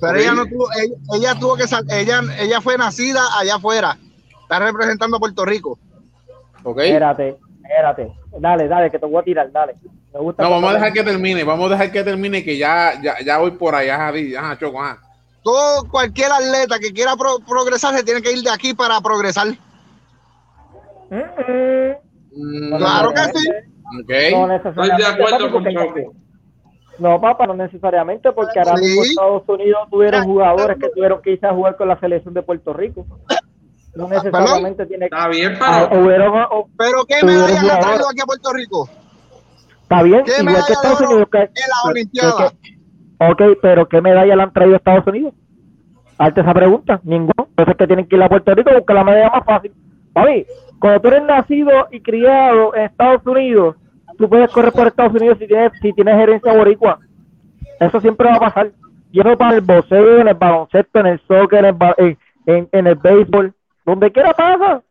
Pero 0.00 0.18
ella 0.18 0.34
no 0.34 0.44
tuvo, 0.46 0.66
ella, 1.14 1.34
tuvo 1.38 1.56
que 1.56 1.64
ella, 1.90 2.20
ella 2.40 2.60
fue 2.60 2.76
nacida 2.76 3.22
allá 3.38 3.56
afuera. 3.56 3.96
Está 4.42 4.58
representando 4.58 5.16
a 5.16 5.20
Puerto 5.20 5.44
Rico. 5.44 5.78
Ok. 6.64 6.80
Espérate, 6.80 7.38
espérate. 7.62 8.12
Dale, 8.40 8.66
dale, 8.66 8.90
que 8.90 8.98
te 8.98 9.06
voy 9.06 9.20
a 9.20 9.22
tirar, 9.22 9.52
dale. 9.52 9.74
Me 10.12 10.18
gusta 10.18 10.42
no, 10.42 10.50
vamos 10.50 10.70
a 10.70 10.74
dejar 10.74 10.92
que 10.92 11.04
termine, 11.04 11.44
vamos 11.44 11.66
a 11.66 11.74
dejar 11.74 11.92
que 11.92 12.02
termine, 12.02 12.42
que 12.42 12.58
ya, 12.58 13.00
ya, 13.00 13.20
ya 13.24 13.38
voy 13.38 13.52
por 13.52 13.74
allá, 13.74 14.08
ajá, 14.08 14.58
Choco, 14.58 14.82
ajá. 14.82 15.00
Todo, 15.44 15.86
cualquier 15.90 16.32
atleta 16.32 16.78
que 16.78 16.92
quiera 16.92 17.14
progresar 17.16 17.94
se 17.94 18.02
tiene 18.02 18.22
que 18.22 18.32
ir 18.32 18.42
de 18.42 18.50
aquí 18.50 18.72
para 18.72 18.98
progresar. 19.02 19.48
Mm, 21.10 22.76
claro 22.78 23.12
que 23.12 23.24
sí. 23.38 23.48
Okay. 24.02 24.32
No 24.32 24.48
necesariamente. 24.48 26.10
No, 26.98 27.20
papá, 27.20 27.46
no 27.46 27.54
necesariamente, 27.54 28.32
porque 28.32 28.58
ahora 28.58 28.76
mismo 28.76 29.02
Estados 29.02 29.42
Unidos 29.48 29.88
tuvieron 29.90 30.24
jugadores 30.24 30.78
que 30.80 30.88
tuvieron 30.88 31.20
que 31.20 31.32
irse 31.32 31.46
a 31.46 31.52
jugar 31.52 31.76
con 31.76 31.88
la 31.88 32.00
selección 32.00 32.32
de 32.32 32.42
Puerto 32.42 32.72
Rico. 32.72 33.06
No 33.94 34.08
necesariamente 34.08 34.86
tiene 34.86 35.10
que. 35.10 35.14
Está 35.14 35.28
bien, 35.28 35.58
ah, 35.60 35.88
pero. 35.90 36.68
pero 36.76 37.04
¿qué 37.04 37.24
medalla 37.24 37.74
han 37.74 37.80
traído 37.80 38.08
aquí 38.08 38.20
a 38.22 38.24
Puerto 38.24 38.52
Rico? 38.52 38.88
Está 39.82 40.02
bien, 40.02 40.24
igual 40.40 40.64
que 40.66 40.72
Estados 40.72 41.00
Unidos. 41.02 41.28
Que, 41.30 41.38
en 41.38 41.48
la 41.52 41.90
Olimpiada. 41.90 42.52
Ok, 43.30 43.42
pero 43.62 43.88
¿qué 43.88 44.00
medalla 44.00 44.36
le 44.36 44.42
han 44.42 44.52
traído 44.52 44.74
a 44.74 44.78
Estados 44.78 45.06
Unidos? 45.06 45.34
Hazte 46.18 46.40
esa 46.40 46.54
pregunta. 46.54 47.00
Ninguno. 47.04 47.48
Entonces, 47.50 47.76
que 47.76 47.86
tienen 47.86 48.06
que 48.06 48.16
ir 48.16 48.22
a 48.22 48.28
Puerto 48.28 48.54
Rico 48.54 48.70
a 48.70 48.76
buscar 48.76 48.96
la 48.96 49.04
medalla 49.04 49.30
más 49.30 49.44
fácil. 49.44 49.72
Papi, 50.12 50.46
cuando 50.78 51.00
tú 51.00 51.08
eres 51.08 51.22
nacido 51.24 51.88
y 51.90 52.00
criado 52.00 52.74
en 52.74 52.82
Estados 52.82 53.26
Unidos, 53.26 53.76
tú 54.16 54.28
puedes 54.28 54.50
correr 54.50 54.72
por 54.72 54.86
Estados 54.86 55.14
Unidos 55.14 55.38
si 55.38 55.46
tienes, 55.46 55.72
si 55.80 55.92
tienes 55.92 56.14
herencia 56.14 56.52
boricua. 56.52 56.98
Eso 57.80 58.00
siempre 58.00 58.28
va 58.28 58.36
a 58.36 58.40
pasar. 58.40 58.70
Y 59.10 59.20
eso 59.20 59.36
para 59.36 59.54
el 59.54 59.60
boxeo, 59.60 60.18
en 60.18 60.28
el 60.28 60.34
baloncesto, 60.34 61.00
en 61.00 61.06
el 61.06 61.20
soccer, 61.20 61.64
en 61.64 61.76
el, 61.98 62.18
en, 62.46 62.68
en, 62.72 62.86
el 62.86 62.94
béisbol. 62.96 63.52
Donde 63.84 64.10
quiera 64.10 64.32
pasa. 64.32 64.82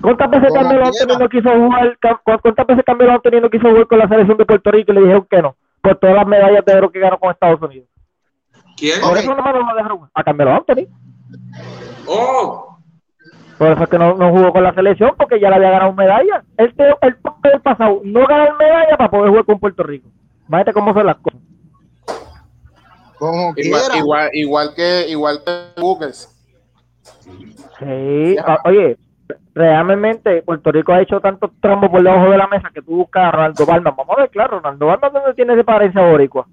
¿Cuántas 0.00 0.30
veces 0.30 0.52
Carmelo 0.52 0.84
Antonio 0.84 1.18
no 1.18 1.28
quiso 1.28 1.50
jugar? 1.50 1.98
¿Cuántas 2.24 2.66
veces 2.66 2.84
Carmelo 2.84 3.12
Antonio 3.12 3.40
no 3.40 3.50
quiso 3.50 3.68
jugar 3.68 3.86
con 3.86 3.98
la 3.98 4.08
selección 4.08 4.36
de 4.36 4.44
Puerto 4.44 4.70
Rico 4.70 4.92
y 4.92 4.94
le 4.94 5.00
dijeron 5.02 5.26
que 5.30 5.42
no? 5.42 5.56
Por 5.84 5.98
todas 5.98 6.16
las 6.16 6.26
medallas 6.26 6.64
de 6.64 6.74
oro 6.74 6.90
que 6.90 6.98
ganó 6.98 7.18
con 7.18 7.30
Estados 7.30 7.60
Unidos. 7.60 7.88
¿Quién? 8.74 9.02
Por 9.02 9.18
eso 9.18 9.34
no 9.34 9.42
me 9.42 9.52
lo 9.52 9.74
dejaron 9.76 10.10
a 10.14 10.24
Carmelo 10.24 10.54
Anthony. 10.54 10.86
Oh. 12.06 12.78
Por 13.58 13.70
eso 13.70 13.82
es 13.82 13.88
que 13.90 13.98
no, 13.98 14.14
no, 14.14 14.30
jugó 14.30 14.50
con 14.50 14.64
la 14.64 14.72
selección 14.72 15.12
porque 15.18 15.38
ya 15.38 15.50
le 15.50 15.56
había 15.56 15.70
ganado 15.70 15.92
medalla. 15.92 16.42
Él, 16.56 16.74
el, 16.78 17.16
el 17.52 17.60
pasado 17.60 18.00
no 18.02 18.26
ganó 18.26 18.56
medalla 18.56 18.96
para 18.96 19.10
poder 19.10 19.28
jugar 19.28 19.44
con 19.44 19.60
Puerto 19.60 19.82
Rico. 19.82 20.08
Imagínate 20.48 20.72
cómo 20.72 20.94
son 20.94 21.06
las 21.06 21.16
cosas. 21.16 21.40
Como 23.18 23.52
igual, 23.56 23.82
igual, 23.96 24.30
igual, 24.32 24.74
que 24.74 25.06
igual 25.08 25.42
que 25.44 25.80
Buques. 25.80 26.30
Sí, 27.78 28.36
oye, 28.64 28.96
realmente 29.54 30.42
Puerto 30.42 30.72
Rico 30.72 30.92
ha 30.92 31.00
hecho 31.00 31.20
tantos 31.20 31.50
tramos 31.60 31.90
por 31.90 32.02
debajo 32.02 32.30
de 32.30 32.38
la 32.38 32.48
mesa 32.48 32.70
que 32.74 32.82
tú 32.82 32.96
buscas 32.96 33.24
a 33.24 33.30
Ronaldo 33.30 33.66
Balma. 33.66 33.90
Vamos 33.92 34.16
a 34.16 34.20
ver, 34.22 34.30
claro, 34.30 34.58
Ronaldo 34.58 34.86
Balma 34.86 35.10
dónde 35.10 35.34
tiene 35.34 35.54
ese 35.54 35.64
parencia 35.64 36.02
boricua 36.02 36.46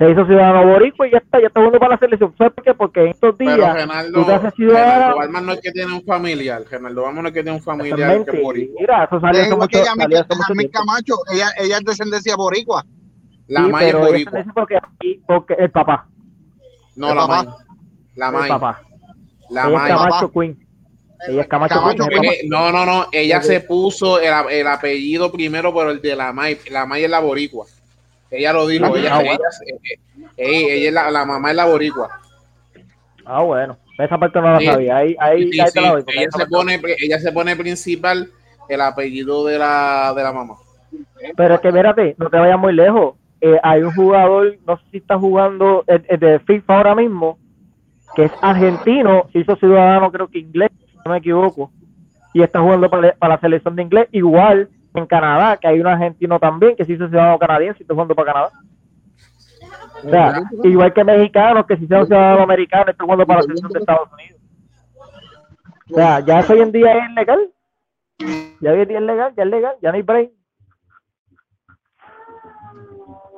se 0.00 0.10
hizo 0.10 0.24
ciudadano 0.24 0.66
boricua 0.66 1.06
y 1.06 1.10
ya 1.10 1.18
está, 1.18 1.38
ya 1.38 1.48
está 1.48 1.60
jugando 1.60 1.78
para 1.78 1.92
la 1.92 1.98
selección. 1.98 2.34
¿Sabes 2.38 2.54
por 2.54 2.64
qué? 2.64 2.72
Porque 2.72 3.00
en 3.02 3.08
estos 3.08 3.36
días 3.36 3.54
Pero 3.54 3.74
Renaldo, 3.74 4.20
tú 4.20 4.26
te 4.26 4.32
haces 4.32 4.54
ciudadano. 4.54 5.20
Renaldo 5.20 5.40
no 5.42 5.52
es 5.52 5.60
que 5.60 5.72
tiene 5.72 5.92
un 5.92 6.02
familiar, 6.04 6.62
Renaldo 6.70 7.02
Balma 7.02 7.20
no 7.20 7.28
es 7.28 7.34
que 7.34 7.42
tiene 7.42 7.58
un 7.58 7.62
familiar 7.62 8.24
que 8.24 8.40
boricua. 8.40 8.80
Mira, 8.80 9.04
eso 9.04 9.20
salió 9.20 9.42
hace 9.42 9.56
mucho, 9.56 9.78
ella, 9.78 9.94
salió 9.94 10.20
hace 10.20 10.54
mucho 10.54 10.70
Camacho, 10.72 11.14
ella, 11.30 11.48
ella 11.58 11.76
es 11.76 11.84
descendencia 11.84 12.34
boricua. 12.34 12.82
La 13.46 13.64
sí, 13.64 13.70
Maya 13.70 13.88
es 13.88 13.98
boricua. 13.98 14.44
Porque, 14.54 14.78
porque 15.26 15.54
el 15.58 15.70
papá. 15.70 16.06
No, 16.96 17.14
la 17.14 17.26
Maya. 17.26 17.56
La 18.14 18.32
papá. 18.48 18.80
La 19.50 19.68
ella 19.68 19.78
Maya. 19.78 19.94
Es 19.94 20.00
Camacho 20.00 20.32
Queen. 20.32 20.69
Ella 21.28 21.42
es 21.42 21.48
Camacho, 21.48 21.74
Camacho 21.74 22.06
Queen. 22.06 22.48
No, 22.48 22.72
no, 22.72 22.86
no. 22.86 23.06
Ella 23.12 23.42
se 23.42 23.60
puso 23.60 24.18
el, 24.18 24.32
el 24.50 24.66
apellido 24.66 25.30
primero 25.30 25.72
por 25.72 25.88
el 25.88 26.00
de 26.00 26.16
la 26.16 26.32
Maya. 26.32 26.58
La 26.70 26.86
Maya 26.86 27.04
es 27.04 27.10
la 27.10 27.20
boricua. 27.20 27.66
Ella 28.30 28.52
lo 28.52 28.66
dijo, 28.66 28.96
ella, 28.96 29.20
ella, 29.20 29.38
ella, 30.36 30.88
es 30.88 30.92
la, 30.92 31.10
la, 31.10 31.24
mamá 31.24 31.48
de 31.48 31.54
la 31.54 31.66
boricua. 31.66 32.20
Ah, 33.24 33.42
bueno, 33.42 33.76
esa 33.98 34.18
parte 34.18 34.40
no 34.40 34.52
la 34.52 34.60
sabía. 34.60 34.96
Ahí, 34.96 35.16
ahí, 35.18 35.50
sí, 35.50 35.52
sí. 35.52 35.58
ella, 35.58 36.30
se 36.30 36.46
pone, 36.46 36.80
ella 36.98 37.18
se 37.18 37.32
pone 37.32 37.56
principal 37.56 38.30
el 38.68 38.80
apellido 38.80 39.44
de 39.44 39.58
la, 39.58 40.12
de 40.14 40.22
la 40.22 40.32
mamá. 40.32 40.54
Pero 41.36 41.54
es 41.54 41.60
que, 41.60 41.72
mírate, 41.72 42.14
no 42.18 42.30
te 42.30 42.38
vayas 42.38 42.58
muy 42.58 42.72
lejos. 42.72 43.16
Eh, 43.40 43.58
hay 43.62 43.82
un 43.82 43.92
jugador, 43.92 44.56
no 44.66 44.76
sé 44.78 44.84
si 44.92 44.96
está 44.98 45.18
jugando 45.18 45.82
el, 45.88 46.04
el 46.08 46.20
de 46.20 46.38
FIFA 46.40 46.76
ahora 46.76 46.94
mismo, 46.94 47.38
que 48.14 48.24
es 48.24 48.32
argentino, 48.42 49.28
se 49.32 49.40
hizo 49.40 49.56
ciudadano, 49.56 50.12
creo 50.12 50.28
que 50.28 50.38
inglés, 50.38 50.70
no 51.04 51.12
me 51.12 51.18
equivoco, 51.18 51.70
y 52.32 52.42
está 52.42 52.60
jugando 52.60 52.88
para, 52.88 53.12
para 53.12 53.34
la 53.34 53.40
selección 53.40 53.76
de 53.76 53.82
inglés, 53.82 54.08
igual 54.12 54.68
en 54.94 55.06
Canadá, 55.06 55.56
que 55.56 55.68
hay 55.68 55.80
un 55.80 55.86
argentino 55.86 56.38
también 56.38 56.76
que 56.76 56.84
se 56.84 56.92
hizo 56.92 57.08
ciudadano 57.08 57.38
canadiense 57.38 57.78
y 57.80 57.82
está 57.82 57.94
jugando 57.94 58.14
para 58.14 58.32
Canadá. 58.32 58.50
O 60.02 60.08
sea, 60.08 60.42
igual 60.64 60.92
que 60.92 61.04
mexicanos 61.04 61.66
que 61.66 61.76
se 61.76 61.84
hicieron 61.84 62.06
ciudadanos 62.06 62.42
americanos 62.42 62.88
están 62.88 63.06
jugando 63.06 63.26
para 63.26 63.40
la 63.40 63.42
selección 63.42 63.72
de 63.72 63.78
Estados 63.78 64.12
Unidos. 64.12 64.40
O 65.90 65.94
sea, 65.94 66.20
ya 66.20 66.40
eso 66.40 66.52
hoy 66.52 66.60
en 66.60 66.72
día 66.72 66.92
es 66.92 67.14
legal. 67.14 67.50
Ya 68.60 68.72
hoy 68.72 68.80
en 68.80 68.88
día 68.88 68.98
es 68.98 69.04
legal, 69.04 69.34
ya 69.36 69.42
es 69.42 69.48
legal, 69.48 69.76
ya 69.82 69.90
no 69.90 69.96
hay 69.96 70.02
break. 70.02 70.30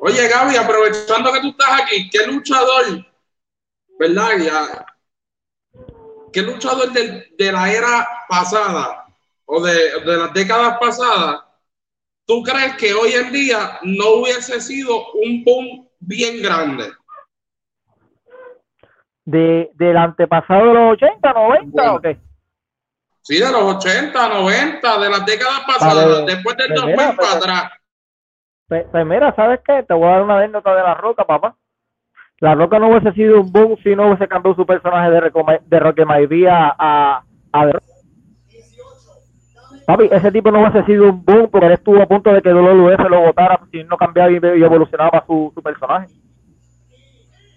Oye, 0.01 0.29
Gaby, 0.29 0.57
aprovechando 0.57 1.33
que 1.33 1.41
tú 1.41 1.49
estás 1.51 1.81
aquí, 1.81 2.11
¿qué 2.11 2.27
luchador, 2.27 3.07
verdad? 3.99 4.31
Ya, 4.39 4.87
¿Qué 6.33 6.43
luchador 6.43 6.93
de, 6.93 7.29
de 7.37 7.53
la 7.53 7.71
era 7.71 8.09
pasada 8.29 9.07
o 9.45 9.61
de, 9.61 10.01
de 10.01 10.17
las 10.17 10.33
décadas 10.33 10.79
pasadas, 10.79 11.43
¿tú 12.27 12.43
crees 12.43 12.75
que 12.77 12.95
hoy 12.95 13.13
en 13.13 13.33
día 13.33 13.79
no 13.83 14.15
hubiese 14.15 14.61
sido 14.61 15.13
un 15.13 15.45
boom 15.45 15.89
bien 16.01 16.43
grande? 16.43 16.91
De, 19.25 19.71
del 19.75 19.97
antepasado 19.97 20.69
de 20.69 20.75
los 20.75 20.93
80, 20.95 21.33
90 21.33 21.95
o 21.95 22.01
qué? 22.01 22.19
Sí, 23.21 23.39
de 23.39 23.53
los 23.53 23.77
80, 23.77 24.29
90, 24.29 24.99
de 24.99 25.11
las 25.11 25.27
décadas 25.27 25.61
pasadas, 25.67 26.27
después 26.27 26.57
del 26.57 26.75
2000 26.75 26.95
pues 26.95 27.17
para 27.17 27.33
atrás. 27.33 27.73
Pues, 28.69 28.87
pues, 28.91 29.07
mira, 29.07 29.35
¿sabes 29.37 29.61
qué? 29.65 29.85
Te 29.87 29.95
voy 29.95 30.09
a 30.09 30.13
dar 30.13 30.23
una 30.23 30.39
anécdota 30.39 30.75
de 30.75 30.83
La 30.83 30.95
Roca, 30.95 31.25
papá. 31.25 31.57
La 32.43 32.57
Roca 32.57 32.81
no 32.81 32.89
hubiese 32.89 33.13
sido 33.13 33.41
un 33.41 33.53
boom 33.53 33.77
si 33.85 33.95
no 33.95 34.09
hubiese 34.09 34.27
cambiado 34.27 34.57
su 34.57 34.67
personaje 34.67 35.13
de, 35.13 35.31
de 35.65 35.79
Roque 35.79 36.05
Maivía 36.05 36.75
a, 36.77 37.23
a, 37.53 37.63
a 37.63 37.71
Papi, 39.87 40.09
ese 40.11 40.33
tipo 40.33 40.51
no 40.51 40.61
hubiese 40.61 40.85
sido 40.85 41.09
un 41.09 41.25
boom 41.25 41.49
porque 41.53 41.67
él 41.67 41.73
estuvo 41.75 42.03
a 42.03 42.07
punto 42.07 42.33
de 42.33 42.43
que 42.43 42.53
WWF 42.53 43.09
lo 43.09 43.21
votara 43.21 43.61
si 43.71 43.85
no 43.85 43.97
cambiaba 43.97 44.33
y, 44.33 44.61
evolucionaba 44.61 45.23
su, 45.25 45.53
su 45.55 45.63
personaje. 45.63 46.09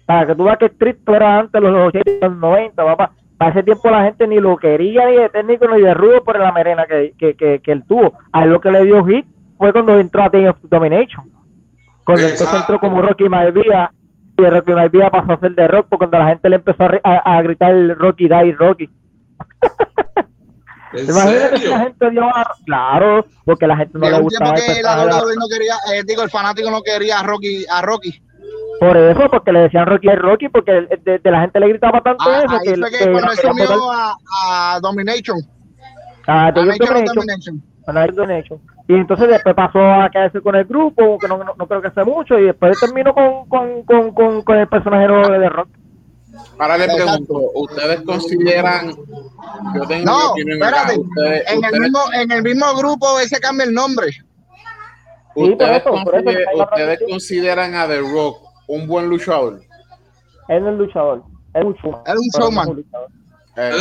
Para 0.06 0.24
que 0.24 0.36
tú 0.36 0.44
veas 0.44 0.58
que 0.58 0.66
Street 0.66 0.98
era 1.08 1.40
antes 1.40 1.60
de 1.60 1.68
los 1.68 1.88
80 1.88 2.28
los 2.28 2.36
90, 2.36 2.84
papá. 2.84 3.10
Para 3.36 3.50
ese 3.50 3.64
tiempo 3.64 3.90
la 3.90 4.04
gente 4.04 4.28
ni 4.28 4.38
lo 4.38 4.56
quería 4.56 5.08
ni 5.08 5.16
de 5.16 5.28
técnico 5.30 5.66
ni 5.66 5.82
de 5.82 5.94
rudo 5.94 6.22
por 6.22 6.38
la 6.38 6.52
merena 6.52 6.86
que, 6.86 7.12
que, 7.18 7.34
que, 7.34 7.58
que 7.58 7.72
él 7.72 7.82
tuvo. 7.88 8.12
A 8.30 8.44
él 8.44 8.50
lo 8.50 8.60
que 8.60 8.70
le 8.70 8.84
dio 8.84 9.04
hit 9.04 9.26
fue 9.58 9.72
cuando 9.72 9.98
entró 9.98 10.22
a 10.22 10.30
Team 10.30 10.50
of 10.50 10.58
Domination. 10.62 11.28
Cuando 12.04 12.22
entonces 12.22 12.54
entró 12.54 12.78
como 12.78 13.02
Rocky 13.02 13.28
Maivia 13.28 13.90
y 14.38 14.50
Rocky 14.50 14.72
Maivia 14.72 15.10
pasó 15.10 15.32
a 15.32 15.40
ser 15.40 15.54
de 15.54 15.68
rock 15.68 15.86
porque 15.88 16.06
cuando 16.06 16.18
la 16.18 16.28
gente 16.28 16.48
le 16.48 16.56
empezó 16.56 16.84
a, 16.84 17.00
a, 17.02 17.38
a 17.38 17.42
gritar 17.42 17.74
Rocky 17.96 18.28
Die 18.28 18.52
Rocky. 18.52 18.90
Imagínate 20.92 21.60
que 21.60 21.68
la 21.68 21.78
gente 21.80 22.10
dio 22.10 22.24
a... 22.24 22.54
Claro, 22.64 23.26
porque 23.44 23.66
la 23.66 23.76
gente 23.76 23.98
no 23.98 24.08
le 24.08 24.20
gustaba. 24.20 24.54
que 24.54 24.82
la 24.82 25.04
WWE 25.04 25.34
no 25.36 25.48
quería, 25.48 25.74
eh, 25.92 26.02
digo, 26.06 26.22
el 26.22 26.30
fanático 26.30 26.70
no 26.70 26.82
quería 26.82 27.20
a 27.20 27.22
Rocky, 27.22 27.64
a 27.70 27.82
Rocky. 27.82 28.22
Por 28.80 28.96
eso, 28.96 29.28
porque 29.30 29.52
le 29.52 29.60
decían 29.60 29.86
Rocky 29.86 30.08
es 30.08 30.18
Rocky, 30.18 30.48
porque 30.48 30.72
de, 31.04 31.18
de, 31.18 31.30
la 31.30 31.40
gente 31.40 31.60
le 31.60 31.68
gritaba 31.68 32.00
tanto 32.02 32.24
ah, 32.28 32.42
eso. 32.44 32.56
Ahí 32.56 32.72
que, 32.72 32.76
fue 32.76 32.90
que, 32.90 32.98
que 32.98 33.12
cuando 33.12 33.32
se 33.32 33.46
unió 33.46 33.92
a, 33.92 34.16
a 34.46 34.80
Domination. 34.80 35.38
A, 36.26 36.46
a 36.46 36.52
Domination. 36.52 37.62
Domination. 37.86 38.60
Y 38.88 38.94
entonces 38.94 39.28
después 39.28 39.54
pasó 39.54 39.78
a 39.78 40.10
quedarse 40.10 40.40
con 40.40 40.54
el 40.56 40.64
grupo, 40.64 41.18
que 41.18 41.28
no, 41.28 41.38
no, 41.38 41.54
no 41.56 41.66
creo 41.66 41.82
que 41.82 41.90
sea 41.90 42.04
mucho, 42.04 42.38
y 42.38 42.46
después 42.46 42.78
terminó 42.80 43.14
con, 43.14 43.48
con, 43.48 43.82
con, 43.84 44.12
con, 44.12 44.42
con 44.42 44.58
el 44.58 44.68
personaje 44.68 45.06
de, 45.06 45.38
de 45.38 45.48
Rock. 45.48 45.68
Ahora 46.58 46.78
le 46.78 46.86
pregunto, 46.86 47.50
¿ustedes 47.54 48.02
consideran? 48.02 48.88
Yo 49.74 49.86
tengo 49.86 50.04
no, 50.04 50.34
espérate, 50.36 50.98
ustedes, 50.98 51.50
en, 51.50 51.58
ustedes, 51.58 51.72
el 51.72 51.80
mismo, 51.80 51.98
en 52.12 52.30
el 52.32 52.42
mismo 52.42 52.74
grupo 52.76 53.18
ese 53.20 53.40
cambia 53.40 53.64
el 53.64 53.74
nombre. 53.74 54.08
¿Ustedes, 55.34 55.82
sí, 55.82 55.88
por 55.90 55.94
eso, 55.94 56.04
por 56.04 56.14
eso 56.16 56.62
¿ustedes 56.62 57.00
consideran 57.08 57.74
a 57.74 57.86
The 57.86 58.00
Rock 58.00 58.38
un 58.68 58.86
buen 58.86 59.08
luchador? 59.08 59.60
Él 60.48 60.64
no 60.64 60.70
es 60.70 60.78
luchador, 60.78 61.22
es 61.54 61.64
un 61.64 61.74
showman. 61.74 62.02
Es 62.06 62.14
un 62.14 62.40
showman. 62.40 62.84
Es, 63.56 63.74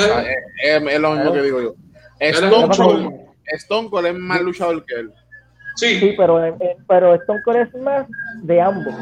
es, 0.64 0.84
es, 0.84 1.00
lo 1.00 1.12
mismo 1.12 1.34
que 1.34 1.42
digo 1.42 1.62
yo. 1.62 1.76
Stone 2.20 2.76
Cold, 2.76 3.25
Stone 3.48 3.90
Cold 3.90 4.08
es 4.08 4.16
más 4.16 4.42
luchador 4.42 4.84
que 4.86 4.96
él. 4.96 5.14
Sí, 5.76 6.00
sí 6.00 6.14
pero, 6.18 6.40
pero 6.88 7.16
Stone 7.16 7.42
Cold 7.44 7.58
es 7.58 7.76
más 7.82 8.08
de 8.44 8.62
ambos. 8.62 8.94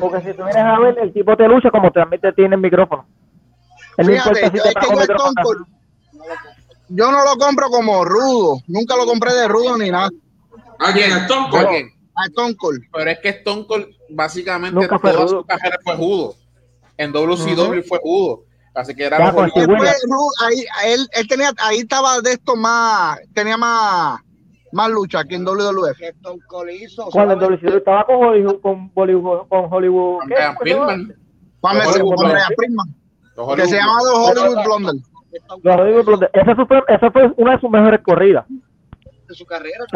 Porque 0.00 0.20
si 0.20 0.36
tú 0.36 0.44
vienes 0.44 0.56
a 0.56 0.78
ver, 0.78 0.98
el 0.98 1.12
tipo 1.12 1.36
te 1.36 1.48
lucha 1.48 1.70
como 1.70 1.90
también 1.90 2.20
te 2.20 2.32
tiene 2.32 2.56
el 2.56 2.60
micrófono. 2.60 3.06
Él 3.96 4.06
Fíjate, 4.06 4.40
yo, 4.40 4.46
es 4.46 4.74
que 4.74 4.94
yo, 4.94 5.00
Stone 5.00 5.42
Cold, 5.42 5.66
yo 6.88 7.10
no 7.10 7.24
lo 7.24 7.36
compro 7.38 7.68
como 7.70 8.04
rudo. 8.04 8.60
Nunca 8.66 8.96
lo 8.96 9.06
compré 9.06 9.32
de 9.32 9.48
rudo 9.48 9.78
ni 9.78 9.90
nada. 9.90 10.10
¿A 10.78 10.92
quién? 10.92 11.12
¿A 11.12 11.18
Stone 11.18 11.48
Cold? 11.50 11.66
A 12.14 12.26
Stone 12.26 12.56
Cold. 12.56 12.82
Pero 12.92 13.10
es 13.10 13.18
que 13.20 13.28
Stone 13.30 13.66
Cold 13.66 13.86
básicamente 14.10 14.86
toda 14.86 15.28
su 15.28 15.44
carrera 15.44 15.78
fue 15.82 15.96
judo. 15.96 16.34
En 16.98 17.12
WCW 17.12 17.30
uh 17.30 17.74
-huh. 17.74 17.84
fue 17.84 17.98
judo. 18.02 18.44
Así 18.76 18.94
que 18.94 19.04
era 19.06 19.32
pues, 19.32 19.52
ahí, 19.56 20.64
él, 20.84 21.08
él 21.12 21.28
tenía, 21.28 21.50
ahí 21.60 21.78
estaba 21.78 22.20
de 22.20 22.32
esto 22.32 22.56
más, 22.56 23.18
tenía 23.32 23.56
más, 23.56 24.20
más 24.70 24.90
lucha 24.90 25.24
que 25.24 25.36
en 25.36 25.46
WWF. 25.46 25.98
Cuando 27.10 27.32
en 27.32 27.40
WCW 27.40 27.76
estaba 27.78 28.04
con 28.04 28.16
Hollywood, 28.16 28.60
con 28.60 28.92
Hollywood, 28.94 29.48
con 29.48 29.72
Hollywood. 29.72 30.18
Con 30.18 30.28
Brian 30.28 30.56
Pillman. 30.62 31.16
Con 31.60 31.78
Brian 31.78 32.48
Pillman. 32.58 33.56
Que 33.56 33.66
se 33.66 33.76
llamaba 33.76 34.00
los 34.02 34.30
Hollywood 34.30 34.64
Blondel. 34.64 35.02
Los 35.62 35.80
Hollywood 35.80 36.04
Blondel. 36.04 36.30
Esa 36.34 36.66
fue, 36.66 36.82
esa 36.86 37.10
fue 37.10 37.32
una 37.38 37.52
de 37.52 37.60
sus 37.60 37.70
mejores 37.70 38.00
corridas. 38.02 38.44
De 39.26 39.34
su 39.34 39.46
carrera. 39.46 39.86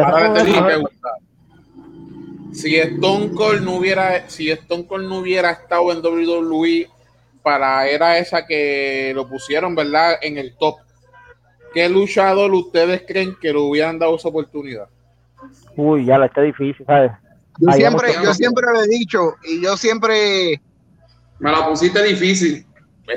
Si 2.53 2.77
Stone 2.77 3.33
Cold 3.35 3.61
no 3.61 3.77
hubiera, 3.77 4.27
si 4.31 4.51
Stone 4.51 4.87
Cold 4.87 5.07
no 5.07 5.19
hubiera 5.19 5.51
estado 5.51 5.93
en 5.93 5.99
WWE 5.99 6.89
para 7.43 7.87
era 7.89 8.19
esa 8.19 8.47
que 8.47 9.13
lo 9.15 9.29
pusieron, 9.29 9.75
¿verdad? 9.75 10.15
En 10.23 10.39
el 10.39 10.57
top. 10.57 10.77
¿Qué 11.73 11.89
luchador 11.89 12.53
ustedes 12.53 13.05
creen 13.07 13.37
que 13.41 13.53
le 13.53 13.59
hubieran 13.59 13.99
dado 13.99 14.17
esa 14.17 14.29
oportunidad? 14.29 14.89
Uy, 15.77 16.05
ya 16.05 16.19
la 16.19 16.27
está 16.27 16.43
difícil, 16.43 16.85
¿sabes? 16.85 17.13
Yo 17.59 17.73
siempre, 17.73 18.13
yo 18.23 18.35
siempre 18.35 18.67
lo 18.73 18.83
he 18.83 18.89
dicho 18.89 19.35
y 19.45 19.63
yo 19.63 19.77
siempre... 19.77 20.61
Me 21.39 21.53
la 21.53 21.67
pusiste 21.67 22.03
difícil. 22.03 22.67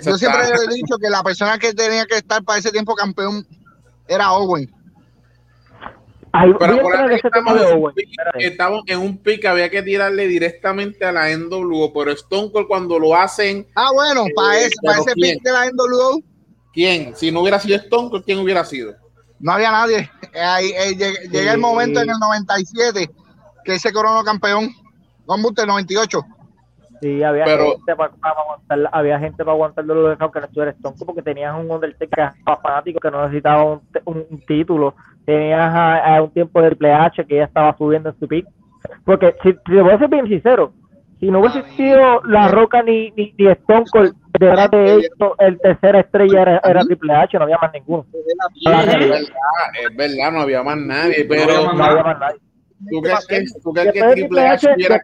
Yo 0.01 0.17
siempre 0.17 0.43
está. 0.43 0.63
he 0.63 0.74
dicho 0.74 0.97
que 0.97 1.09
la 1.09 1.24
persona 1.24 1.57
que 1.57 1.74
tenía 1.74 2.05
que 2.05 2.15
estar 2.15 2.43
para 2.43 2.59
ese 2.59 2.71
tiempo 2.71 2.95
campeón 2.95 3.45
era 4.07 4.32
Owen. 4.34 4.69
Ay, 6.36 6.51
pero 6.59 6.79
por 6.79 6.95
ahí 6.95 7.19
estamos, 7.23 7.61
en 7.61 7.77
un 7.77 7.93
pick, 7.93 8.09
estamos 8.39 8.81
en 8.88 8.99
un 8.99 9.17
pick, 9.19 9.45
había 9.45 9.69
que 9.69 9.84
tirarle 9.84 10.27
directamente 10.27 11.05
a 11.05 11.11
la 11.11 11.29
NWO, 11.29 11.93
pero 11.93 12.09
Stone 12.09 12.51
Cold 12.51 12.67
cuando 12.67 12.97
lo 12.97 13.15
hacen. 13.15 13.67
Ah, 13.75 13.91
bueno, 13.93 14.25
eh, 14.25 14.31
para 14.36 14.57
ese, 14.57 14.71
para 14.84 14.97
ese 14.97 15.13
pick 15.13 15.43
de 15.43 15.51
la 15.51 15.69
NWO. 15.69 16.23
¿Quién? 16.73 17.15
Si 17.15 17.31
no 17.31 17.41
hubiera 17.41 17.59
sido 17.59 17.75
Stone 17.77 18.09
Cold, 18.09 18.25
¿quién 18.25 18.39
hubiera 18.39 18.65
sido? 18.65 18.95
No 19.39 19.51
había 19.51 19.71
nadie. 19.71 20.09
Ahí, 20.34 20.71
eh, 20.71 20.95
llega, 20.95 21.19
sí. 21.21 21.38
el 21.38 21.59
momento 21.59 22.01
en 22.01 22.09
el 22.09 22.17
97 22.17 23.11
que 23.63 23.75
ese 23.75 23.93
coronó 23.93 24.23
campeón. 24.23 24.71
No, 25.27 25.36
el 25.36 25.67
98. 25.67 26.19
Sí, 26.99 27.21
había 27.21 27.45
pero, 27.45 27.73
gente 27.73 27.95
para, 27.95 28.11
para, 28.13 28.36
aguantar, 28.39 28.89
había 28.91 29.19
gente 29.19 29.38
para 29.38 29.51
aguantar 29.51 29.86
los 29.86 30.09
de 30.09 30.17
que 30.17 30.39
no 30.39 30.45
estuviera 30.45 30.71
Stone 30.71 30.95
Cold 30.97 31.05
porque 31.05 31.21
tenías 31.21 31.53
un 31.53 31.69
Undertaker 31.69 32.31
fanático 32.63 32.99
que 32.99 33.11
no 33.11 33.21
necesitaba 33.23 33.63
un, 33.63 33.81
un, 34.05 34.25
un 34.31 34.45
título 34.47 34.95
tenías 35.26 35.74
a, 35.74 36.15
a, 36.15 36.21
un 36.21 36.32
tiempo 36.32 36.61
de 36.61 36.69
Triple 36.69 36.93
H 36.93 37.26
que 37.26 37.36
ya 37.38 37.45
estaba 37.45 37.76
subiendo 37.78 38.09
en 38.09 38.19
su 38.19 38.28
pick. 38.28 38.45
Porque 39.05 39.36
si, 39.43 39.53
si 39.65 39.76
voy 39.76 39.91
a 39.91 39.99
ser 39.99 40.09
bien 40.09 40.28
sincero, 40.28 40.74
si 41.19 41.32
no 41.32 41.39
hubiese 41.39 41.63
sido 41.76 42.21
La 42.24 42.49
Roca 42.49 42.84
ni, 42.84 43.11
ni, 43.11 43.34
ni 43.38 43.47
Stone 43.47 43.86
Cold, 43.91 44.13
detrás 44.38 44.69
de 44.71 44.99
esto, 44.99 45.36
el 45.39 45.59
tercera 45.59 46.01
estrella 46.01 46.41
era, 46.41 46.61
era, 46.63 46.82
Triple 46.82 47.13
H, 47.13 47.38
no 47.38 47.43
había 47.45 47.57
más 47.61 47.71
ninguno. 47.74 48.05
Es 48.13 48.65
verdad, 48.65 49.21
es 49.82 49.95
verdad, 49.95 50.32
no 50.32 50.41
había 50.41 50.63
más 50.63 50.78
nadie, 50.78 51.26
pero 51.28 51.74
no 51.74 51.84
había 51.84 52.03
más 52.03 52.19
nadie. 52.19 52.39
¿Tú 52.89 53.01
crees 53.01 53.28
que, 53.28 53.61
¿tú 53.63 53.71
crees 53.71 53.93
que 53.93 54.01
Triple 54.01 54.47
H 54.47 54.74
hubiera 54.76 55.01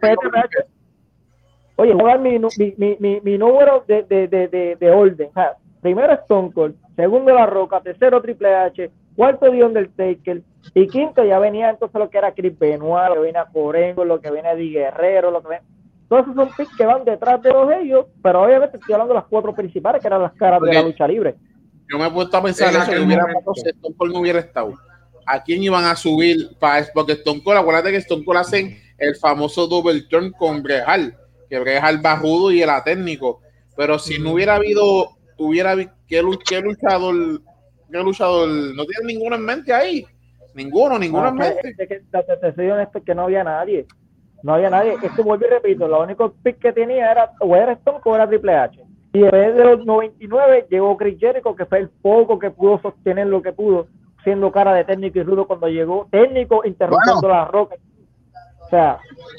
Oye, 1.76 1.94
voy 1.94 2.10
a 2.10 2.14
dar 2.16 2.20
mi, 2.20 2.38
mi, 2.38 2.96
mi, 2.98 3.20
mi, 3.22 3.38
número 3.38 3.84
de, 3.88 4.02
de, 4.02 4.28
de, 4.28 4.48
de, 4.48 4.76
de 4.78 4.90
orden. 4.90 5.28
O 5.30 5.32
sea, 5.32 5.56
primero 5.80 6.12
Stone 6.12 6.52
Cold, 6.52 6.74
segundo 6.94 7.32
La 7.32 7.46
Roca, 7.46 7.80
tercero 7.80 8.20
Triple 8.20 8.54
H, 8.54 8.90
cuarto 9.20 9.50
de 9.50 9.62
Undertaker 9.62 10.42
y 10.72 10.86
quinto 10.86 11.22
ya 11.22 11.38
venía 11.38 11.68
entonces 11.68 11.98
lo 11.98 12.08
que 12.08 12.16
era 12.16 12.32
Chris 12.32 12.58
Benoit, 12.58 13.10
lo 13.10 13.16
que 13.16 13.20
viene 13.20 13.38
a 13.38 13.44
Corengo, 13.44 14.02
lo 14.02 14.18
que 14.18 14.30
viene 14.30 14.56
de 14.56 14.64
Guerrero, 14.64 15.30
lo 15.30 15.42
que 15.42 15.48
viene... 15.50 15.64
Todos 16.08 16.22
esos 16.22 16.36
son 16.36 16.48
picks 16.56 16.74
que 16.74 16.86
van 16.86 17.04
detrás 17.04 17.42
de 17.42 17.52
los 17.52 17.70
ellos, 17.70 18.06
pero 18.22 18.44
obviamente 18.44 18.78
estoy 18.78 18.94
hablando 18.94 19.12
de 19.12 19.20
las 19.20 19.28
cuatro 19.28 19.54
principales 19.54 20.00
que 20.00 20.06
eran 20.06 20.22
las 20.22 20.32
caras 20.32 20.58
Porque 20.58 20.74
de 20.74 20.82
la 20.82 20.88
lucha 20.88 21.06
libre. 21.06 21.34
Yo 21.92 21.98
me 21.98 22.06
he 22.06 22.10
puesto 22.10 22.34
a 22.34 22.42
pensar 22.42 22.74
eso, 22.74 22.90
que 22.90 22.98
hubiera 22.98 23.26
pasado 23.26 23.54
si 23.56 23.68
Stone 23.68 23.94
Cold 23.94 24.12
no 24.14 24.20
hubiera 24.20 24.38
estado. 24.38 24.72
¿A 25.26 25.42
quién 25.42 25.62
iban 25.62 25.84
a 25.84 25.96
subir? 25.96 26.56
Para, 26.58 26.86
porque 26.94 27.12
Stone 27.12 27.42
Cold, 27.42 27.58
acuérdate 27.58 27.90
que 27.90 27.98
Stone 27.98 28.24
Cold 28.24 28.38
hacen 28.38 28.74
el 28.96 29.16
famoso 29.16 29.66
double 29.66 30.00
turn 30.08 30.32
con 30.32 30.62
Brejal, 30.62 31.14
que 31.50 31.58
Brejal 31.58 32.04
va 32.04 32.16
rudo 32.16 32.50
y 32.52 32.62
era 32.62 32.82
técnico. 32.82 33.42
Pero 33.76 33.98
si 33.98 34.18
no 34.18 34.32
hubiera 34.32 34.54
habido, 34.54 35.10
hubiera 35.36 35.76
¿qué, 35.76 35.90
qué 36.08 36.62
luchador 36.62 37.42
¿Qué 37.90 37.98
luchador? 37.98 38.48
No 38.48 38.84
tiene 38.84 39.12
ninguno 39.12 39.36
en 39.36 39.42
mente 39.42 39.72
ahí. 39.72 40.06
Ninguno, 40.54 40.98
ninguno 40.98 41.24
no, 41.24 41.28
en 41.30 41.34
mente. 41.36 41.68
Es 41.70 41.88
que, 41.88 42.00
te, 42.00 42.36
te 42.36 42.54
soy 42.54 42.70
honesto 42.70 43.02
que 43.02 43.14
no 43.14 43.22
había 43.22 43.44
nadie. 43.44 43.86
No 44.42 44.54
había 44.54 44.70
nadie. 44.70 44.96
Es 45.02 45.12
que 45.12 45.22
vuelvo 45.22 45.46
y 45.46 45.48
repito, 45.48 45.86
lo 45.86 46.02
único 46.02 46.32
pick 46.42 46.58
que 46.58 46.72
tenía 46.72 47.10
era 47.10 47.32
o 47.40 47.54
era 47.56 47.72
Stone 47.72 48.00
o 48.02 48.14
era 48.14 48.28
Triple 48.28 48.54
H. 48.54 48.82
Y 49.12 49.24
en 49.24 49.30
vez 49.30 49.54
de 49.54 49.64
los 49.64 49.84
99 49.84 50.66
llegó 50.70 50.96
Chris 50.96 51.18
Jericho, 51.18 51.54
que 51.56 51.66
fue 51.66 51.78
el 51.80 51.88
poco 51.88 52.38
que 52.38 52.50
pudo 52.50 52.80
sostener 52.80 53.26
lo 53.26 53.42
que 53.42 53.52
pudo, 53.52 53.88
siendo 54.22 54.52
cara 54.52 54.72
de 54.72 54.84
técnico 54.84 55.18
y 55.18 55.22
rudo 55.22 55.46
cuando 55.46 55.68
llegó. 55.68 56.06
Técnico 56.10 56.62
interrumpiendo 56.64 57.20
bueno, 57.20 57.36
las 57.36 57.48
rocas. 57.48 57.78
O 58.60 58.68
sea, 58.68 58.98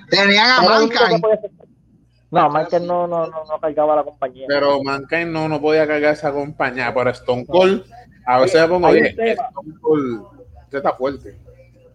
tenían 0.09 0.49
a 0.49 0.61
Mankind. 0.61 1.23
No, 2.31 2.49
Mankind 2.49 2.85
no, 2.85 3.07
no, 3.07 3.27
no, 3.27 3.43
no 3.45 3.59
cargaba 3.59 3.95
la 3.95 4.03
compañía. 4.03 4.45
Pero 4.47 4.83
Mankind 4.83 5.31
no, 5.31 5.47
no 5.47 5.61
podía 5.61 5.87
cargar 5.87 6.13
esa 6.13 6.31
compañía. 6.31 6.93
Pero 6.93 7.09
Stone 7.11 7.45
Cold 7.45 7.83
a 8.31 8.39
veces 8.39 8.61
me 8.61 8.67
pongo, 8.69 8.87
oye, 8.87 9.13
usted 10.63 10.77
está 10.77 10.93
fuerte. 10.93 11.37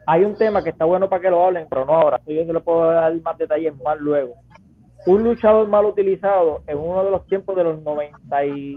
Hay 0.06 0.22
un 0.22 0.36
tema 0.36 0.62
que 0.62 0.68
está 0.70 0.84
bueno 0.84 1.08
para 1.08 1.22
que 1.22 1.30
lo 1.30 1.44
hablen, 1.44 1.66
pero 1.68 1.86
no 1.86 1.94
ahora. 1.94 2.20
Yo 2.26 2.44
se 2.44 2.52
lo 2.52 2.62
puedo 2.62 2.90
dar 2.90 3.18
más 3.22 3.38
detalles 3.38 3.74
más 3.82 3.98
luego. 3.98 4.34
Un 5.06 5.24
luchador 5.24 5.66
mal 5.66 5.86
utilizado 5.86 6.62
en 6.66 6.76
uno 6.76 7.04
de 7.04 7.10
los 7.10 7.26
tiempos 7.26 7.56
de 7.56 7.64
los 7.64 7.82
90 7.82 8.44
y... 8.44 8.76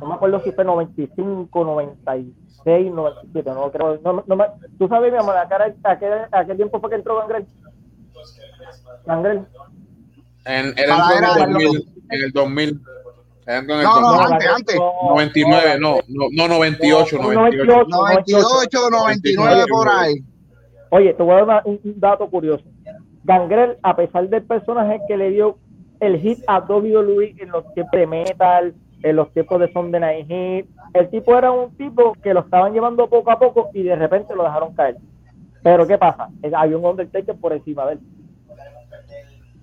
No 0.00 0.06
me 0.06 0.14
acuerdo 0.14 0.40
si 0.44 0.52
fue 0.52 0.64
95, 0.64 1.64
96, 1.64 2.92
97, 2.92 3.50
no 3.50 3.70
creo. 3.72 4.00
No, 4.04 4.24
no 4.24 4.36
me, 4.36 4.44
¿Tú 4.78 4.86
sabes, 4.88 5.12
mi 5.12 5.18
amor, 5.18 5.36
a 5.36 5.48
qué, 5.48 5.54
a, 5.82 5.98
qué, 5.98 6.08
a 6.30 6.44
qué 6.44 6.54
tiempo 6.54 6.80
fue 6.80 6.90
que 6.90 6.96
entró 6.96 7.18
Gangrel? 7.18 7.46
Gangrel. 9.06 9.44
En, 10.44 10.66
en, 10.66 10.78
el 10.78 10.88
2000, 11.36 11.88
en 12.10 12.24
el 12.24 12.32
2000. 12.32 12.80
No, 13.48 13.82
no, 13.82 14.20
antes, 14.20 14.48
antes. 14.48 14.76
99, 14.76 15.78
no, 15.80 15.96
no, 16.08 16.26
no 16.32 16.48
98, 16.48 17.16
98. 17.18 17.86
98, 17.88 18.90
99 18.90 19.64
por 19.70 19.88
ahí. 19.88 20.16
Oye, 20.90 21.14
te 21.14 21.22
voy 21.22 21.40
a 21.40 21.44
dar 21.46 21.62
un, 21.64 21.80
un 21.82 21.98
dato 21.98 22.28
curioso. 22.28 22.64
Gangrel, 23.24 23.78
a 23.82 23.96
pesar 23.96 24.28
del 24.28 24.42
personaje 24.42 25.00
que 25.08 25.16
le 25.16 25.30
dio 25.30 25.56
el 26.00 26.18
hit 26.20 26.38
a 26.46 26.58
WWE 26.58 27.36
en 27.38 27.48
los 27.50 27.72
tiempos 27.72 27.98
de 27.98 28.06
metal, 28.06 28.74
en 29.02 29.16
los 29.16 29.32
tiempos 29.32 29.60
de 29.60 29.72
Sunday 29.72 30.00
Night 30.00 30.26
Hit, 30.28 30.70
el 30.92 31.08
tipo 31.08 31.36
era 31.36 31.50
un 31.50 31.74
tipo 31.76 32.12
que 32.22 32.34
lo 32.34 32.40
estaban 32.40 32.74
llevando 32.74 33.08
poco 33.08 33.30
a 33.30 33.38
poco 33.38 33.70
y 33.72 33.82
de 33.82 33.96
repente 33.96 34.34
lo 34.34 34.44
dejaron 34.44 34.74
caer. 34.74 34.98
Pero 35.62 35.86
¿qué 35.86 35.96
pasa? 35.96 36.28
Había 36.54 36.76
un 36.76 36.84
Undertaker 36.84 37.34
por 37.36 37.54
encima 37.54 37.86
de 37.86 37.94
él. 37.94 38.00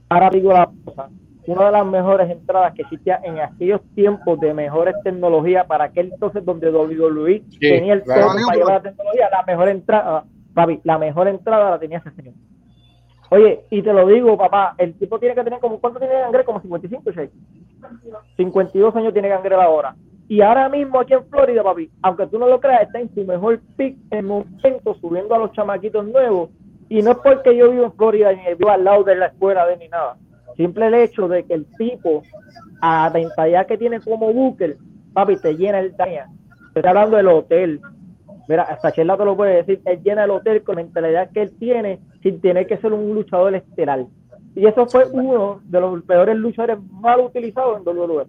Ahora 0.09 0.29
digo 0.31 0.51
la 0.51 0.69
cosa 0.83 1.09
una 1.47 1.65
de 1.65 1.71
las 1.71 1.85
mejores 1.85 2.29
entradas 2.29 2.73
que 2.73 2.81
existía 2.81 3.19
en 3.23 3.39
aquellos 3.39 3.81
tiempos 3.93 4.39
de 4.39 4.53
mejores 4.53 4.95
tecnologías 5.03 5.65
para 5.67 5.85
aquel 5.85 6.11
entonces 6.11 6.43
donde 6.43 6.71
WWE 6.71 7.43
tenía 7.59 7.93
el 7.93 8.03
claro, 8.03 8.29
para 8.45 8.57
llevar 8.57 8.73
la 8.73 8.81
tecnología, 8.81 9.29
la 9.31 9.43
mejor 9.43 9.69
entrada, 9.69 10.25
papi, 10.53 10.79
la 10.83 10.97
mejor 10.97 11.27
entrada 11.27 11.69
la 11.71 11.79
tenía 11.79 11.99
ese 11.99 12.11
señor. 12.11 12.33
Oye, 13.29 13.61
y 13.69 13.81
te 13.81 13.91
lo 13.91 14.07
digo, 14.07 14.37
papá, 14.37 14.75
el 14.77 14.93
tipo 14.97 15.19
tiene 15.19 15.35
que 15.35 15.43
tener 15.43 15.59
como, 15.59 15.79
¿cuánto 15.79 15.99
tiene 15.99 16.13
Gangrel? 16.13 16.45
Como 16.45 16.61
55, 16.61 17.11
52 18.37 18.95
años 18.95 19.13
tiene 19.13 19.29
Gangrel 19.29 19.59
ahora. 19.59 19.95
Y 20.27 20.41
ahora 20.41 20.69
mismo 20.69 20.99
aquí 20.99 21.13
en 21.13 21.25
Florida, 21.25 21.63
papi, 21.63 21.89
aunque 22.01 22.27
tú 22.27 22.39
no 22.39 22.47
lo 22.47 22.59
creas, 22.59 22.83
está 22.83 22.99
en 22.99 23.13
su 23.13 23.23
mejor 23.25 23.59
pick 23.77 23.97
en 24.11 24.25
momento, 24.25 24.95
subiendo 24.99 25.35
a 25.35 25.39
los 25.39 25.51
chamaquitos 25.51 26.05
nuevos. 26.07 26.49
Y 26.89 27.01
no 27.01 27.11
es 27.11 27.17
porque 27.17 27.55
yo 27.55 27.69
vivo 27.71 27.85
en 27.85 27.93
Florida 27.93 28.33
ni 28.33 28.43
vivo 28.55 28.69
al 28.69 28.83
lado 28.83 29.03
de 29.03 29.15
la 29.15 29.27
escuela 29.27 29.65
de 29.67 29.77
ni 29.77 29.87
nada. 29.87 30.17
Simple 30.57 30.87
el 30.87 30.93
hecho 30.93 31.27
de 31.27 31.43
que 31.43 31.53
el 31.53 31.65
tipo, 31.77 32.23
a 32.81 33.05
la 33.05 33.19
mentalidad 33.19 33.67
que 33.67 33.77
tiene 33.77 33.99
como 33.99 34.31
Booker, 34.31 34.77
papi, 35.13 35.37
te 35.37 35.53
llena 35.55 35.79
el 35.79 35.95
daño. 35.95 36.23
Estoy 36.67 36.89
hablando 36.89 37.17
del 37.17 37.27
hotel. 37.27 37.81
Mira, 38.47 38.63
hasta 38.63 38.91
Chela 38.91 39.17
te 39.17 39.25
lo 39.25 39.35
puede 39.35 39.63
decir, 39.63 39.81
él 39.85 40.01
llena 40.03 40.23
el 40.23 40.31
hotel 40.31 40.63
con 40.63 40.75
la 40.75 40.83
mentalidad 40.83 41.31
que 41.31 41.41
él 41.41 41.53
tiene 41.57 41.99
sin 42.21 42.39
tener 42.41 42.67
que 42.67 42.77
ser 42.77 42.93
un 42.93 43.13
luchador 43.13 43.55
estelar. 43.55 44.05
Y 44.55 44.65
eso 44.65 44.85
fue 44.87 45.05
uno 45.11 45.61
de 45.65 45.81
los 45.81 46.03
peores 46.03 46.35
luchadores 46.37 46.77
mal 46.91 47.19
utilizados 47.19 47.79
en 47.79 47.87
WWE. 47.87 48.25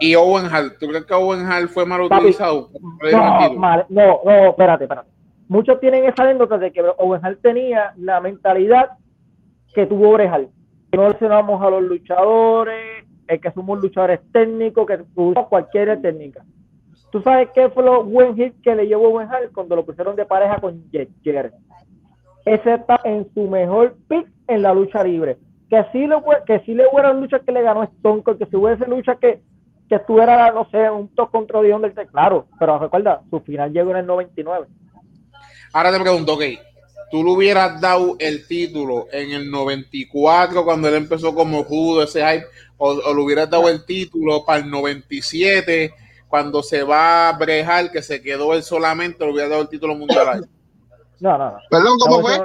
¿Y 0.00 0.14
Owen 0.14 0.46
Hall? 0.46 0.76
¿Tú 0.78 0.86
crees 0.88 1.04
que 1.04 1.14
Owen 1.14 1.46
Hall 1.46 1.68
fue 1.68 1.86
mal 1.86 2.02
utilizado? 2.02 2.70
No, 3.10 3.84
no, 3.88 4.20
no, 4.24 4.48
espérate, 4.50 4.84
espérate. 4.84 5.08
Muchos 5.48 5.80
tienen 5.80 6.04
esa 6.04 6.22
anécdota 6.22 6.58
de 6.58 6.72
que 6.72 6.82
Owen 6.98 7.24
Hall 7.24 7.38
tenía 7.38 7.92
la 7.96 8.20
mentalidad 8.20 8.90
que 9.74 9.86
tuvo 9.86 10.12
Brejal 10.12 10.48
no 10.96 11.08
lesionamos 11.08 11.62
a 11.62 11.70
los 11.70 11.82
luchadores, 11.82 13.04
es 13.26 13.40
que 13.40 13.50
somos 13.52 13.80
luchadores 13.80 14.20
técnicos, 14.32 14.86
que 14.86 14.98
usamos 15.14 15.48
cualquier 15.48 16.00
técnica. 16.00 16.44
¿Tú 17.10 17.22
sabes 17.22 17.48
qué 17.54 17.68
fue 17.68 17.84
lo 17.84 18.02
buen 18.02 18.34
hit 18.34 18.54
que 18.62 18.74
le 18.74 18.86
llevó 18.86 19.10
Buen 19.10 19.28
Hall 19.28 19.50
cuando 19.54 19.76
lo 19.76 19.84
pusieron 19.84 20.16
de 20.16 20.26
pareja 20.26 20.60
con 20.60 20.84
Jerry? 20.90 21.50
Ese 22.44 22.74
está 22.74 23.00
en 23.04 23.32
su 23.32 23.48
mejor 23.48 23.96
pick 24.08 24.26
en 24.48 24.62
la 24.62 24.74
lucha 24.74 25.02
libre. 25.04 25.38
Que 25.70 25.84
sí 25.92 26.06
le, 26.06 26.16
que 26.46 26.60
sí 26.60 26.74
le 26.74 26.86
hubiera 26.92 27.12
lucha 27.12 27.38
que 27.38 27.52
le 27.52 27.62
ganó 27.62 27.84
Stone 27.84 28.22
Cold, 28.22 28.38
que 28.38 28.46
si 28.46 28.56
hubiese 28.56 28.86
lucha 28.86 29.14
que, 29.14 29.40
que 29.88 29.94
estuviera, 29.94 30.50
no 30.50 30.68
sé, 30.70 30.90
un 30.90 31.08
top 31.14 31.30
contra 31.30 31.62
del 31.62 31.94
Claro, 32.10 32.46
pero 32.58 32.78
recuerda, 32.78 33.22
su 33.30 33.40
final 33.40 33.72
llegó 33.72 33.92
en 33.92 33.98
el 33.98 34.06
99. 34.06 34.66
Ahora 35.72 35.92
te 35.92 36.00
pregunto, 36.00 36.34
ok, 36.34 36.42
tú 37.10 37.22
le 37.22 37.30
hubieras 37.30 37.80
dado 37.80 38.16
el 38.18 38.46
título 38.46 39.06
en 39.12 39.32
el 39.32 39.50
94 39.50 40.64
cuando 40.64 40.88
él 40.88 40.94
empezó 40.94 41.34
como 41.34 41.64
judo, 41.64 42.02
ese 42.02 42.20
hype, 42.26 42.46
o, 42.76 43.14
le 43.14 43.20
hubieras 43.20 43.48
dado 43.50 43.68
el 43.68 43.84
título 43.84 44.44
para 44.44 44.60
el 44.60 44.70
97 44.70 45.94
cuando 46.28 46.62
se 46.62 46.82
va 46.82 47.28
a 47.28 47.32
brejar, 47.38 47.92
que 47.92 48.02
se 48.02 48.20
quedó 48.20 48.54
él 48.54 48.62
solamente, 48.62 49.24
le 49.24 49.32
hubieras 49.32 49.50
dado 49.50 49.62
el 49.62 49.68
título 49.68 49.94
mundial 49.94 50.48
No, 51.20 51.38
no, 51.38 51.52
no. 51.52 51.58
Perdón, 51.70 51.98
¿cómo 51.98 52.20
fue? 52.20 52.38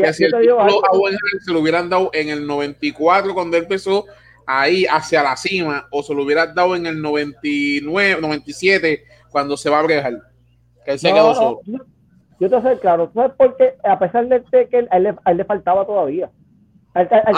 que 0.00 0.12
si 0.12 0.24
el 0.24 0.32
título 0.32 0.60
a 0.60 1.10
se 1.44 1.52
lo 1.52 1.60
hubieran 1.60 1.88
dado 1.88 2.10
en 2.12 2.28
el 2.28 2.46
94 2.46 3.34
cuando 3.34 3.56
él 3.56 3.64
empezó 3.64 4.04
ahí 4.46 4.86
hacia 4.86 5.22
la 5.22 5.36
cima, 5.36 5.88
o 5.90 6.02
se 6.02 6.14
lo 6.14 6.22
hubieras 6.22 6.54
dado 6.54 6.74
en 6.76 6.86
el 6.86 7.02
99, 7.02 8.20
97 8.20 9.04
cuando 9.30 9.56
se 9.56 9.68
va 9.68 9.80
a 9.80 9.82
brejar, 9.82 10.22
que 10.84 10.92
él 10.92 10.98
se 10.98 11.12
quedó 11.12 11.34
solo. 11.34 11.60
Yo 12.40 12.48
te 12.48 12.62
sé 12.62 12.78
claro, 12.78 13.08
¿tú 13.08 13.14
sabes 13.14 13.32
por 13.36 13.56
qué? 13.56 13.74
A 13.84 13.98
pesar 13.98 14.26
de 14.28 14.42
que 14.42 14.86
a 14.90 14.96
él, 14.96 15.36
le, 15.36 15.44
faltaba 15.44 15.84
todavía. 15.84 16.30
A 16.94 17.02
él, 17.02 17.08
ah, 17.12 17.32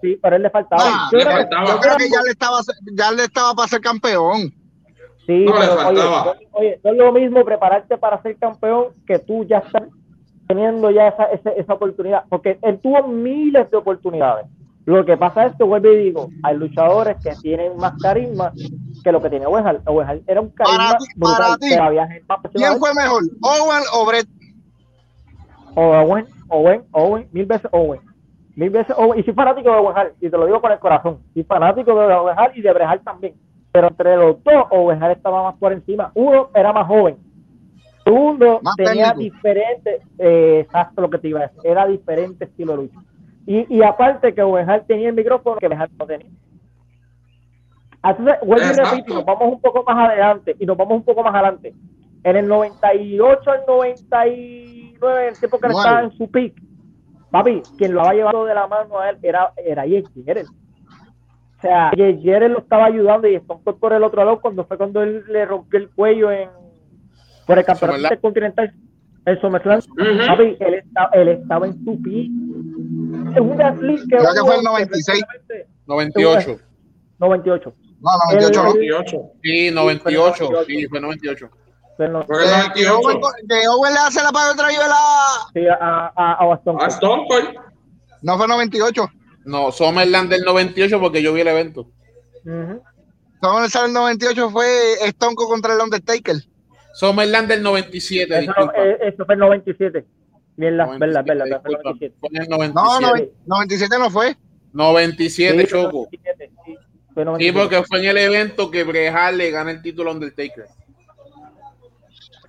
sí, 0.00 0.18
pero 0.22 0.36
él 0.36 0.42
le 0.42 0.50
faltaba. 0.50 0.82
Ah, 0.84 1.08
yo, 1.10 1.18
creo 1.18 1.96
que 1.96 2.10
ya 2.10 2.22
le 2.22 2.30
estaba, 2.30 2.58
ya 2.92 3.12
le 3.12 3.24
estaba 3.24 3.54
para 3.54 3.68
ser 3.68 3.80
campeón. 3.80 4.52
Sí, 5.26 5.44
no 5.44 5.52
pero, 5.52 6.34
oye, 6.52 6.80
no 6.84 6.90
es 6.90 6.96
lo 6.96 7.12
mismo 7.12 7.44
prepararte 7.44 7.98
para 7.98 8.20
ser 8.22 8.36
campeón 8.38 8.94
que 9.06 9.18
tú 9.18 9.44
ya 9.44 9.58
estás 9.58 9.82
teniendo 10.46 10.90
ya 10.90 11.08
esa, 11.08 11.24
esa, 11.24 11.50
esa 11.50 11.74
oportunidad, 11.74 12.24
porque 12.30 12.58
él 12.62 12.80
tuvo 12.80 13.06
miles 13.06 13.70
de 13.70 13.76
oportunidades. 13.76 14.46
Lo 14.86 15.04
que 15.04 15.18
pasa 15.18 15.46
es 15.46 15.56
que 15.56 15.64
vuelvo 15.64 15.92
y 15.92 16.04
digo, 16.04 16.30
hay 16.42 16.56
luchadores 16.56 17.18
que 17.22 17.32
tienen 17.42 17.76
más 17.76 17.92
carisma 18.00 18.52
que 19.02 19.12
lo 19.12 19.22
que 19.22 19.30
tiene 19.30 19.46
Owen 19.46 19.66
Hall 19.66 20.22
era 20.26 20.40
un 20.40 20.50
carisma 20.50 21.00
para 21.20 21.56
ti, 21.56 21.68
¿Quién 22.54 22.78
fue 22.78 22.94
mejor, 22.94 23.22
Owen 23.42 23.82
o 23.92 24.06
Brett? 24.06 24.28
Owen, 25.74 26.26
Owen, 26.48 26.82
Owen, 26.92 27.28
mil 27.32 27.46
veces 27.46 27.70
Owen. 27.72 28.00
Mil 28.56 28.70
veces 28.70 28.94
Owen. 28.98 29.20
Y 29.20 29.22
soy 29.22 29.34
fanático 29.34 29.70
de 29.70 29.76
Owen 29.76 29.94
y 30.20 30.28
te 30.28 30.36
lo 30.36 30.46
digo 30.46 30.60
con 30.60 30.72
el 30.72 30.78
corazón. 30.78 31.18
Soy 31.34 31.44
fanático 31.44 31.98
de 31.98 32.14
Owen 32.14 32.36
y 32.54 32.62
de 32.62 32.72
Brett 32.72 33.04
también. 33.04 33.34
Pero 33.70 33.88
entre 33.88 34.16
los 34.16 34.42
dos, 34.42 34.64
Owen 34.70 35.02
estaba 35.04 35.44
más 35.44 35.56
por 35.56 35.72
encima. 35.72 36.10
Uno 36.14 36.50
era 36.54 36.72
más 36.72 36.86
joven. 36.86 37.16
Segundo, 38.04 38.60
tenía 38.76 39.12
diferente, 39.12 40.00
eh, 40.18 40.60
exacto 40.64 41.02
lo 41.02 41.10
que 41.10 41.18
te 41.18 41.28
iba 41.28 41.40
a 41.40 41.42
decir, 41.42 41.60
era 41.62 41.86
diferente 41.86 42.46
estilo 42.46 42.72
de 42.72 42.78
lucha. 42.84 42.98
Y, 43.46 43.76
y 43.76 43.82
aparte 43.82 44.34
que 44.34 44.42
Owen 44.42 44.66
tenía 44.86 45.10
el 45.10 45.14
micrófono 45.14 45.56
que 45.56 45.66
Hart 45.66 45.92
no 45.98 46.06
tenía. 46.06 46.30
Entonces, 48.02 48.36
vuelvo 48.44 48.64
y 48.64 48.72
repito, 48.72 49.14
nos 49.14 49.24
vamos 49.24 49.54
un 49.54 49.60
poco 49.60 49.84
más 49.84 50.08
adelante 50.08 50.56
y 50.58 50.66
nos 50.66 50.76
vamos 50.76 50.98
un 50.98 51.04
poco 51.04 51.22
más 51.22 51.34
adelante. 51.34 51.74
En 52.24 52.36
el 52.36 52.48
98 52.48 53.50
al 53.50 53.60
99, 53.66 55.22
en 55.22 55.28
el 55.28 55.38
tiempo 55.38 55.58
que 55.58 55.66
él 55.66 55.72
estaba 55.72 56.02
en 56.02 56.12
su 56.12 56.30
pick, 56.30 56.54
papi, 57.30 57.62
quien 57.76 57.94
lo 57.94 58.02
había 58.02 58.20
llevado 58.20 58.44
de 58.44 58.54
la 58.54 58.66
mano 58.66 58.98
a 58.98 59.10
él 59.10 59.18
era, 59.22 59.52
era 59.56 59.82
Jerry. 59.82 60.42
O 60.42 61.60
sea, 61.60 61.90
Jerry 61.90 62.48
lo 62.48 62.58
estaba 62.58 62.86
ayudando 62.86 63.26
y 63.28 63.34
Stone 63.34 63.60
por 63.62 63.92
el 63.92 64.02
otro 64.02 64.24
lado 64.24 64.40
cuando 64.40 64.64
fue 64.64 64.76
cuando 64.76 65.02
él 65.02 65.24
le 65.28 65.44
rompió 65.44 65.78
el 65.78 65.90
cuello 65.90 66.30
en 66.30 66.48
por 67.46 67.58
el 67.58 67.64
campeonato 67.64 68.20
continental 68.20 68.72
el 69.24 69.40
SummerSlam. 69.40 69.80
Papi, 70.26 70.56
él, 70.60 70.74
estaba, 70.74 71.10
él 71.14 71.28
estaba 71.28 71.66
en 71.66 71.84
su 71.84 72.00
pick 72.02 72.30
es 73.34 73.40
una 73.40 73.74
que. 73.74 74.06
Creo 74.06 74.34
que 74.34 74.40
fue 74.40 74.56
el 74.56 74.62
96. 74.62 75.24
98. 75.86 76.60
98. 77.18 77.74
No, 78.00 78.10
98 78.30 78.62
98. 78.62 79.32
Sí, 79.42 79.70
98. 79.70 80.48
Sí, 80.66 80.86
fue 80.86 81.00
98. 81.00 81.50
Pero 81.98 82.24
fue 82.26 82.44
el 82.44 82.50
98. 82.50 83.20
De 83.42 83.68
Owen 83.68 83.92
le 83.92 83.98
hace 83.98 84.22
la 84.22 84.30
paga 84.30 84.52
otra 84.52 84.68
vez 84.68 84.78
la. 84.78 84.96
Sí, 85.52 85.66
a, 85.66 86.12
a, 86.14 86.32
a 86.34 86.54
Stone 86.54 86.78
A 86.80 86.86
Stone 86.86 87.24
Cold. 87.28 87.54
No 88.22 88.38
fue 88.38 88.46
98. 88.46 89.08
No, 89.44 89.72
Summerland 89.72 90.30
del 90.30 90.42
98 90.42 91.00
porque 91.00 91.22
yo 91.22 91.32
vi 91.32 91.40
el 91.40 91.48
evento. 91.48 91.90
Uh 92.44 92.50
-huh. 92.50 92.82
Summerland 93.40 93.82
del 93.84 93.92
98 93.92 94.50
fue 94.50 94.66
Stone 95.06 95.34
Cold 95.34 95.48
contra 95.48 95.74
el 95.74 95.80
Undertaker. 95.80 96.36
Summerland 96.94 97.48
del 97.48 97.62
97. 97.62 98.32
Eso, 98.32 98.40
disculpa. 98.40 98.72
Eh, 98.76 98.98
eso 99.02 99.24
fue 99.24 99.34
el 99.34 99.40
97. 99.40 100.04
Bien, 100.56 100.76
la, 100.76 100.86
97, 100.86 101.28
verdad, 101.28 101.46
verdad, 101.46 101.62
fue 101.62 101.70
97. 101.84 102.16
Fue 102.20 102.28
el 102.32 102.48
97. 102.48 102.74
No, 102.74 103.00
no, 103.00 103.28
97 103.46 103.98
no 103.98 104.10
fue. 104.10 104.36
97, 104.72 105.60
sí, 105.62 105.66
Choco. 105.68 106.08
97, 106.10 106.50
sí. 106.64 106.76
Sí, 107.38 107.52
porque 107.52 107.82
fue 107.84 108.00
en 108.00 108.04
el 108.06 108.18
evento 108.18 108.70
que 108.70 108.84
Brejal 108.84 109.38
le 109.38 109.50
gana 109.50 109.70
el 109.70 109.82
título 109.82 110.10
a 110.10 110.14
Undertaker. 110.14 110.66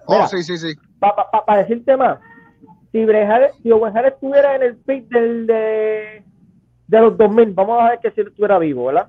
Oh, 0.05 0.13
Mira, 0.13 0.28
sí, 0.28 0.43
sí, 0.43 0.57
sí. 0.57 0.74
Para 0.99 1.30
pa, 1.32 1.45
pa 1.45 1.57
decirte 1.57 1.95
más, 1.95 2.20
si 2.91 3.05
Brejal, 3.05 3.51
si 3.61 3.70
estuviera 3.70 4.55
en 4.55 4.63
el 4.63 4.78
pick 4.78 5.07
del, 5.09 5.47
de, 5.47 6.24
de 6.88 6.99
los 6.99 7.17
2000, 7.17 7.53
vamos 7.53 7.82
a 7.82 7.89
ver 7.89 7.99
que 7.99 8.11
si 8.11 8.22
él 8.22 8.28
estuviera 8.28 8.57
vivo, 8.59 8.86
¿verdad? 8.86 9.07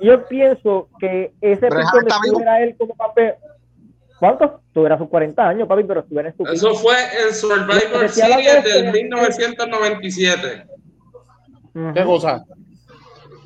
Yo 0.00 0.26
pienso 0.26 0.88
que 0.98 1.32
ese 1.40 1.68
pick 1.68 1.92
donde 1.92 2.10
estuviera 2.10 2.62
él 2.62 2.76
como 2.76 2.94
campeón, 2.94 3.34
¿Cuántos? 4.18 4.50
Tuviera 4.72 4.96
sus 4.96 5.08
40 5.08 5.46
años, 5.46 5.68
papi, 5.68 5.84
pero 5.84 6.00
estuviera 6.00 6.30
en 6.30 6.36
su 6.36 6.44
Eso 6.46 6.74
fue 6.74 6.96
el 7.22 7.34
Survivor 7.34 8.08
Series 8.08 8.64
del 8.64 8.92
1997. 8.92 10.66
¿Qué 11.94 12.04
cosa? 12.04 12.44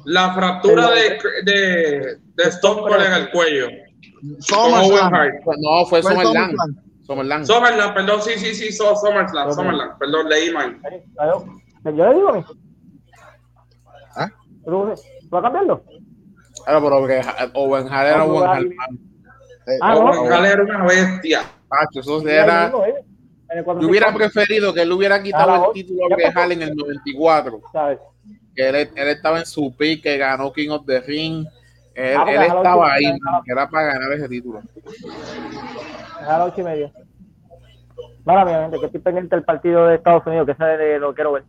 La 0.04 0.32
fractura 0.34 0.90
de, 0.90 1.18
de, 1.44 2.18
de 2.34 2.42
Stone 2.44 2.82
Cold 2.82 3.02
en 3.04 3.12
el 3.12 3.30
cuello. 3.30 3.68
No, 4.22 5.86
fue 5.86 6.02
Summerland. 6.02 6.56
Summerland. 7.06 7.46
Summerland, 7.46 7.94
perdón, 7.94 8.22
sí, 8.22 8.32
sí, 8.36 8.54
sí, 8.54 8.72
Summerland, 8.72 9.52
Summerland, 9.52 9.98
perdón, 9.98 10.28
leí 10.28 10.52
mal. 10.52 10.78
Yo 11.84 11.90
le 11.92 12.14
digo 12.14 12.28
a 12.28 12.32
mí. 12.32 12.44
¿Ah? 14.16 14.30
¿Va 15.32 15.38
a 15.38 15.42
cambiarlo? 15.42 15.84
Claro, 16.64 16.82
pero 16.82 17.50
Owen 17.54 17.88
Hart 17.88 18.08
era 18.08 18.24
Owen 18.24 18.48
Hart. 18.48 18.66
Ah, 19.80 19.94
no, 19.94 20.44
era 20.44 20.62
una 20.62 20.84
bestia. 20.84 21.42
eso 21.94 22.28
era... 22.28 22.70
Yo 22.70 23.88
hubiera 23.88 24.14
preferido 24.14 24.72
que 24.72 24.82
él 24.82 24.92
hubiera 24.92 25.20
quitado 25.22 25.66
el 25.66 25.72
título 25.72 26.04
a 26.04 26.14
Brejal 26.14 26.52
en 26.52 26.62
el 26.62 26.76
94. 26.76 27.60
Que 28.60 28.68
él, 28.68 28.90
él, 28.94 29.08
estaba 29.08 29.38
en 29.38 29.46
su 29.46 29.74
pick, 29.74 30.02
que 30.02 30.18
ganó 30.18 30.52
King 30.52 30.68
of 30.68 30.84
the 30.84 31.00
Ring. 31.00 31.46
Él, 31.94 32.16
ah, 32.18 32.26
él 32.28 32.42
estaba 32.42 32.92
ahí, 32.92 33.04
que 33.44 33.52
era 33.52 33.68
para 33.70 33.94
ganar 33.94 34.12
ese 34.12 34.28
título. 34.28 34.60
A 36.20 36.38
las 36.38 36.52
ocho 36.52 36.60
y 36.60 36.64
media. 36.64 36.92
Mala 38.24 38.44
mía, 38.44 38.78
que 38.78 38.86
estoy 38.86 39.00
pendiente 39.00 39.34
del 39.34 39.44
partido 39.44 39.86
de 39.86 39.94
Estados 39.94 40.26
Unidos, 40.26 40.44
que 40.44 40.52
ese 40.52 40.64
de 40.64 40.98
lo 40.98 41.14
quiero 41.14 41.32
ver. 41.32 41.44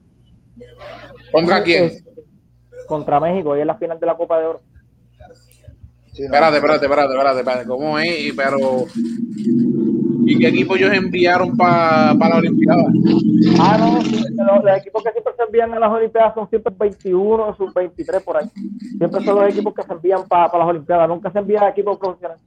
¿Contra 1.33 1.61
quién? 1.63 1.91
contra 2.87 3.19
México, 3.19 3.57
y 3.57 3.61
en 3.61 3.67
la 3.67 3.75
final 3.75 3.99
de 3.99 4.05
la 4.05 4.15
Copa 4.15 4.39
de 4.39 4.45
Oro. 4.47 4.61
espérate, 6.13 6.57
espérate, 6.57 6.85
espérate, 6.85 7.13
espérate, 7.13 7.39
espérate, 7.39 7.67
¿cómo 7.67 7.99
es? 7.99 8.33
Pero, 8.35 8.85
¿y 10.31 10.39
qué 10.39 10.47
equipo 10.47 10.75
ellos 10.75 10.93
enviaron 10.93 11.57
para 11.57 12.13
la 12.13 12.37
Olimpiada? 12.37 12.83
Ah, 13.59 13.77
no, 13.77 13.95
los, 13.95 14.63
los, 14.63 14.77
equipos 14.77 15.03
que 15.03 15.11
siempre 15.11 15.33
se 15.35 15.43
envían 15.43 15.73
a 15.73 15.79
las 15.79 15.91
Olimpiadas 15.91 16.33
son 16.33 16.49
siempre 16.49 16.73
21 16.77 17.55
sub 17.55 17.73
23 17.73 18.23
por 18.23 18.37
ahí. 18.37 18.49
Siempre 18.97 19.23
son 19.23 19.35
los 19.35 19.49
equipos 19.49 19.73
que 19.73 19.83
se 19.83 19.93
envían 19.93 20.27
para 20.27 20.57
las 20.57 20.67
Olimpiadas, 20.67 21.09
nunca 21.09 21.31
se 21.31 21.39
envían 21.39 21.63
a 21.63 21.69
equipos 21.69 21.97
profesionales. 21.97 22.43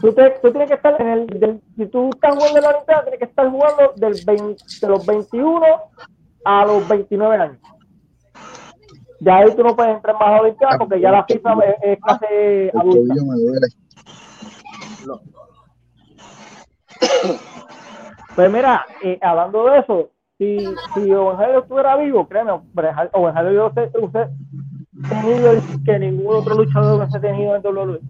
Tú, 0.00 0.12
tú, 0.12 0.50
tienes 0.50 0.68
que 0.68 0.74
estar 0.74 1.00
en 1.00 1.08
el, 1.08 1.60
si 1.76 1.86
tú 1.86 2.10
estás 2.12 2.34
jugando 2.34 2.58
en 2.58 2.64
la 2.64 2.70
Olimpiada, 2.70 3.02
tienes 3.02 3.18
que 3.18 3.24
estar 3.24 3.50
jugando 3.50 3.92
del 3.96 4.14
20, 4.26 4.64
de 4.80 4.88
los 4.88 5.06
21 5.06 5.66
a 6.44 6.66
los 6.66 6.88
29 6.88 7.36
años. 7.36 7.58
Ya 9.20 9.38
ahí 9.38 9.54
tú 9.56 9.62
no 9.62 9.74
puedes 9.74 9.96
entrar 9.96 10.16
más 10.16 10.28
a 10.28 10.40
Olimpiada 10.42 10.78
porque 10.78 11.00
ya 11.00 11.10
la 11.10 11.24
FIFA 11.24 11.54
es, 11.82 11.98
clase 12.00 12.70
adulta. 12.74 13.14
Pues 18.36 18.52
mira, 18.52 18.86
eh, 19.02 19.18
hablando 19.22 19.64
de 19.64 19.78
eso, 19.78 20.10
si, 20.36 20.58
si 20.94 21.10
Ovenjalo 21.10 21.60
estuviera 21.60 21.96
vivo, 21.96 22.28
créeme, 22.28 22.52
Ovenjalo 23.12 23.52
yo 23.52 23.72
sé, 23.74 23.90
usted 23.98 24.26
tenido 25.08 25.54
que 25.84 25.98
ningún 25.98 26.36
otro 26.36 26.54
luchador 26.54 27.00
hubiese 27.00 27.18
tenido 27.18 27.56
en 27.56 27.62
WWE. 27.66 28.00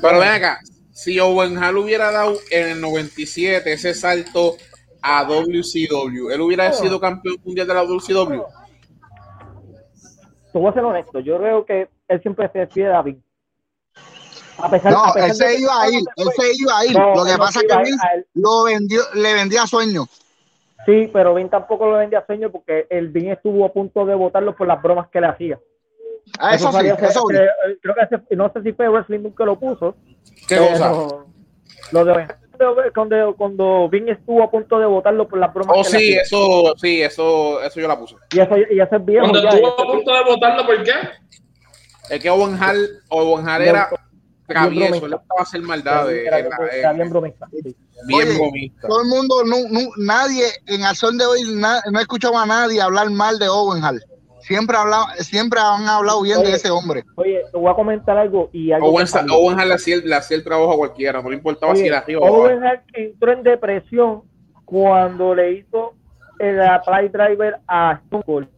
Pero 0.00 0.18
ven 0.18 0.28
acá, 0.28 0.58
si 0.90 1.20
Owen 1.20 1.56
Hall 1.56 1.78
hubiera 1.78 2.10
dado 2.10 2.34
en 2.50 2.70
el 2.70 2.80
97 2.80 3.72
ese 3.72 3.94
salto 3.94 4.56
a 5.00 5.24
WCW, 5.24 6.30
¿él 6.30 6.40
hubiera 6.40 6.72
sido 6.72 7.00
campeón 7.00 7.36
mundial 7.44 7.68
de 7.68 7.74
la 7.74 7.84
WCW? 7.84 8.42
Te 10.52 10.58
voy 10.58 10.68
a 10.68 10.72
ser 10.74 10.84
honesto, 10.84 11.20
yo 11.20 11.38
creo 11.38 11.64
que 11.64 11.88
él 12.08 12.22
siempre 12.22 12.50
se 12.52 12.58
despide 12.58 12.86
de 12.86 12.90
David. 12.90 13.16
A 14.62 14.70
pesar, 14.70 14.92
no, 14.92 15.04
a 15.04 15.12
pesar 15.12 15.30
él 15.30 15.34
se 15.34 15.60
iba 15.60 15.82
a 15.82 15.88
ir, 15.88 16.02
él 16.16 16.28
se 16.36 16.52
iba 16.54 16.78
a 16.78 16.86
ir. 16.86 16.94
lo 16.94 17.24
que 17.24 17.36
pasa 17.36 17.60
es 17.60 17.66
que 17.66 17.76
Vince 17.82 18.26
lo 18.34 18.64
vendió, 18.64 19.02
le 19.14 19.34
vendía 19.34 19.66
sueño. 19.66 20.06
Sí, 20.86 21.10
pero 21.12 21.34
Vin 21.34 21.48
tampoco 21.48 21.86
lo 21.86 21.98
vendía 21.98 22.24
sueño 22.26 22.50
porque 22.50 22.86
el 22.90 23.08
Vin 23.08 23.30
estuvo 23.30 23.64
a 23.64 23.72
punto 23.72 24.04
de 24.04 24.14
votarlo 24.14 24.54
por 24.54 24.66
las 24.66 24.80
bromas 24.80 25.08
que 25.08 25.20
le 25.20 25.26
hacía. 25.26 25.58
Ah, 26.38 26.54
eso, 26.54 26.70
sí, 26.72 26.86
eso 26.86 27.26
que, 27.26 27.48
creo 27.80 27.94
que 28.28 28.36
no 28.36 28.52
sé 28.52 28.62
si 28.62 28.72
fue 28.72 28.88
Wrestling 28.88 29.32
que 29.32 29.44
lo 29.44 29.58
puso. 29.58 29.96
¿Qué 30.46 30.56
cosa? 30.56 30.92
Lo 31.90 32.04
de 32.04 32.26
cuando, 32.94 33.34
cuando 33.36 33.88
Vin 33.88 34.08
estuvo 34.08 34.42
a 34.42 34.50
punto 34.50 34.78
de 34.78 34.86
votarlo 34.86 35.26
por 35.26 35.38
las 35.38 35.52
bromas. 35.52 35.76
Oh, 35.76 35.84
sí, 35.84 36.12
eso, 36.12 36.72
sí, 36.76 37.02
eso, 37.02 37.60
eso 37.62 37.80
yo 37.80 37.88
la 37.88 37.98
puse. 37.98 38.14
Y 38.32 38.40
eso, 38.40 38.54
y 38.56 38.80
eso 38.80 38.96
es 38.96 39.04
bien. 39.04 39.20
Cuando 39.20 39.48
estuvo 39.48 39.68
a 39.68 39.76
punto 39.76 40.12
de 40.12 40.24
votarlo, 40.24 40.66
¿por 40.66 40.82
qué? 40.84 40.92
Es 42.10 42.20
que 42.20 42.30
Owen 42.30 42.56
Hall, 42.60 43.02
Owen 43.08 43.48
Hall 43.48 43.62
era 43.62 43.88
travieso, 44.46 45.06
él 45.06 45.14
estaba 45.14 45.40
a 45.40 45.42
hacer 45.42 45.62
maldades. 45.62 46.26
Era, 46.26 46.38
era, 46.38 46.56
era, 46.72 46.92
bien 46.92 47.10
bromista. 47.10 47.48
Bien 48.06 48.28
Oye, 48.28 48.38
bromista. 48.38 48.88
Todo 48.88 49.02
el 49.02 49.08
mundo, 49.08 49.44
no, 49.44 49.56
no, 49.70 49.80
nadie 49.98 50.44
en 50.66 50.82
el 50.82 50.96
son 50.96 51.18
de 51.18 51.26
hoy, 51.26 51.42
na, 51.54 51.80
no 51.90 51.98
he 51.98 52.02
escuchado 52.02 52.36
a 52.38 52.46
nadie 52.46 52.80
hablar 52.80 53.10
mal 53.10 53.38
de 53.38 53.48
Owen 53.48 53.82
Hall. 53.84 54.02
Siempre, 54.40 54.76
hablado, 54.76 55.06
siempre 55.20 55.60
han 55.60 55.86
hablado 55.88 56.20
bien 56.22 56.38
oye, 56.38 56.48
de 56.48 56.56
ese 56.56 56.70
hombre. 56.70 57.04
Oye, 57.14 57.42
te 57.50 57.56
voy 57.56 57.70
a 57.70 57.74
comentar 57.74 58.18
algo. 58.18 58.50
Y 58.52 58.72
algo 58.72 58.88
Owen, 58.88 59.06
Owen 59.30 59.60
Hall 59.60 59.68
le 59.68 59.74
hacía, 59.74 59.96
le 59.98 60.14
hacía 60.14 60.36
el 60.36 60.42
trabajo 60.42 60.72
a 60.72 60.76
cualquiera, 60.76 61.22
no 61.22 61.30
le 61.30 61.36
importaba 61.36 61.72
oye, 61.72 61.82
si 61.82 61.88
era 61.88 61.98
arriba 61.98 62.20
o 62.22 62.42
Owen 62.42 62.64
Hall 62.64 62.80
entró 62.92 63.32
en 63.32 63.42
depresión 63.44 64.22
cuando 64.64 65.34
le 65.34 65.52
hizo 65.52 65.94
el 66.40 66.60
apply 66.60 67.08
driver 67.08 67.60
a 67.68 68.00
Stone 68.04 68.24
Cold. 68.24 68.48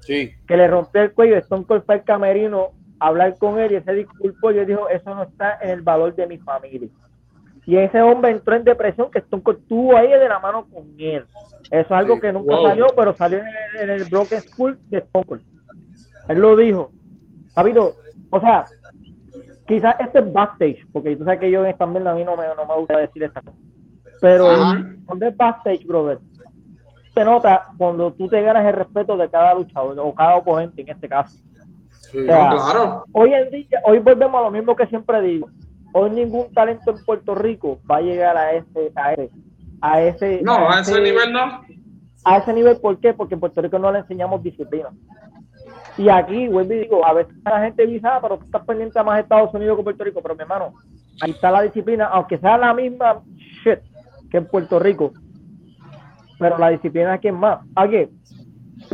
Sí. 0.00 0.34
Que 0.46 0.56
le 0.56 0.68
rompió 0.68 1.02
el 1.02 1.12
cuello. 1.12 1.36
Stone 1.36 1.64
Cold 1.64 1.84
fue 1.86 1.96
el 1.96 2.04
camerino 2.04 2.72
hablar 3.06 3.36
con 3.38 3.58
él 3.58 3.72
y 3.72 3.76
ese 3.76 3.92
disculpó 3.92 4.50
y 4.50 4.58
él 4.58 4.66
dijo: 4.66 4.88
Eso 4.88 5.14
no 5.14 5.24
está 5.24 5.58
en 5.60 5.70
el 5.70 5.82
valor 5.82 6.14
de 6.14 6.26
mi 6.26 6.38
familia. 6.38 6.88
Y 7.64 7.76
ese 7.76 8.02
hombre 8.02 8.32
entró 8.32 8.56
en 8.56 8.64
depresión 8.64 9.10
que 9.10 9.20
estuvo 9.20 9.96
ahí 9.96 10.08
de 10.08 10.28
la 10.28 10.40
mano 10.40 10.66
con 10.66 10.84
él. 10.98 11.24
Eso 11.70 11.80
es 11.80 11.90
algo 11.90 12.18
que 12.18 12.32
nunca 12.32 12.56
wow. 12.56 12.66
salió, 12.68 12.86
pero 12.96 13.14
salió 13.14 13.38
en 13.38 13.46
el, 13.46 13.80
en 13.82 13.90
el 13.90 14.04
Broken 14.06 14.40
School 14.40 14.78
de 14.88 14.98
Stone 14.98 15.24
Cold. 15.24 15.42
Él 16.28 16.38
lo 16.38 16.56
dijo. 16.56 16.90
Sabido, 17.48 17.94
o 18.30 18.40
sea, 18.40 18.64
quizás 19.66 19.94
este 20.00 20.20
es 20.20 20.32
backstage, 20.32 20.86
porque 20.90 21.14
tú 21.16 21.24
sabes 21.24 21.40
que 21.40 21.50
yo 21.50 21.62
también 21.74 22.06
a 22.08 22.14
mí 22.14 22.24
no 22.24 22.36
me, 22.36 22.46
no 22.56 22.66
me 22.66 22.76
gusta 22.76 22.96
decir 22.96 23.22
esta 23.22 23.42
cosa. 23.42 23.56
Pero 24.20 24.46
cuando 25.04 25.26
es 25.26 25.36
backstage, 25.36 25.84
brother, 25.86 26.18
se 27.12 27.24
nota 27.24 27.66
cuando 27.76 28.12
tú 28.12 28.28
te 28.28 28.40
ganas 28.40 28.64
el 28.66 28.72
respeto 28.72 29.16
de 29.16 29.28
cada 29.28 29.54
luchador 29.54 29.98
o 29.98 30.14
cada 30.14 30.36
oponente 30.36 30.80
en 30.80 30.88
este 30.88 31.08
caso. 31.08 31.38
Sí, 32.12 32.18
o 32.18 32.24
sea, 32.24 32.50
claro. 32.50 33.04
Hoy 33.12 33.32
en 33.32 33.50
día, 33.50 33.80
hoy 33.84 33.98
volvemos 33.98 34.38
a 34.38 34.44
lo 34.44 34.50
mismo 34.50 34.76
que 34.76 34.86
siempre 34.86 35.20
digo. 35.22 35.48
Hoy 35.94 36.10
ningún 36.10 36.52
talento 36.52 36.90
en 36.90 37.04
Puerto 37.04 37.34
Rico 37.34 37.80
va 37.90 37.96
a 37.96 38.02
llegar 38.02 38.36
a 38.36 38.52
ese, 38.52 38.92
a 38.94 39.12
ese, 39.14 39.30
a 39.80 40.02
ese, 40.02 40.40
no, 40.42 40.70
a 40.70 40.80
ese, 40.80 40.92
a 40.92 40.94
ese 40.94 41.00
nivel 41.00 41.32
no. 41.32 41.62
A 42.24 42.36
ese 42.36 42.52
nivel, 42.52 42.78
¿por 42.80 42.98
qué? 43.00 43.14
Porque 43.14 43.34
en 43.34 43.40
Puerto 43.40 43.60
Rico 43.62 43.78
no 43.78 43.90
le 43.90 44.00
enseñamos 44.00 44.42
disciplina. 44.42 44.90
Y 45.96 46.08
aquí, 46.08 46.48
vuelvo 46.48 46.72
y 46.74 46.80
digo, 46.80 47.04
a 47.04 47.12
veces 47.14 47.34
la 47.44 47.60
gente 47.62 47.86
dice, 47.86 48.06
ah, 48.06 48.18
pero 48.22 48.38
tú 48.38 48.44
estás 48.44 48.64
pendiente 48.64 48.98
a 48.98 49.02
más 49.02 49.20
Estados 49.20 49.52
Unidos 49.52 49.76
que 49.76 49.84
Puerto 49.84 50.04
Rico, 50.04 50.20
pero 50.22 50.34
mi 50.34 50.42
hermano, 50.42 50.74
ahí 51.20 51.30
está 51.30 51.50
la 51.50 51.62
disciplina, 51.62 52.06
aunque 52.06 52.38
sea 52.38 52.56
la 52.56 52.72
misma 52.72 53.22
shit 53.62 53.80
que 54.30 54.38
en 54.38 54.46
Puerto 54.46 54.78
Rico, 54.78 55.12
pero 56.38 56.58
la 56.58 56.70
disciplina 56.70 57.14
aquí 57.14 57.28
es 57.28 57.34
más. 57.34 57.60
Aquí, 57.74 57.96
vuelvo 57.96 58.41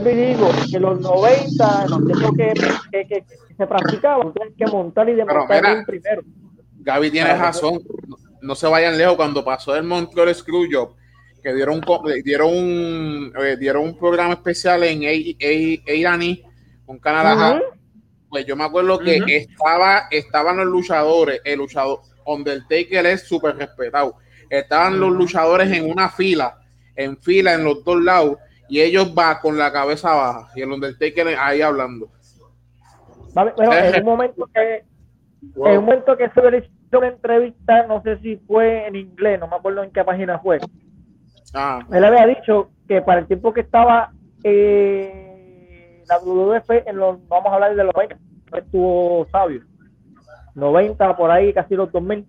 y 0.07 0.15
digo, 0.15 0.51
que 0.71 0.79
los 0.79 1.01
90, 1.01 1.87
los 1.89 2.07
tiempos 2.07 2.33
que, 2.37 2.53
que, 2.93 3.07
que, 3.07 3.25
que 3.25 3.37
se 3.57 3.67
practicaban, 3.67 4.33
tienes 4.33 4.55
que 4.57 4.67
montar 4.67 5.09
y 5.09 5.15
demostrar 5.15 5.63
bien 5.63 5.85
primero. 5.85 6.23
Gaby 6.81 7.11
tiene 7.11 7.35
razón, 7.35 7.81
no, 8.07 8.17
no 8.41 8.55
se 8.55 8.67
vayan 8.67 8.97
lejos, 8.97 9.17
cuando 9.17 9.45
pasó 9.45 9.75
el 9.77 9.83
Montreal 9.83 10.35
Screwjob, 10.35 10.95
que 11.43 11.55
dieron, 11.55 11.81
dieron, 12.25 12.53
un, 12.53 13.33
eh, 13.41 13.57
dieron 13.59 13.85
un 13.85 13.99
programa 13.99 14.35
especial 14.35 14.85
en 14.85 15.03
A&E 15.03 16.43
con 16.87 16.99
Canadá. 16.99 17.35
Uh 17.35 17.59
-huh. 17.59 17.63
Pues 18.29 18.47
yo 18.47 18.57
me 18.57 18.65
acuerdo 18.65 18.99
que 18.99 19.21
uh 19.21 19.25
-huh. 19.25 19.31
estaba, 19.31 20.09
estaban 20.11 20.57
los 20.59 20.67
luchadores, 20.67 21.41
el 21.45 21.59
luchador 21.59 22.01
Undertaker 22.27 23.07
es 23.07 23.23
súper 23.23 23.57
respetado. 23.57 24.17
Estaban 24.51 24.95
uh 24.95 24.97
-huh. 24.97 25.01
los 25.01 25.13
luchadores 25.13 25.71
en 25.73 25.91
una 25.91 26.09
fila, 26.09 26.59
en 26.97 27.17
fila 27.19 27.55
en 27.55 27.65
los 27.65 27.85
dos 27.85 28.03
lados, 28.03 28.37
y 28.69 28.81
ellos 28.81 29.15
van 29.15 29.39
con 29.41 29.57
la 29.57 29.73
cabeza 29.73 30.15
baja, 30.15 30.49
y 30.55 30.63
el 30.63 30.71
Undertaker 30.71 31.29
ahí 31.39 31.63
hablando. 31.63 32.09
Vale, 33.35 33.53
en 33.59 34.03
un 34.03 34.05
momento 34.05 34.49
que 34.53 34.85
wow. 35.55 35.69
en 35.69 35.79
un 35.79 35.85
momento 35.85 36.17
que 36.17 36.29
se 36.31 36.51
le 36.51 36.59
hizo 36.59 36.99
una 36.99 37.09
entrevista, 37.09 37.87
no 37.87 38.03
sé 38.03 38.19
si 38.19 38.37
fue 38.37 38.87
en 38.87 38.97
inglés, 38.97 39.41
no 39.41 39.49
me 39.49 39.57
acuerdo 39.57 39.83
en 39.83 39.91
qué 39.91 40.05
página 40.05 40.39
fue. 40.39 40.59
Ah. 41.55 41.81
Él 41.93 42.05
había 42.05 42.27
dicho 42.27 42.71
que 42.87 43.01
para 43.01 43.21
el 43.21 43.27
tiempo 43.27 43.53
que 43.53 43.61
estaba 43.61 44.13
eh, 44.45 46.05
la 46.09 46.19
WWF, 46.19 46.71
en 46.87 46.97
los, 46.97 47.27
vamos 47.29 47.51
a 47.51 47.55
hablar 47.55 47.75
de 47.75 47.85
los 47.85 47.95
90, 47.95 48.19
estuvo 48.57 49.27
sabio. 49.31 49.63
90 50.55 51.17
por 51.17 51.31
ahí, 51.31 51.53
casi 51.53 51.75
los 51.75 51.91
2000. 51.93 52.27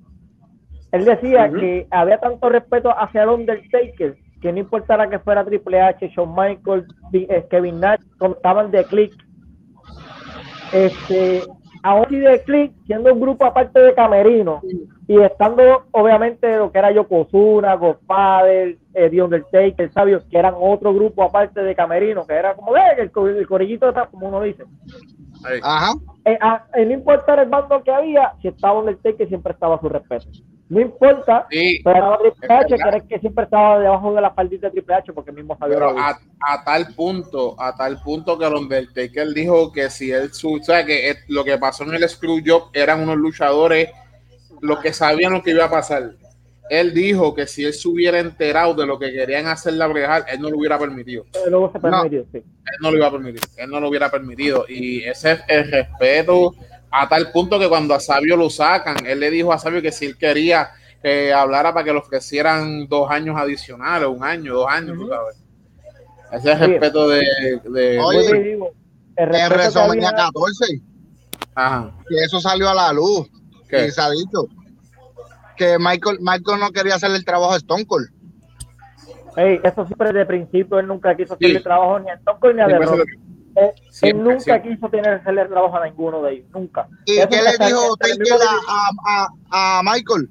Él 0.91 1.05
decía 1.05 1.49
uh 1.49 1.53
-huh. 1.53 1.59
que 1.59 1.87
había 1.91 2.19
tanto 2.19 2.49
respeto 2.49 2.89
hacia 2.97 3.23
el 3.23 3.29
Undertaker 3.29 4.17
que 4.41 4.51
no 4.51 4.59
importara 4.59 5.09
que 5.09 5.19
fuera 5.19 5.45
Triple 5.45 5.81
H, 5.81 6.07
Shawn 6.09 6.33
Michaels, 6.35 6.87
eh, 7.13 7.45
Kevin 7.49 7.79
Nash, 7.79 7.99
estaban 8.19 8.71
de 8.71 8.83
click. 8.85 9.13
Este, 10.71 11.43
aún 11.83 12.05
así 12.05 12.17
de 12.17 12.43
click, 12.43 12.73
siendo 12.85 13.13
un 13.13 13.19
grupo 13.19 13.45
aparte 13.45 13.79
de 13.79 13.93
Camerino 13.93 14.61
y 15.07 15.19
estando 15.19 15.85
obviamente 15.91 16.57
lo 16.57 16.71
que 16.71 16.77
era 16.77 16.91
Yokozuna, 16.91 17.73
Godfather, 17.75 18.77
eh, 18.93 19.09
The 19.09 19.23
Undertaker, 19.23 19.91
Sabio, 19.91 20.21
que 20.29 20.37
eran 20.37 20.53
otro 20.57 20.93
grupo 20.93 21.23
aparte 21.23 21.63
de 21.63 21.75
Camerino, 21.75 22.25
que 22.27 22.33
era 22.33 22.53
como 22.53 22.77
eh, 22.77 22.81
el, 22.97 23.11
el 23.37 23.47
corillito 23.47 23.91
de 23.91 24.01
como 24.11 24.27
uno 24.27 24.41
dice. 24.41 24.65
Ajá. 25.63 25.93
Eh, 26.25 26.37
a, 26.39 26.65
eh, 26.75 26.85
no 26.85 26.93
importa 26.93 27.41
el 27.41 27.49
bando 27.49 27.81
que 27.81 27.91
había, 27.91 28.33
si 28.41 28.49
estaba 28.49 28.79
Undertaker 28.79 29.27
siempre 29.27 29.53
estaba 29.53 29.75
a 29.75 29.81
su 29.81 29.89
respeto. 29.89 30.27
No 30.70 30.80
importa, 30.80 31.47
sí, 31.49 31.82
pero 31.84 32.20
Triple 32.20 32.55
H, 32.55 32.76
que 32.76 33.07
que 33.07 33.20
siempre 33.20 33.45
estaba 33.45 33.80
debajo 33.80 34.13
de 34.13 34.22
la 34.22 34.30
faldita 34.30 34.67
de 34.67 34.74
Triple 34.74 34.95
H, 34.95 35.13
porque 35.13 35.32
mismo 35.32 35.57
sabía. 35.57 35.76
Pero 35.76 35.97
a, 35.97 36.20
a, 36.41 36.63
tal 36.63 36.93
punto, 36.93 37.59
a 37.59 37.76
tal 37.76 37.99
punto 38.03 38.38
que 38.38 38.45
el 38.45 38.53
Undertaker 38.53 39.30
dijo 39.30 39.72
que 39.72 39.89
si 39.89 40.11
él, 40.11 40.30
o 40.30 40.63
sea, 40.63 40.86
que 40.86 41.15
lo 41.28 41.43
que 41.43 41.57
pasó 41.57 41.86
en 41.86 41.95
el 41.95 42.07
Screwjob 42.07 42.70
eran 42.74 43.01
unos 43.01 43.17
luchadores 43.17 43.89
los 44.61 44.80
que 44.80 44.93
sabían 44.93 45.34
lo 45.34 45.41
que 45.41 45.51
iba 45.51 45.65
a 45.65 45.72
pasar. 45.72 46.11
Él 46.70 46.93
dijo 46.93 47.34
que 47.34 47.47
si 47.47 47.65
él 47.65 47.74
se 47.74 47.88
hubiera 47.88 48.20
enterado 48.20 48.76
de 48.76 48.86
lo 48.86 48.99
que 48.99 49.11
querían 49.11 49.47
hacer 49.47 49.74
la 49.74 49.88
Brejal, 49.88 50.26
él 50.32 50.39
no 50.39 50.51
lo 50.51 50.57
hubiera 50.59 50.78
permitido. 50.78 51.26
Permitió, 51.34 52.20
no, 52.22 52.28
sí. 52.32 52.38
Él 52.38 52.78
no 52.80 52.91
lo 52.91 52.97
iba 52.97 53.07
a 53.07 53.11
permitir, 53.11 53.41
él 53.57 53.70
no 53.72 53.80
lo 53.80 53.89
hubiera 53.89 54.11
permitido. 54.11 54.65
Y 54.70 55.01
ese 55.03 55.32
es 55.32 55.41
el 55.47 55.72
respeto 55.72 56.53
a 56.91 57.07
tal 57.07 57.31
punto 57.31 57.59
que 57.59 57.69
cuando 57.69 57.93
a 57.93 57.99
Sabio 57.99 58.35
lo 58.35 58.49
sacan, 58.49 59.05
él 59.05 59.19
le 59.19 59.29
dijo 59.29 59.53
a 59.53 59.59
Sabio 59.59 59.81
que 59.81 59.91
si 59.91 60.05
él 60.05 60.17
quería 60.17 60.71
que 61.01 61.31
hablara 61.33 61.73
para 61.73 61.85
que 61.85 61.93
le 61.93 61.99
ofrecieran 61.99 62.87
dos 62.87 63.09
años 63.09 63.37
adicionales, 63.37 64.09
un 64.09 64.23
año, 64.23 64.53
dos 64.53 64.67
años, 64.69 64.97
uh 64.97 65.01
-huh. 65.01 65.05
tú 65.05 65.09
sabes. 65.09 65.43
Ese 66.31 66.51
es 66.51 66.61
el 66.61 66.69
respeto 66.71 67.07
de. 67.07 67.21
de 67.63 67.99
Oye, 67.99 68.43
digo, 68.43 68.71
el, 69.15 69.35
el 69.35 69.49
WrestleMania 69.49 70.11
14. 70.11 70.81
Ajá. 71.55 71.91
Que 72.07 72.15
eso 72.23 72.39
salió 72.39 72.69
a 72.69 72.73
la 72.73 72.93
luz. 72.93 73.27
Que 73.67 73.91
se 73.91 74.01
ha 74.01 74.09
dicho. 74.09 74.47
Que 75.55 75.77
Michael, 75.77 76.19
Michael 76.21 76.59
no 76.59 76.71
quería 76.71 76.95
hacer 76.95 77.11
el 77.11 77.25
trabajo 77.25 77.51
de 77.53 77.57
Stone 77.57 77.85
Cold. 77.85 78.09
Hey, 79.35 79.59
eso 79.63 79.85
siempre 79.85 80.07
desde 80.11 80.25
principio 80.25 80.79
él 80.79 80.87
nunca 80.87 81.15
quiso 81.15 81.33
hacerle 81.33 81.57
el 81.57 81.63
trabajo 81.63 81.99
ni 81.99 82.09
a 82.09 82.15
Stone 82.15 82.39
Cold 82.39 82.55
ni 82.55 82.61
a 82.61 82.67
The 82.67 82.79
Rock. 82.79 83.09
Él, 83.55 84.23
nunca 84.23 84.61
quiso 84.61 84.89
tener 84.89 85.15
hacerle 85.15 85.45
trabajo 85.45 85.75
a 85.77 85.85
ninguno 85.85 86.21
de 86.21 86.33
ellos, 86.33 86.47
nunca. 86.53 86.87
¿Y 87.05 87.15
qué 87.27 87.41
le 87.41 87.65
dijo 87.65 87.95
a, 88.67 89.27
a, 89.51 89.79
a, 89.79 89.83
Michael? 89.83 90.29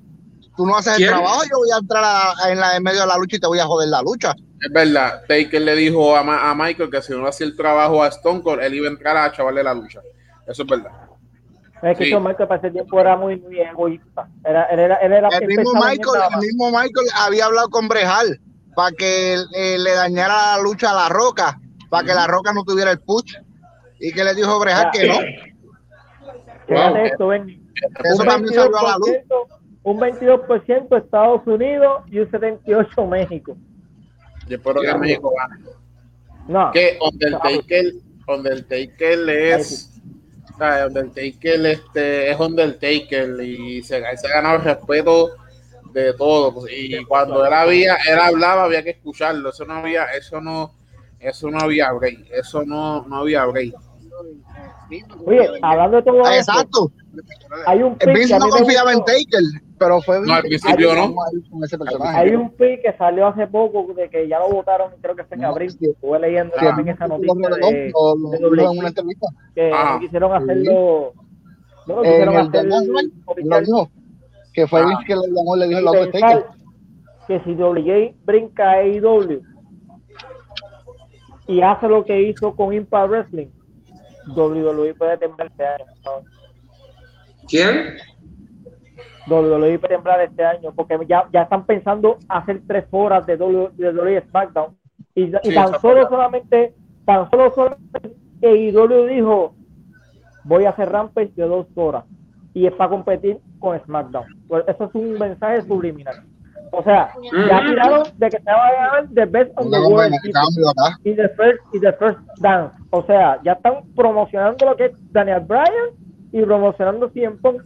Tú 0.56 0.66
no 0.66 0.76
haces 0.76 0.98
el 0.98 1.06
trabajo, 1.06 1.42
yo 1.44 1.58
voy 1.58 1.70
a 1.72 1.78
entrar 1.78 2.04
en, 2.50 2.58
la, 2.58 2.76
en 2.76 2.82
medio 2.82 3.00
de 3.00 3.06
la 3.06 3.16
lucha 3.16 3.36
y 3.36 3.40
te 3.40 3.46
voy 3.46 3.58
a 3.58 3.66
joder 3.66 3.88
la 3.88 4.02
lucha. 4.02 4.34
Es 4.60 4.72
verdad, 4.72 5.22
Taker 5.28 5.62
le 5.62 5.76
dijo 5.76 6.16
a, 6.16 6.50
a 6.50 6.54
Michael 6.54 6.90
que 6.90 7.00
si 7.00 7.12
no 7.12 7.26
hacía 7.26 7.46
el 7.46 7.56
trabajo 7.56 8.02
a 8.02 8.08
Stone 8.08 8.42
Cold, 8.42 8.62
él 8.62 8.74
iba 8.74 8.88
a 8.88 8.90
entrar 8.90 9.16
a 9.16 9.30
chavarle 9.30 9.62
la 9.62 9.74
lucha. 9.74 10.00
Eso 10.46 10.62
es 10.62 10.68
verdad. 10.68 10.90
Es 11.82 11.96
que 11.96 12.06
sí. 12.06 12.16
Michael 12.16 12.48
para 12.48 12.56
ese 12.56 12.70
tiempo 12.72 13.00
era 13.00 13.16
muy, 13.16 13.36
muy 13.36 13.60
egoísta. 13.60 14.28
Era, 14.44 14.66
era, 14.66 14.96
era, 14.96 15.28
el, 15.28 15.46
mismo 15.46 15.74
Michael, 15.74 16.22
el 16.32 16.38
mismo 16.38 16.70
Michael 16.70 17.06
había 17.14 17.44
hablado 17.44 17.68
con 17.70 17.86
Brejal 17.86 18.40
para 18.74 18.90
que 18.92 19.34
eh, 19.54 19.78
le 19.78 19.92
dañara 19.94 20.56
la 20.56 20.62
lucha 20.62 20.90
a 20.90 20.94
la 20.94 21.08
roca, 21.08 21.60
para 21.88 22.06
que 22.06 22.14
la 22.14 22.26
roca 22.26 22.52
no 22.52 22.64
tuviera 22.64 22.90
el 22.90 23.00
push. 23.00 23.36
Y 24.00 24.12
que 24.12 24.24
le 24.24 24.34
dijo 24.34 24.58
Brejal 24.60 24.90
que 24.92 25.08
no. 25.08 25.14
Wow. 26.68 26.96
Esto, 26.96 27.26
ven. 27.28 27.68
Eso 28.04 28.24
también 28.24 28.54
salió 28.54 28.76
a 28.76 28.82
la 28.82 28.96
luz. 28.98 29.10
Un 29.82 29.98
22% 29.98 31.02
Estados 31.02 31.46
Unidos 31.46 32.02
y 32.08 32.18
un 32.18 32.30
78% 32.30 33.08
México. 33.08 33.56
Yo 34.46 34.56
espero 34.56 34.80
que 34.80 34.94
México 34.98 35.32
gane. 35.36 35.64
No. 36.46 36.70
Que 36.72 36.98
Undertaker, 37.00 37.92
Undertaker 38.26 39.28
es. 39.28 39.94
Undertaker 40.60 41.66
este, 41.66 42.30
es 42.32 42.40
Undertaker 42.40 43.40
y 43.42 43.80
se, 43.82 44.00
se 44.16 44.26
ha 44.26 44.30
ganado 44.30 44.56
el 44.56 44.64
respeto 44.64 45.30
de 45.92 46.12
todo. 46.14 46.54
Pues, 46.54 46.72
y 46.76 47.04
cuando 47.04 47.44
él 47.46 47.52
había, 47.52 47.96
él 48.08 48.18
hablaba, 48.18 48.64
había 48.64 48.82
que 48.82 48.90
escucharlo. 48.90 49.50
Eso 49.50 49.64
no 49.64 49.74
había, 49.74 50.04
eso 50.06 50.40
no, 50.40 50.74
eso 51.20 51.50
no 51.50 51.58
había 51.58 51.92
break. 51.92 52.26
Eso 52.30 52.64
no, 52.64 53.04
no 53.06 53.16
había 53.16 53.44
break. 53.46 53.74
Oye, 55.26 55.48
hablando 55.62 55.98
de 55.98 56.02
todo 56.02 56.24
ah, 56.24 56.36
Exacto. 56.36 56.90
Hay 57.66 57.82
un 57.82 57.96
pick 57.96 58.30
no 58.38 58.48
confiaba 58.48 58.92
en 58.92 59.00
Taker, 59.00 59.42
pero 59.78 60.00
fue 60.00 60.20
no, 60.20 60.34
al 60.34 60.42
principio 60.42 60.94
no. 60.94 61.14
Hay 62.04 62.34
un 62.34 62.50
pick 62.50 62.82
que 62.82 62.96
salió 62.96 63.26
hace 63.26 63.46
poco 63.46 63.92
de 63.94 64.08
que 64.08 64.26
ya 64.28 64.38
lo 64.38 64.48
votaron, 64.50 64.92
creo 65.00 65.14
que 65.14 65.24
fue 65.24 65.36
en 65.36 65.44
abril. 65.44 65.76
Estuve 65.80 66.18
leyendo 66.20 66.54
ah, 66.56 66.64
también 66.64 66.88
esa 66.88 67.06
noticia 67.06 67.34
de, 67.34 67.60
de, 67.60 67.88
en 67.88 68.78
una 68.78 68.88
entrevista. 68.88 69.26
que 69.54 69.70
ah, 69.74 69.98
quisieron 70.00 70.32
hacerlo. 70.32 71.12
No 71.86 71.96
lo 71.96 72.02
quisieron 72.02 72.36
hacer. 72.36 72.68
que 74.52 74.66
fue 74.66 74.80
ah, 74.80 74.98
que 75.06 75.16
le 75.16 75.28
llamó, 75.28 75.56
le 75.56 75.68
dijo 75.68 75.94
el 75.94 76.12
Taker. 76.12 76.46
Que 77.26 77.40
si 77.40 77.54
WJ 77.54 78.14
brinca 78.24 78.70
a 78.70 78.74
AEW 78.76 79.42
y 81.48 81.62
hace 81.62 81.88
lo 81.88 82.04
que 82.04 82.22
hizo 82.22 82.54
con 82.54 82.72
Impact 82.72 83.10
Wrestling, 83.10 83.48
WWE 84.36 84.94
puede 84.94 85.16
temblar 85.16 85.48
este 85.48 85.66
año. 85.66 85.84
¿Quién? 87.48 87.96
WWE 89.26 89.78
puede 89.78 89.94
temblar 89.94 90.20
este 90.20 90.44
año 90.44 90.72
porque 90.74 90.98
ya, 91.08 91.28
ya 91.32 91.42
están 91.42 91.64
pensando 91.64 92.18
hacer 92.28 92.62
tres 92.66 92.84
horas 92.90 93.26
de 93.26 93.36
WWE, 93.36 94.22
SmackDown 94.28 94.76
y, 95.14 95.30
tan 95.30 95.80
solo 95.80 96.08
solamente 96.08 96.74
tan 97.04 97.28
solo 97.30 97.52
solamente 97.54 98.16
WWE 98.40 99.08
dijo 99.08 99.54
voy 100.44 100.64
a 100.64 100.70
hacer 100.70 100.90
Rampage 100.90 101.32
de 101.34 101.46
dos 101.46 101.66
horas 101.74 102.04
y 102.54 102.66
es 102.66 102.72
para 102.72 102.90
competir 102.90 103.38
con 103.58 103.78
SmackDown. 103.80 104.26
Pues 104.48 104.64
eso 104.66 104.84
es 104.84 104.94
un 104.94 105.18
mensaje 105.18 105.62
subliminal. 105.62 106.24
O 106.72 106.82
sea, 106.82 107.10
ya 107.22 107.60
tiraron 107.66 108.02
de 108.16 108.30
que 108.30 108.38
se 108.38 108.50
va 108.50 108.66
a 108.66 108.72
ganar 108.72 109.08
The 109.14 109.24
Best 109.26 109.52
of 109.56 109.70
the 109.70 109.80
World 109.80 110.14
y, 111.04 111.14
the 111.14 111.28
first, 111.30 111.60
y 111.72 111.80
The 111.80 111.92
First 111.94 112.18
Dance. 112.40 112.74
O 112.90 113.02
sea, 113.04 113.40
ya 113.42 113.52
están 113.52 113.82
promocionando 113.94 114.66
lo 114.66 114.76
que 114.76 114.86
es 114.86 114.92
Daniel 115.12 115.40
Bryan 115.40 115.90
y 116.32 116.42
promocionando 116.42 117.08
siempre. 117.10 117.58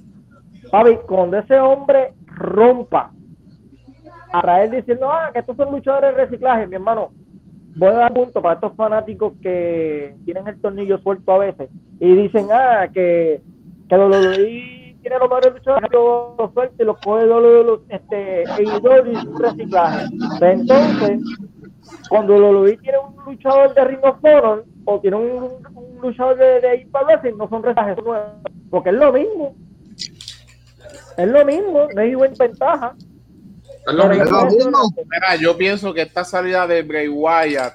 Papi, 0.70 0.96
cuando 1.07 1.38
ese 1.38 1.59
hombre 1.59 2.14
rompa 2.26 3.11
a 4.32 4.40
traer 4.40 4.70
diciendo, 4.70 5.11
ah, 5.11 5.30
que 5.32 5.40
estos 5.40 5.57
son 5.57 5.70
luchadores 5.70 6.16
de 6.16 6.24
reciclaje, 6.24 6.66
mi 6.66 6.76
hermano, 6.76 7.11
voy 7.76 7.88
a 7.88 7.92
dar 7.92 8.12
punto 8.12 8.40
para 8.40 8.55
estos 8.55 8.74
fanáticos 8.74 9.34
que 9.42 10.14
tienen 10.24 10.48
el 10.48 10.61
tornillo 10.61 10.98
suelto 10.98 11.32
a 11.32 11.38
veces 11.38 11.68
y 12.00 12.14
dicen, 12.14 12.46
ah, 12.50 12.88
que, 12.92 13.42
que 13.88 13.96
lo, 13.96 14.09
lo, 14.09 14.18
tiene 15.03 15.18
los 15.18 15.28
mejores 15.28 15.53
luchadores, 15.55 15.90
los 15.92 16.53
sueltos 16.55 16.86
los 16.86 16.98
coge 16.98 17.26
los, 17.26 17.80
este, 17.88 18.44
y 18.61 18.64
reciclaje. 19.38 20.07
Entonces, 20.40 21.20
cuando 22.09 22.38
Luis 22.38 22.80
tiene 22.80 22.98
un 22.98 23.24
luchador 23.24 23.74
de 23.74 23.84
Ring 23.84 24.05
of 24.05 24.16
Honor 24.22 24.64
o 24.84 25.00
tiene 25.00 25.16
un, 25.16 25.57
un 25.74 25.98
luchador 26.00 26.36
de, 26.38 26.61
de 26.61 26.76
Impact 26.82 27.24
no 27.36 27.48
son 27.48 27.62
reciclajes 27.62 28.03
nuevos, 28.03 28.30
porque 28.70 28.90
es 28.90 28.96
lo 28.96 29.12
mismo. 29.12 29.57
Es 31.16 31.28
lo 31.28 31.44
mismo, 31.44 31.88
no 31.94 32.00
hay 32.00 32.14
buena 32.14 32.34
ventaja. 32.38 32.94
Es 33.86 33.94
lo 33.94 34.09
mismo. 34.09 34.88
Mira, 35.11 35.36
yo 35.40 35.57
pienso 35.57 35.92
que 35.92 36.03
esta 36.03 36.24
salida 36.24 36.66
de 36.66 36.82
Bray 36.82 37.09
Wyatt 37.09 37.74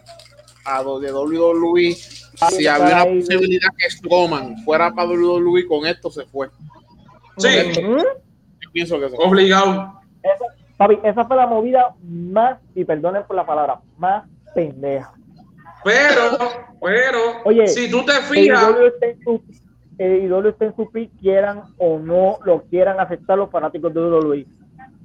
a 0.67 0.83
de 0.83 1.13
WWE, 1.13 1.93
si 1.93 2.67
había 2.67 3.03
una 3.03 3.21
posibilidad 3.21 3.69
que 3.77 3.89
Strowman 3.89 4.57
fuera 4.65 4.93
para 4.93 5.09
WWE, 5.09 5.65
con 5.65 5.85
esto 5.85 6.11
se 6.11 6.25
fue. 6.25 6.49
Sí. 7.37 7.49
Yo 7.81 8.71
pienso 8.71 8.99
que 8.99 9.05
Obligado. 9.17 10.01
Esa, 10.23 10.45
papi, 10.77 10.99
esa 11.03 11.25
fue 11.25 11.35
la 11.35 11.47
movida 11.47 11.95
más, 12.03 12.59
y 12.75 12.83
perdonen 12.83 13.23
por 13.25 13.35
la 13.35 13.45
palabra, 13.45 13.79
más 13.97 14.25
pendeja. 14.53 15.13
Pero, 15.83 16.37
pero, 16.81 17.19
Oye, 17.45 17.67
si 17.67 17.89
tú 17.89 18.03
te 18.05 18.13
fijas. 18.23 18.75
El 19.97 20.23
idolio 20.23 20.51
está 20.51 20.65
en 20.65 20.75
su 20.75 20.91
pick, 20.91 21.09
quieran 21.19 21.63
o 21.79 21.97
no 21.97 22.37
lo 22.45 22.61
quieran 22.63 22.99
aceptar 22.99 23.37
los 23.37 23.49
fanáticos 23.49 23.91
de 23.93 23.99
WWE. 23.99 24.45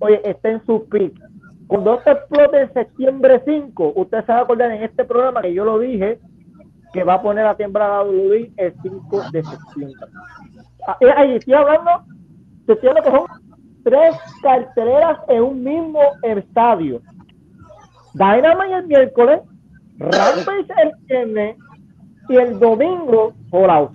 Oye, 0.00 0.20
está 0.24 0.50
en 0.50 0.64
su 0.66 0.86
pick. 0.88 1.14
Cuando 1.66 2.02
se 2.02 2.10
explote 2.10 2.60
en 2.60 2.72
septiembre 2.74 3.40
5, 3.42 3.94
ustedes 3.96 4.26
se 4.26 4.32
van 4.32 4.40
a 4.40 4.44
acordar 4.44 4.70
en 4.70 4.82
este 4.82 5.04
programa 5.04 5.40
que 5.40 5.54
yo 5.54 5.64
lo 5.64 5.78
dije, 5.78 6.18
que 6.92 7.04
va 7.04 7.14
a 7.14 7.22
poner 7.22 7.46
a 7.46 7.56
temblar 7.56 7.90
a 7.90 8.02
WWE 8.02 8.52
el 8.56 8.74
5 8.82 9.22
de 9.32 9.42
septiembre. 9.42 10.06
Ah, 10.86 10.98
eh, 11.00 11.12
ahí 11.16 11.36
estoy 11.36 11.54
hablando 11.54 12.04
se 12.66 12.76
tiene 12.76 13.02
que 13.02 13.10
son 13.10 13.26
tres 13.84 14.16
carteleras 14.42 15.18
en 15.28 15.42
un 15.42 15.64
mismo 15.64 16.00
estadio. 16.22 17.00
Dynamite 18.14 18.74
el 18.74 18.86
miércoles, 18.86 19.40
Rampage 19.98 20.72
el 20.82 20.92
viernes 21.06 21.56
y 22.28 22.36
el 22.36 22.58
domingo 22.58 23.34
por 23.50 23.70
out. 23.70 23.92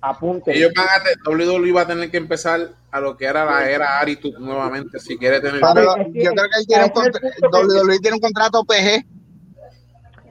Apunte. 0.00 0.56
Ellos 0.56 0.72
van 0.74 0.86
a 0.86 1.30
WWE 1.30 1.72
va 1.72 1.82
a 1.82 1.86
tener 1.86 2.10
que 2.10 2.16
empezar 2.16 2.70
a 2.90 3.00
lo 3.00 3.16
que 3.16 3.24
era 3.24 3.44
la 3.44 3.70
era 3.70 4.00
Aritud 4.00 4.36
nuevamente 4.38 4.98
si 4.98 5.16
quiere 5.16 5.40
tener. 5.40 5.60
yo 5.60 5.72
creo 5.72 5.94
que 5.94 6.58
él 6.58 6.66
tiene 6.66 6.84
un, 6.84 6.90
WWE 6.92 7.98
tiene 8.00 8.16
un 8.16 8.20
contrato 8.20 8.64
PG 8.64 9.06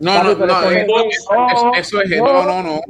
no, 0.02 0.24
no, 0.24 0.46
no, 0.46 1.74
eso, 1.78 2.02
es, 2.02 2.18
no, 2.20 2.46
no, 2.46 2.64
no. 2.64 2.82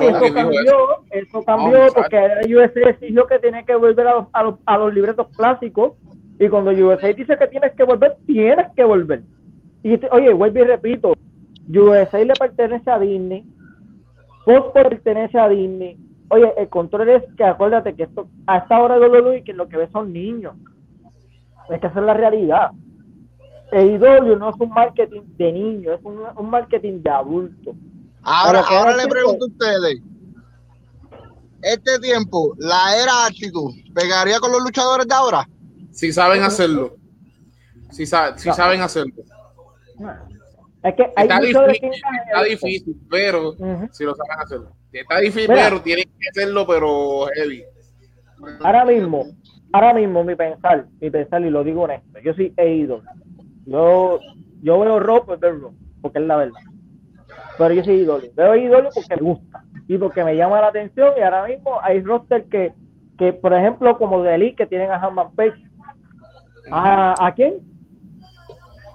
eso, 0.00 0.34
cambió, 0.34 0.76
eso 1.10 1.42
cambió 1.44 1.86
porque 1.92 2.54
USA 2.54 2.90
exigió 2.90 3.26
que 3.26 3.38
tiene 3.40 3.64
que 3.64 3.74
volver 3.74 4.06
a 4.06 4.14
los, 4.14 4.26
a, 4.32 4.42
los, 4.44 4.54
a 4.64 4.78
los 4.78 4.94
libretos 4.94 5.26
clásicos 5.36 5.94
y 6.38 6.48
cuando 6.48 6.70
USA 6.70 7.08
dice 7.12 7.36
que 7.36 7.46
tienes 7.48 7.72
que 7.72 7.84
volver, 7.84 8.16
tienes 8.26 8.66
que 8.74 8.84
volver. 8.84 9.22
Y 9.82 10.00
oye, 10.12 10.32
vuelvo 10.32 10.60
y 10.60 10.62
repito, 10.62 11.14
USA 11.68 12.24
le 12.24 12.34
pertenece 12.34 12.90
a 12.90 12.98
Disney, 12.98 13.44
Fox 14.44 14.72
pertenece 14.72 15.38
a 15.38 15.48
Disney. 15.48 15.96
Oye, 16.28 16.52
el 16.56 16.68
control 16.68 17.08
es 17.10 17.22
que 17.36 17.44
acuérdate 17.44 17.94
que 17.94 18.04
esto 18.04 18.28
a 18.46 18.58
esta 18.58 18.80
hora 18.80 18.98
de 18.98 19.08
lo 19.08 19.44
que 19.44 19.52
lo 19.52 19.68
que 19.68 19.76
ve 19.76 19.88
son 19.92 20.12
niños. 20.12 20.54
Es 21.70 21.80
que 21.80 21.86
esa 21.86 22.00
es 22.00 22.06
la 22.06 22.14
realidad. 22.14 22.70
EIW 23.74 24.36
no 24.38 24.50
es 24.50 24.56
un 24.60 24.70
marketing 24.70 25.22
de 25.36 25.52
niños, 25.52 25.98
es 25.98 26.04
un, 26.04 26.48
marketing 26.48 27.02
de 27.02 27.10
adultos. 27.10 27.74
Ahora, 28.22 28.60
ahora 28.60 28.96
le 28.96 29.06
pregunto 29.08 29.46
a 29.46 29.48
ustedes, 29.48 30.00
este 31.60 31.98
tiempo, 31.98 32.54
la 32.58 32.96
era 33.02 33.26
actitud, 33.26 33.74
¿pegaría 33.92 34.38
con 34.38 34.52
los 34.52 34.62
luchadores 34.62 35.08
de 35.08 35.14
ahora? 35.14 35.48
Si 35.90 36.12
saben 36.12 36.42
hacerlo. 36.42 36.96
Si, 37.90 38.06
saben 38.06 38.80
hacerlo. 38.80 39.14
Es 40.82 40.94
que 40.94 41.12
hay 41.16 41.24
está, 41.24 41.40
difícil, 41.40 41.90
está 42.26 42.42
difícil, 42.44 42.96
pero 43.10 43.54
si 43.90 44.04
lo 44.04 44.14
saben 44.14 44.40
hacerlo. 44.40 44.72
Está 44.92 45.18
difícil, 45.18 45.48
pero 45.48 45.82
tienen 45.82 46.04
que 46.04 46.28
hacerlo, 46.28 46.66
pero 46.66 47.26
heavy. 47.34 47.64
Ahora 48.60 48.84
mismo, 48.84 49.26
ahora 49.72 49.94
mismo 49.94 50.22
mi 50.22 50.36
pensar, 50.36 50.86
mi 51.00 51.10
pensar, 51.10 51.42
y 51.42 51.50
lo 51.50 51.64
digo 51.64 51.82
honesto, 51.82 52.20
yo 52.20 52.34
sí 52.34 52.52
he 52.56 52.74
ido 52.74 53.02
yo, 53.66 54.20
yo 54.62 54.80
veo 54.80 55.00
ropa, 55.00 55.36
pues 55.38 55.54
porque 56.00 56.18
es 56.18 56.24
la 56.24 56.36
verdad. 56.36 56.60
Pero 57.58 57.74
yo 57.74 57.84
soy 57.84 57.94
idolio. 57.96 58.30
Veo 58.34 58.56
idolio 58.56 58.90
porque 58.94 59.16
me 59.16 59.22
gusta 59.22 59.64
y 59.86 59.98
porque 59.98 60.24
me 60.24 60.36
llama 60.36 60.60
la 60.60 60.68
atención. 60.68 61.12
Y 61.16 61.20
ahora 61.20 61.46
mismo 61.46 61.78
hay 61.82 62.00
roster 62.02 62.44
que, 62.44 62.72
que 63.18 63.32
por 63.32 63.54
ejemplo, 63.54 63.96
como 63.96 64.22
de 64.22 64.34
Elite, 64.34 64.56
que 64.56 64.66
tienen 64.66 64.90
a 64.90 64.96
Hanman 64.96 65.32
Page. 65.34 65.62
¿A, 66.70 67.14
¿A 67.26 67.34
quién? 67.34 67.60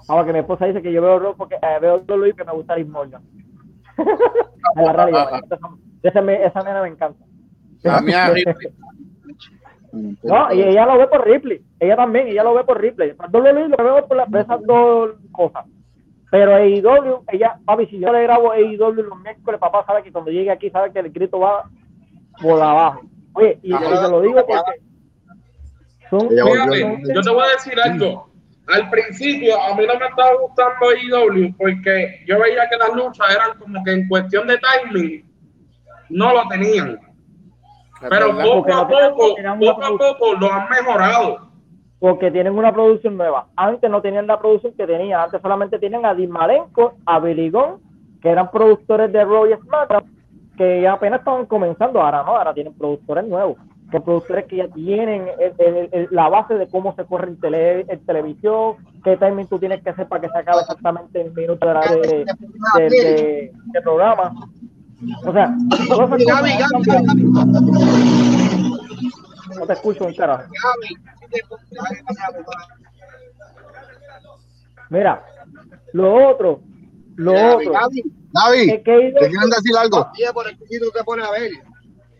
Ahora 0.08 0.24
que 0.26 0.32
mi 0.32 0.40
esposa 0.40 0.66
dice 0.66 0.82
que 0.82 0.92
yo 0.92 1.02
veo 1.02 1.20
rock 1.20 1.36
porque 1.36 1.54
eh, 1.54 1.78
veo 1.80 2.02
Luis 2.16 2.34
que 2.34 2.44
me 2.44 2.52
gusta 2.52 2.76
Liz 2.76 2.88
Morgan. 2.88 3.22
en 4.76 4.84
la 4.84 4.92
realidad. 4.92 5.40
esa, 6.02 6.20
esa 6.32 6.62
nena 6.62 6.82
me 6.82 6.88
encanta. 6.88 7.24
A 7.84 8.00
mí 8.00 8.12
a 8.12 8.32
No, 9.92 10.52
y 10.52 10.62
ella 10.62 10.86
lo 10.86 10.98
ve 10.98 11.06
por 11.08 11.26
Ripley. 11.26 11.60
Ella 11.78 11.96
también, 11.96 12.28
ella 12.28 12.44
lo 12.44 12.54
ve 12.54 12.64
por 12.64 12.80
Ripley. 12.80 13.12
WWE 13.32 13.68
lo 13.68 13.76
veo 13.76 14.06
por, 14.06 14.18
esas 14.18 14.62
dos 14.64 15.10
cosas. 15.32 15.64
Pero 16.30 16.54
AEW, 16.54 17.24
ella, 17.32 17.58
papi, 17.64 17.86
si 17.86 17.98
yo 17.98 18.12
le 18.12 18.22
grabo 18.22 18.52
AEW 18.52 18.92
los 18.92 19.20
miércoles, 19.20 19.58
papá 19.60 19.84
sabe 19.84 20.02
que 20.02 20.12
cuando 20.12 20.30
llegue 20.30 20.50
aquí 20.50 20.70
sabe 20.70 20.92
que 20.92 21.00
el 21.00 21.10
grito 21.10 21.40
va 21.40 21.68
por 22.40 22.62
abajo. 22.62 23.00
Oye, 23.32 23.58
y, 23.62 23.76
te 23.76 24.08
lo 24.08 24.20
digo 24.20 24.46
porque 24.46 24.80
son, 26.08 26.28
yo 26.28 27.20
te 27.20 27.30
voy 27.30 27.44
a 27.44 27.52
decir 27.52 27.80
algo. 27.80 28.30
Al 28.68 28.88
principio 28.90 29.60
a 29.60 29.74
mí 29.74 29.84
no 29.86 29.98
me 29.98 30.06
estaba 30.06 30.30
gustando 30.40 30.88
AEW 30.88 31.54
porque 31.56 32.22
yo 32.26 32.38
veía 32.38 32.68
que 32.68 32.76
las 32.76 32.94
luchas 32.94 33.26
eran 33.34 33.58
como 33.58 33.82
que 33.82 33.92
en 33.92 34.08
cuestión 34.08 34.46
de 34.46 34.58
timing 34.58 35.24
no 36.10 36.32
lo 36.32 36.48
tenían. 36.48 37.00
Pero 38.08 38.28
poco 38.28 38.72
a 38.72 38.88
poco, 38.88 39.34
poco 39.58 39.84
a 39.84 39.98
poco 39.98 40.34
lo 40.34 40.52
han 40.52 40.68
mejorado. 40.68 41.50
Porque 41.98 42.30
tienen 42.30 42.56
una 42.56 42.72
producción 42.72 43.16
nueva. 43.16 43.48
Antes 43.56 43.90
no 43.90 44.00
tenían 44.00 44.26
la 44.26 44.38
producción 44.38 44.72
que 44.74 44.86
tenían. 44.86 45.20
Antes 45.20 45.42
solamente 45.42 45.78
tienen 45.78 46.06
a 46.06 46.14
Malenko, 46.14 46.94
a 47.04 47.18
Billy 47.18 47.52
que 48.22 48.28
eran 48.28 48.50
productores 48.50 49.12
de 49.12 49.24
Raw 49.24 49.46
y 49.46 49.54
SmackDown, 49.54 50.04
que 50.56 50.88
apenas 50.88 51.20
estaban 51.20 51.46
comenzando. 51.46 52.00
Ahora 52.00 52.22
no, 52.22 52.36
ahora 52.36 52.54
tienen 52.54 52.72
productores 52.72 53.26
nuevos. 53.26 53.58
Que 53.90 54.00
productores 54.00 54.46
que 54.46 54.56
ya 54.56 54.68
tienen 54.68 55.26
la 56.10 56.28
base 56.28 56.54
de 56.54 56.68
cómo 56.68 56.94
se 56.94 57.04
corre 57.04 57.28
en, 57.28 57.40
tele, 57.40 57.80
en 57.80 58.06
televisión, 58.06 58.76
qué 59.02 59.16
timing 59.16 59.48
tú 59.48 59.58
tienes 59.58 59.82
que 59.82 59.90
hacer 59.90 60.06
para 60.06 60.22
que 60.22 60.28
se 60.28 60.38
acabe 60.38 60.60
exactamente 60.60 61.20
el 61.20 61.34
minuto 61.34 61.66
de, 61.66 62.24
de, 62.78 63.52
de 63.72 63.82
programa. 63.82 64.32
O 65.24 65.32
sea, 65.32 65.56
no 69.56 69.66
te 69.66 69.72
escucho 69.72 70.04
un 70.04 70.14
carajo. 70.14 70.44
Mira, 74.90 75.24
lo 75.92 76.30
otro, 76.30 76.60
lo 77.16 77.32
otro. 77.32 77.72
Gaby, 78.32 78.68
¿te 78.68 78.82
quieren 78.82 79.50
decir 79.50 79.76
algo? 79.76 80.10
por 80.34 80.48
el 80.48 80.58
te 80.58 81.04
pone 81.04 81.24
a 81.24 81.30
ver. 81.30 81.50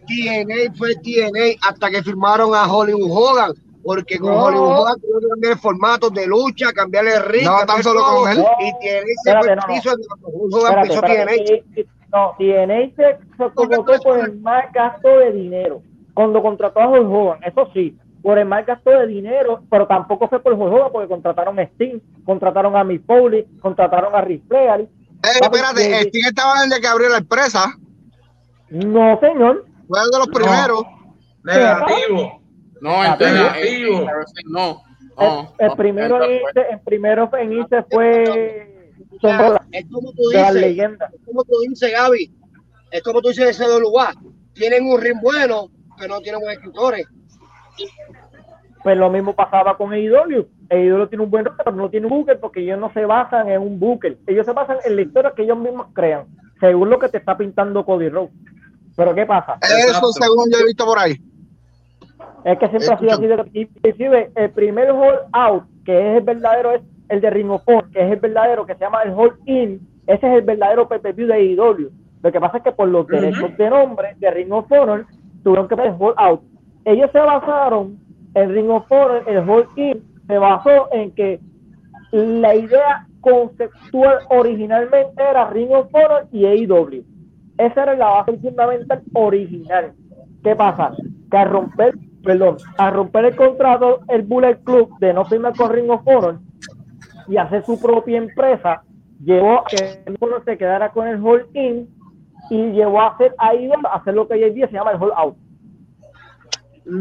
TNA 0.06 0.74
fue 0.76 0.94
TNA 0.96 1.58
hasta 1.68 1.90
que 1.90 2.02
firmaron 2.02 2.54
a 2.54 2.66
Hollywood 2.72 3.10
Hogan. 3.10 3.52
Porque 3.82 4.18
con 4.18 4.32
Hollywood 4.32 4.80
Hogan 4.80 5.00
tuvieron 5.00 5.22
que 5.22 5.28
cambiar 5.28 5.52
el 5.52 5.58
formato 5.58 6.10
de 6.10 6.26
lucha, 6.26 6.72
cambiarle 6.72 7.14
el 7.14 7.24
ritmo. 7.24 7.50
No, 7.50 7.66
tan 7.66 7.82
solo 7.82 8.02
con 8.02 8.30
él. 8.30 8.44
Y 8.60 8.72
TNA 8.72 9.04
se 9.24 9.38
fue 9.38 9.56
no, 9.56 9.62
piso 9.68 9.90
no. 9.96 10.58
Hogan 10.58 10.82
pisó 10.82 11.00
TNA. 11.00 11.86
No, 12.12 12.34
TNA 12.38 12.94
se, 12.96 13.18
se 13.36 13.54
convocó 13.54 13.92
por 14.02 14.18
el 14.18 14.40
mal 14.40 14.68
gasto 14.72 15.08
de 15.18 15.32
dinero. 15.32 15.82
Cuando 16.14 16.42
contrató 16.42 16.80
a 16.80 16.88
Hulk 16.88 17.08
Hogan, 17.08 17.40
eso 17.44 17.68
sí, 17.72 17.96
por 18.22 18.38
el 18.38 18.46
mal 18.46 18.64
gasto 18.64 18.90
de 18.90 19.06
dinero, 19.06 19.62
pero 19.70 19.86
tampoco 19.86 20.28
fue 20.28 20.40
por 20.40 20.54
Hulk 20.54 20.72
Hogan 20.72 20.92
porque 20.92 21.08
contrataron 21.08 21.58
a 21.58 21.62
Sting, 21.62 22.00
contrataron 22.24 22.76
a 22.76 22.84
Mick 22.84 23.06
Foley, 23.06 23.46
contrataron 23.60 24.14
a 24.14 24.20
Rick 24.22 24.46
Flair. 24.48 24.80
Eh, 24.80 25.38
espérate, 25.40 26.00
Sting 26.02 26.26
estaba 26.26 26.64
en 26.64 26.72
el 26.72 26.80
que 26.80 26.88
abrió 26.88 27.08
la 27.08 27.18
empresa. 27.18 27.76
No, 28.70 29.18
señor. 29.20 29.64
Fue 29.88 30.00
de 30.00 30.18
los 30.18 30.28
primeros. 30.28 30.82
Negativo. 31.44 32.40
No, 32.80 33.02
negativo. 33.02 34.06
No. 34.46 34.82
el, 35.58 35.72
primero 35.76 36.22
en 36.22 36.40
el 36.70 36.80
primero 36.80 37.30
en 37.36 37.52
irse 37.52 37.82
fue 37.90 38.69
es 39.72 39.86
como 39.90 40.12
tú 40.12 40.28
dices, 40.30 40.98
Es 41.12 41.20
como 41.26 41.44
tú 41.44 41.52
dices, 41.68 41.92
Gaby. 41.92 42.32
Es 42.90 43.02
como 43.02 43.20
tú 43.20 43.28
dices 43.28 43.60
ese 43.60 43.80
lugar. 43.80 44.14
Tienen 44.54 44.86
un 44.86 45.00
ring 45.00 45.20
bueno, 45.22 45.70
pero 45.98 46.14
no 46.14 46.20
tienen 46.20 46.40
buenos 46.40 46.56
escritores. 46.56 47.06
Pues 48.82 48.96
lo 48.96 49.10
mismo 49.10 49.34
pasaba 49.34 49.76
con 49.76 49.92
AEW. 49.92 50.48
AEW 50.70 51.06
tiene 51.08 51.24
un 51.24 51.30
buen 51.30 51.46
pero 51.64 51.76
no 51.76 51.90
tiene 51.90 52.06
un 52.06 52.10
booker 52.10 52.40
porque 52.40 52.60
ellos 52.60 52.78
no 52.78 52.92
se 52.92 53.04
basan 53.04 53.48
en 53.48 53.60
un 53.60 53.78
booker. 53.78 54.18
Ellos 54.26 54.46
se 54.46 54.52
basan 54.52 54.78
en 54.84 54.96
la 54.96 55.02
historia 55.02 55.32
que 55.36 55.42
ellos 55.42 55.58
mismos 55.58 55.88
crean, 55.92 56.26
según 56.60 56.90
lo 56.90 56.98
que 56.98 57.08
te 57.08 57.18
está 57.18 57.36
pintando 57.36 57.84
Cody 57.84 58.08
Rhodes. 58.08 58.32
Pero 58.96 59.14
¿qué 59.14 59.26
pasa? 59.26 59.58
Eso 59.62 60.12
según 60.12 60.50
yo 60.50 60.58
he 60.58 60.66
visto 60.66 60.84
por 60.84 60.98
ahí. 60.98 61.16
Es 62.44 62.58
que 62.58 62.68
siempre 62.68 62.94
ha 62.94 62.98
sido 62.98 63.12
así. 63.12 63.26
De, 63.26 63.60
inclusive, 63.60 64.32
el 64.34 64.50
primer 64.50 64.90
hold 64.90 65.20
out, 65.32 65.64
que 65.84 65.98
es 65.98 66.18
el 66.18 66.24
verdadero, 66.24 66.72
es 66.72 66.82
el 67.10 67.20
de 67.20 67.28
Ring 67.28 67.50
of 67.50 67.62
Honor, 67.66 67.90
que 67.90 68.00
es 68.00 68.12
el 68.12 68.20
verdadero, 68.20 68.64
que 68.64 68.74
se 68.74 68.80
llama 68.80 69.02
el 69.02 69.12
Hold 69.12 69.36
In, 69.46 69.80
ese 70.06 70.26
es 70.26 70.34
el 70.38 70.42
verdadero 70.42 70.88
PPV 70.88 71.26
de 71.26 71.44
IW. 71.44 71.90
Lo 72.22 72.32
que 72.32 72.40
pasa 72.40 72.58
es 72.58 72.62
que 72.62 72.72
por 72.72 72.88
los 72.88 73.06
derechos 73.06 73.56
de 73.56 73.68
nombre 73.68 74.14
de 74.18 74.30
Ring 74.30 74.52
of 74.52 74.70
Honor 74.70 75.06
tuvieron 75.42 75.68
que 75.68 75.76
poner 75.76 75.94
Hold 75.98 76.14
Out. 76.16 76.40
Ellos 76.84 77.10
se 77.12 77.18
basaron 77.18 77.98
en 78.34 78.54
Ring 78.54 78.70
of 78.70 78.90
Honor, 78.90 79.24
el 79.26 79.38
Hold 79.48 79.68
In 79.76 80.02
se 80.26 80.38
basó 80.38 80.92
en 80.92 81.10
que 81.12 81.40
la 82.12 82.54
idea 82.54 83.06
conceptual 83.20 84.18
originalmente 84.28 85.20
era 85.20 85.50
Ring 85.50 85.72
of 85.72 85.92
Honor 85.92 86.28
y 86.30 86.46
AEW. 86.46 87.04
Esa 87.58 87.82
era 87.82 87.96
la 87.96 88.06
base 88.06 88.38
fundamental 88.38 89.02
original. 89.14 89.92
¿Qué 90.44 90.54
pasa? 90.54 90.92
Que 91.28 91.36
al 91.36 91.50
romper, 91.50 91.94
perdón, 92.22 92.56
al 92.78 92.94
romper 92.94 93.24
el 93.26 93.36
contrato, 93.36 94.00
el 94.08 94.22
Bullet 94.22 94.62
Club 94.62 94.96
de 95.00 95.12
no 95.12 95.24
firmar 95.24 95.54
con 95.56 95.72
Ring 95.72 95.90
of 95.90 96.06
Honor, 96.06 96.38
y 97.30 97.36
hacer 97.36 97.64
su 97.64 97.80
propia 97.80 98.18
empresa, 98.18 98.82
llevó 99.24 99.60
a 99.60 99.64
que 99.64 100.02
uno 100.20 100.42
se 100.44 100.58
quedara 100.58 100.90
con 100.90 101.06
el 101.06 101.24
hold 101.24 101.46
in 101.54 101.88
y 102.50 102.72
llevó 102.72 103.00
a 103.00 103.08
hacer 103.08 103.34
ahí 103.38 103.70
a 103.70 103.88
hacer 103.94 104.14
lo 104.14 104.26
que 104.26 104.34
hoy 104.34 104.44
en 104.44 104.54
día 104.54 104.66
se 104.66 104.72
llama 104.72 104.90
el 104.90 105.00
hold 105.00 105.12
out. 105.16 105.36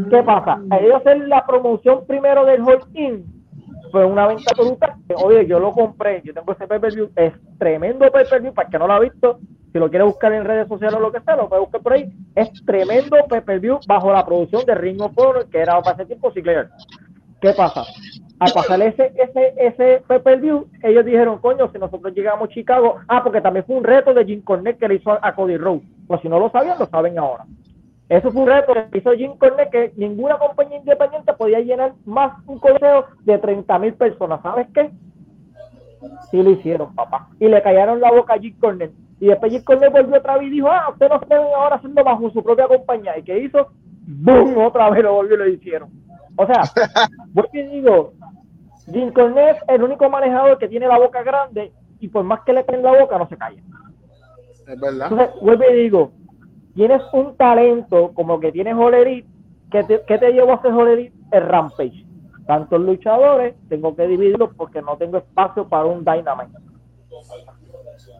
¿Qué 0.08 0.22
pasa? 0.22 0.60
A 0.70 0.78
ellos 0.78 0.96
hacer 0.96 1.26
la 1.26 1.44
promoción 1.44 2.06
primero 2.06 2.44
del 2.44 2.62
hold 2.62 2.84
in 2.94 3.24
fue 3.90 4.04
una 4.04 4.28
venta 4.28 4.52
brutal. 4.56 4.94
Oye, 5.16 5.46
yo 5.46 5.58
lo 5.58 5.72
compré, 5.72 6.22
yo 6.24 6.32
tengo 6.32 6.52
ese 6.52 6.68
pay 6.68 6.78
view, 6.78 7.10
es 7.16 7.32
tremendo 7.58 8.08
pay 8.12 8.24
per 8.30 8.40
view, 8.40 8.54
para 8.54 8.66
el 8.68 8.72
que 8.72 8.78
no 8.78 8.86
lo 8.86 8.92
ha 8.92 9.00
visto, 9.00 9.40
si 9.72 9.78
lo 9.80 9.90
quiere 9.90 10.04
buscar 10.04 10.32
en 10.32 10.44
redes 10.44 10.68
sociales 10.68 10.96
o 10.96 11.00
lo 11.00 11.10
que 11.10 11.20
sea, 11.22 11.34
lo 11.34 11.48
puede 11.48 11.62
buscar 11.62 11.80
por 11.80 11.94
ahí. 11.94 12.08
Es 12.36 12.50
tremendo 12.64 13.16
pay 13.28 13.40
per 13.40 13.58
view 13.58 13.80
bajo 13.88 14.12
la 14.12 14.24
producción 14.24 14.64
de 14.64 14.76
Ring 14.76 15.00
of 15.00 15.12
que 15.50 15.58
era 15.58 15.80
para 15.80 15.96
ese 15.96 16.06
tiempo 16.06 16.30
Sinclair. 16.30 16.68
¿Qué 17.40 17.52
pasa? 17.52 17.84
Al 18.40 18.52
pasar 18.52 18.80
ese, 18.80 19.12
ese, 19.16 19.54
ese 19.58 20.02
pay 20.20 20.40
view, 20.40 20.66
ellos 20.82 21.04
dijeron, 21.04 21.38
coño, 21.38 21.70
si 21.70 21.78
nosotros 21.78 22.14
llegamos 22.14 22.48
a 22.48 22.52
Chicago, 22.52 22.96
ah, 23.06 23.22
porque 23.22 23.42
también 23.42 23.66
fue 23.66 23.76
un 23.76 23.84
reto 23.84 24.14
de 24.14 24.24
Jim 24.24 24.40
Cornette 24.40 24.78
que 24.78 24.88
le 24.88 24.94
hizo 24.94 25.12
a 25.12 25.34
Cody 25.34 25.58
Rhodes. 25.58 25.82
Pues 26.06 26.22
si 26.22 26.28
no 26.28 26.40
lo 26.40 26.50
sabían, 26.50 26.78
lo 26.78 26.86
saben 26.86 27.18
ahora. 27.18 27.44
Eso 28.08 28.32
fue 28.32 28.42
un 28.42 28.48
reto 28.48 28.72
que 28.90 28.98
hizo 28.98 29.12
Jim 29.12 29.36
Cornette 29.36 29.70
que 29.70 29.92
ninguna 29.96 30.38
compañía 30.38 30.78
independiente 30.78 31.34
podía 31.34 31.60
llenar 31.60 31.92
más 32.06 32.32
un 32.46 32.58
coliseo 32.58 33.04
de 33.24 33.38
30 33.38 33.78
mil 33.78 33.92
personas. 33.92 34.40
¿Sabes 34.42 34.68
qué? 34.72 34.90
Sí 36.30 36.42
lo 36.42 36.50
hicieron, 36.50 36.94
papá. 36.94 37.28
Y 37.38 37.46
le 37.46 37.62
callaron 37.62 38.00
la 38.00 38.10
boca 38.10 38.34
a 38.34 38.38
Jim 38.38 38.56
Cornette. 38.58 38.94
Y 39.20 39.26
después 39.26 39.52
Jim 39.52 39.62
Cornette 39.62 39.92
volvió 39.92 40.16
otra 40.16 40.38
vez 40.38 40.46
y 40.46 40.50
dijo, 40.50 40.68
ah, 40.68 40.88
ustedes 40.90 41.12
no 41.12 41.20
pueden 41.20 41.44
ahora 41.54 41.76
haciendo 41.76 42.02
bajo 42.02 42.30
su 42.30 42.42
propia 42.42 42.66
compañía. 42.66 43.18
¿Y 43.18 43.22
qué 43.22 43.38
hizo? 43.38 43.68
¡Bum! 44.06 44.56
Otra 44.56 44.88
vez 44.88 45.02
lo 45.04 45.12
volvió 45.12 45.34
y 45.36 45.38
lo 45.38 45.46
hicieron. 45.48 45.90
O 46.36 46.46
sea, 46.46 46.62
yo 47.34 47.44
te 47.52 47.68
digo, 47.68 48.14
Jim 48.86 49.12
es 49.36 49.56
el 49.68 49.82
único 49.82 50.08
manejador 50.08 50.58
que 50.58 50.68
tiene 50.68 50.88
la 50.88 50.98
boca 50.98 51.22
grande 51.22 51.72
y 52.00 52.08
por 52.08 52.24
más 52.24 52.40
que 52.40 52.52
le 52.52 52.64
en 52.66 52.82
la 52.82 52.98
boca 52.98 53.18
no 53.18 53.28
se 53.28 53.36
calla. 53.36 53.62
Es 54.66 54.80
verdad. 54.80 55.08
Entonces, 55.10 55.40
vuelvo 55.40 55.64
y 55.70 55.74
digo, 55.74 56.12
tienes 56.74 57.02
un 57.12 57.36
talento 57.36 58.12
como 58.14 58.40
que 58.40 58.52
tienes 58.52 58.74
Jolerit, 58.74 59.26
¿qué 59.70 59.84
te, 59.84 60.02
¿qué 60.06 60.18
te 60.18 60.32
llevó 60.32 60.52
a 60.52 60.54
hacer 60.56 60.72
Jolerit? 60.72 61.12
El 61.30 61.42
Rampage. 61.46 62.06
Tantos 62.46 62.80
luchadores, 62.80 63.54
tengo 63.68 63.94
que 63.94 64.06
dividirlos 64.06 64.50
porque 64.56 64.82
no 64.82 64.96
tengo 64.96 65.18
espacio 65.18 65.68
para 65.68 65.84
un 65.84 66.04
Dynamite. 66.04 66.58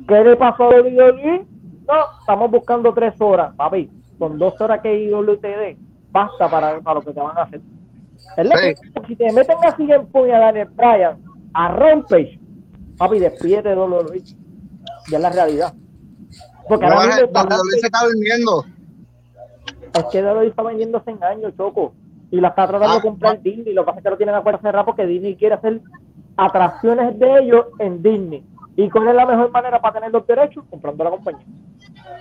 ¿Qué 0.06 0.24
le 0.24 0.36
pasó 0.36 0.64
a 0.64 0.80
WWE? 0.80 1.46
No, 1.86 1.94
estamos 2.20 2.50
buscando 2.50 2.92
tres 2.92 3.20
horas, 3.20 3.54
papi. 3.56 3.90
Con 4.18 4.38
dos 4.38 4.60
horas 4.60 4.80
que 4.80 4.94
IWTD, 5.04 5.78
basta 6.10 6.48
para, 6.48 6.80
para 6.80 7.00
lo 7.00 7.02
que 7.02 7.12
te 7.12 7.20
van 7.20 7.38
a 7.38 7.42
hacer. 7.42 7.60
Si 9.06 9.16
te 9.16 9.32
meten 9.32 9.56
así 9.62 9.90
en 9.90 10.06
puña 10.06 10.36
a 10.36 10.40
Daniel 10.40 10.68
Bryan, 10.74 11.18
a 11.54 11.68
Rampage, 11.68 12.38
papi, 12.96 13.18
despídete 13.18 13.70
de 13.70 13.74
dolor. 13.74 14.12
Ya 15.10 15.16
es 15.16 15.22
la 15.22 15.30
realidad. 15.30 15.74
Porque 16.68 16.86
no, 16.86 16.92
ahora 16.92 17.16
mismo 17.16 17.64
se 17.80 17.86
está 17.86 18.06
vendiendo. 18.06 18.64
Es 19.92 20.04
que 20.12 20.22
Dolor 20.22 20.44
está 20.44 20.62
vendiendo 20.62 20.98
hace 20.98 21.16
años, 21.24 21.52
Choco. 21.56 21.94
Y 22.30 22.40
la 22.40 22.48
está 22.48 22.68
tratando 22.68 22.94
de 22.94 22.98
ah, 22.98 23.02
comprar 23.02 23.42
Disney. 23.42 23.74
Lo 23.74 23.82
que 23.82 23.86
pasa 23.86 23.98
es 23.98 24.04
que 24.04 24.10
lo 24.10 24.16
tienen 24.16 24.34
a 24.36 24.42
puerta 24.42 24.62
cerrada 24.62 24.84
porque 24.84 25.04
Disney 25.04 25.34
quiere 25.34 25.56
hacer 25.56 25.80
atracciones 26.36 27.18
de 27.18 27.38
ellos 27.40 27.66
en 27.80 28.02
Disney. 28.02 28.44
¿Y 28.76 28.88
cuál 28.88 29.08
es 29.08 29.14
la 29.14 29.26
mejor 29.26 29.50
manera 29.50 29.80
para 29.80 29.94
tener 29.94 30.12
los 30.12 30.26
derechos? 30.26 30.64
Comprando 30.70 31.02
la 31.02 31.10
compañía. 31.10 31.44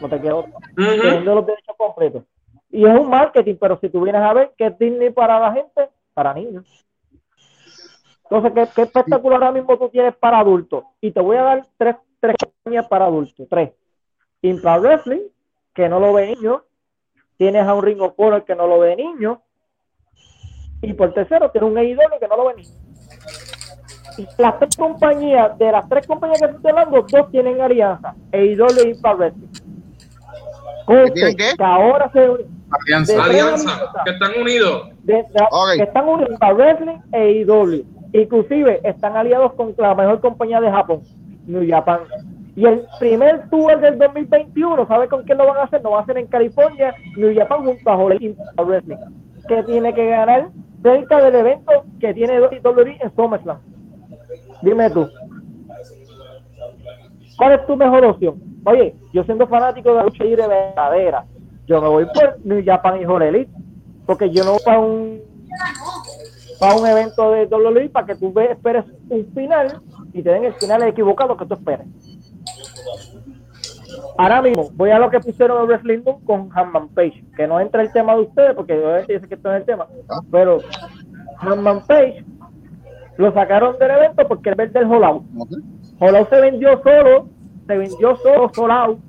No 0.01 0.09
te 0.09 0.19
quedo 0.19 0.45
Teniendo 0.75 1.35
los 1.35 1.45
derechos 1.45 1.75
completos. 1.77 2.23
Y 2.71 2.85
es 2.85 2.99
un 2.99 3.09
marketing, 3.09 3.55
pero 3.59 3.79
si 3.79 3.89
tú 3.89 4.01
vienes 4.01 4.21
a 4.21 4.33
ver 4.33 4.51
que 4.57 4.67
es 4.67 4.77
Disney 4.77 5.09
para 5.09 5.39
la 5.39 5.53
gente, 5.53 5.89
para 6.13 6.33
niños. 6.33 6.65
Entonces, 8.29 8.51
¿qué, 8.53 8.67
qué 8.75 8.81
espectacular 8.83 9.41
ahora 9.43 9.51
mismo 9.51 9.77
tú 9.77 9.89
tienes 9.89 10.15
para 10.15 10.39
adultos? 10.39 10.83
Y 11.01 11.11
te 11.11 11.19
voy 11.19 11.37
a 11.37 11.43
dar 11.43 11.67
tres, 11.77 11.95
tres 12.19 12.35
compañías 12.37 12.87
para 12.87 13.05
adultos. 13.05 13.47
Tres. 13.49 13.71
Impact 14.41 14.83
Wrestling, 14.83 15.27
que 15.73 15.89
no 15.89 15.99
lo 15.99 16.13
ve 16.13 16.35
niño. 16.35 16.63
Tienes 17.37 17.65
a 17.65 17.73
un 17.73 17.83
Ring 17.83 18.01
of 18.01 18.13
Honor 18.17 18.43
que 18.45 18.55
no 18.55 18.67
lo 18.67 18.79
ve 18.79 18.95
niño. 18.95 19.41
Y 20.81 20.93
por 20.93 21.13
tercero, 21.13 21.49
tienes 21.49 21.71
un 21.71 21.77
AEW 21.77 22.19
que 22.19 22.27
no 22.27 22.37
lo 22.37 22.45
ve 22.47 22.55
niño. 22.55 22.69
Las 24.37 24.59
tres 24.59 24.75
compañías, 24.77 25.57
de 25.57 25.71
las 25.71 25.87
tres 25.89 26.05
compañías 26.05 26.39
que 26.39 26.55
estoy 26.55 26.71
hablando, 26.71 27.01
dos 27.01 27.31
tienen 27.31 27.59
alianza. 27.61 28.13
AEW 28.31 28.85
y 28.85 28.89
Impact 28.89 29.17
Wrestling. 29.17 29.47
¿Tienen 31.13 31.35
qué? 31.35 31.53
Que 31.57 31.63
ahora 31.63 32.11
se 32.11 32.58
Alianza. 32.71 33.23
Alianza, 33.23 33.91
que 34.05 34.11
están 34.11 34.31
unidos. 34.39 34.89
De, 35.03 35.25
okay. 35.51 35.77
Que 35.77 35.83
están 35.83 36.07
unidos 36.07 36.31
Impact 36.31 36.57
Wrestling 36.57 36.97
e 37.13 37.45
AEW. 37.45 37.85
Inclusive 38.13 38.81
están 38.83 39.15
aliados 39.15 39.53
con 39.53 39.73
la 39.77 39.95
mejor 39.95 40.19
compañía 40.21 40.59
de 40.61 40.71
Japón, 40.71 41.01
New 41.45 41.67
Japan. 41.67 42.01
Y 42.55 42.65
el 42.65 42.85
primer 42.99 43.49
tour 43.49 43.79
del 43.79 43.97
2021, 43.97 44.87
¿sabe 44.87 45.07
con 45.07 45.23
quién 45.23 45.37
lo 45.37 45.47
van 45.47 45.57
a 45.57 45.63
hacer? 45.63 45.81
Lo 45.81 45.91
van 45.91 46.01
a 46.01 46.03
hacer 46.03 46.17
en 46.17 46.27
California, 46.27 46.93
New 47.15 47.33
Japan 47.33 47.63
junto 47.63 47.89
a 47.89 47.95
Holly 47.95 48.35
Wrestling. 48.57 48.97
Que 49.47 49.63
tiene 49.63 49.93
que 49.93 50.09
ganar 50.09 50.49
cerca 50.83 51.21
del 51.21 51.35
evento 51.35 51.71
que 51.99 52.13
tiene 52.13 52.41
WWE 52.41 52.97
en 52.99 53.15
SummerSlam. 53.15 53.59
Dime 54.61 54.89
tú. 54.89 55.07
¿Cuál 57.37 57.53
es 57.53 57.65
tu 57.65 57.77
mejor 57.77 58.03
opción? 58.03 58.35
Oye, 58.65 58.93
yo 59.13 59.23
siendo 59.23 59.47
fanático 59.47 59.89
de 59.89 59.95
la 59.95 60.03
lucha 60.03 60.23
libre 60.23 60.47
verdadera, 60.47 61.25
yo 61.69 61.79
me 61.79 61.87
voy 61.87 62.05
por 62.05 62.39
New 62.43 62.63
Japan 62.65 62.99
y 62.99 63.05
Holly 63.05 63.47
porque 64.07 64.31
yo 64.31 64.43
no 64.43 64.53
voy 64.53 64.61
para 64.65 64.79
un 64.79 65.21
para 66.59 66.75
un 66.75 66.87
evento 66.87 67.31
de 67.31 67.45
WWE 67.45 67.89
para 67.89 68.07
que 68.07 68.15
tú 68.15 68.33
esperes 68.39 68.85
un 69.07 69.31
final 69.33 69.79
y 70.11 70.23
te 70.23 70.31
den 70.31 70.45
el 70.45 70.53
final 70.55 70.81
equivocado 70.83 71.37
que 71.37 71.45
tú 71.45 71.53
esperes. 71.53 71.87
Ahora 74.17 74.41
mismo, 74.41 74.69
voy 74.73 74.89
a 74.89 74.99
lo 74.99 75.09
que 75.09 75.19
pusieron 75.19 75.61
en 75.61 75.67
Wrestling 75.67 76.01
con 76.25 76.49
Hanman 76.53 76.89
Page, 76.89 77.23
que 77.37 77.47
no 77.47 77.59
entra 77.59 77.81
el 77.83 77.93
tema 77.93 78.15
de 78.15 78.21
ustedes, 78.21 78.55
porque 78.55 78.73
obviamente 78.73 79.13
yo 79.13 79.19
sé 79.19 79.27
que 79.27 79.35
esto 79.35 79.53
es 79.53 79.61
el 79.61 79.65
tema, 79.65 79.87
pero 80.31 80.57
Hanman 81.37 81.85
Page 81.85 82.25
lo 83.17 83.31
sacaron 83.31 83.77
del 83.77 83.91
evento 83.91 84.27
porque 84.27 84.49
es 84.49 84.57
ver 84.57 84.71
del 84.71 84.91
Hollow. 84.91 85.23
Hollow 85.99 86.27
se 86.29 86.41
vendió 86.41 86.81
solo, 86.81 87.27
se 87.67 87.77
vendió 87.77 88.17
solo, 88.17 88.51
Hollow, 88.57 88.99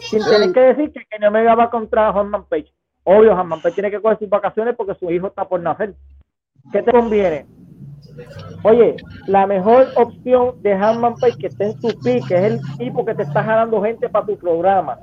sin 0.00 0.24
tener 0.24 0.52
que 0.52 0.60
decir 0.60 0.92
que 0.92 1.04
Kenny 1.06 1.26
Omega 1.26 1.54
va 1.54 1.70
contra 1.70 2.08
Hanman 2.08 2.44
Page. 2.44 2.72
Obvio, 3.04 3.34
Hanman 3.36 3.60
Page 3.60 3.74
tiene 3.74 3.90
que 3.90 4.00
coger 4.00 4.18
sus 4.18 4.28
vacaciones 4.28 4.74
porque 4.76 4.94
su 4.94 5.10
hijo 5.10 5.28
está 5.28 5.48
por 5.48 5.60
nacer. 5.60 5.94
¿Qué 6.72 6.82
te 6.82 6.92
conviene? 6.92 7.46
Oye, 8.62 8.96
la 9.26 9.46
mejor 9.46 9.88
opción 9.96 10.60
de 10.62 10.72
Hanman 10.72 11.14
Page 11.16 11.38
que 11.38 11.46
esté 11.46 11.64
en 11.66 11.80
su 11.80 11.88
pick, 12.00 12.28
que 12.28 12.34
es 12.34 12.42
el 12.52 12.60
tipo 12.78 13.04
que 13.04 13.14
te 13.14 13.22
está 13.22 13.42
jalando 13.42 13.82
gente 13.82 14.08
para 14.08 14.26
tu 14.26 14.36
programa. 14.36 14.98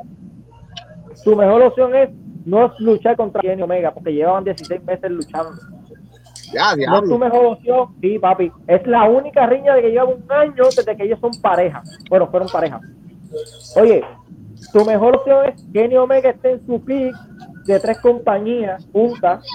Su 1.16 1.36
mejor 1.36 1.64
opción 1.64 1.96
es 1.96 2.10
no 2.46 2.72
luchar 2.80 3.18
contra 3.18 3.42
Kenny 3.42 3.62
Omega, 3.62 3.92
porque 3.94 4.14
llevaban 4.14 4.44
16 4.44 4.84
meses 4.84 5.12
luchando. 5.12 5.52
Ya, 6.54 6.76
no 6.76 7.00
es 7.00 7.10
tu 7.10 7.18
mejor 7.18 7.46
opción, 7.46 7.96
sí, 8.00 8.20
papi. 8.20 8.52
Es 8.68 8.86
la 8.88 9.04
única 9.04 9.46
riña 9.48 9.74
de 9.76 9.82
que 9.82 9.92
lleva 9.92 10.06
un 10.06 10.24
año 10.30 10.64
desde 10.64 10.96
que 10.96 11.04
ellos 11.04 11.20
son 11.20 11.32
pareja. 11.42 11.84
Bueno, 12.10 12.28
fueron 12.28 12.48
pareja. 12.48 12.80
Oye, 13.76 14.02
tu 14.74 14.86
mejor 14.86 15.18
opción 15.18 15.46
es 15.46 15.64
Kenny 15.74 15.98
Omega 15.98 16.30
esté 16.30 16.52
en 16.52 16.66
su 16.66 16.84
pick 16.84 17.16
de 17.66 17.80
tres 17.80 18.00
compañías 18.00 18.88
juntas 18.92 19.46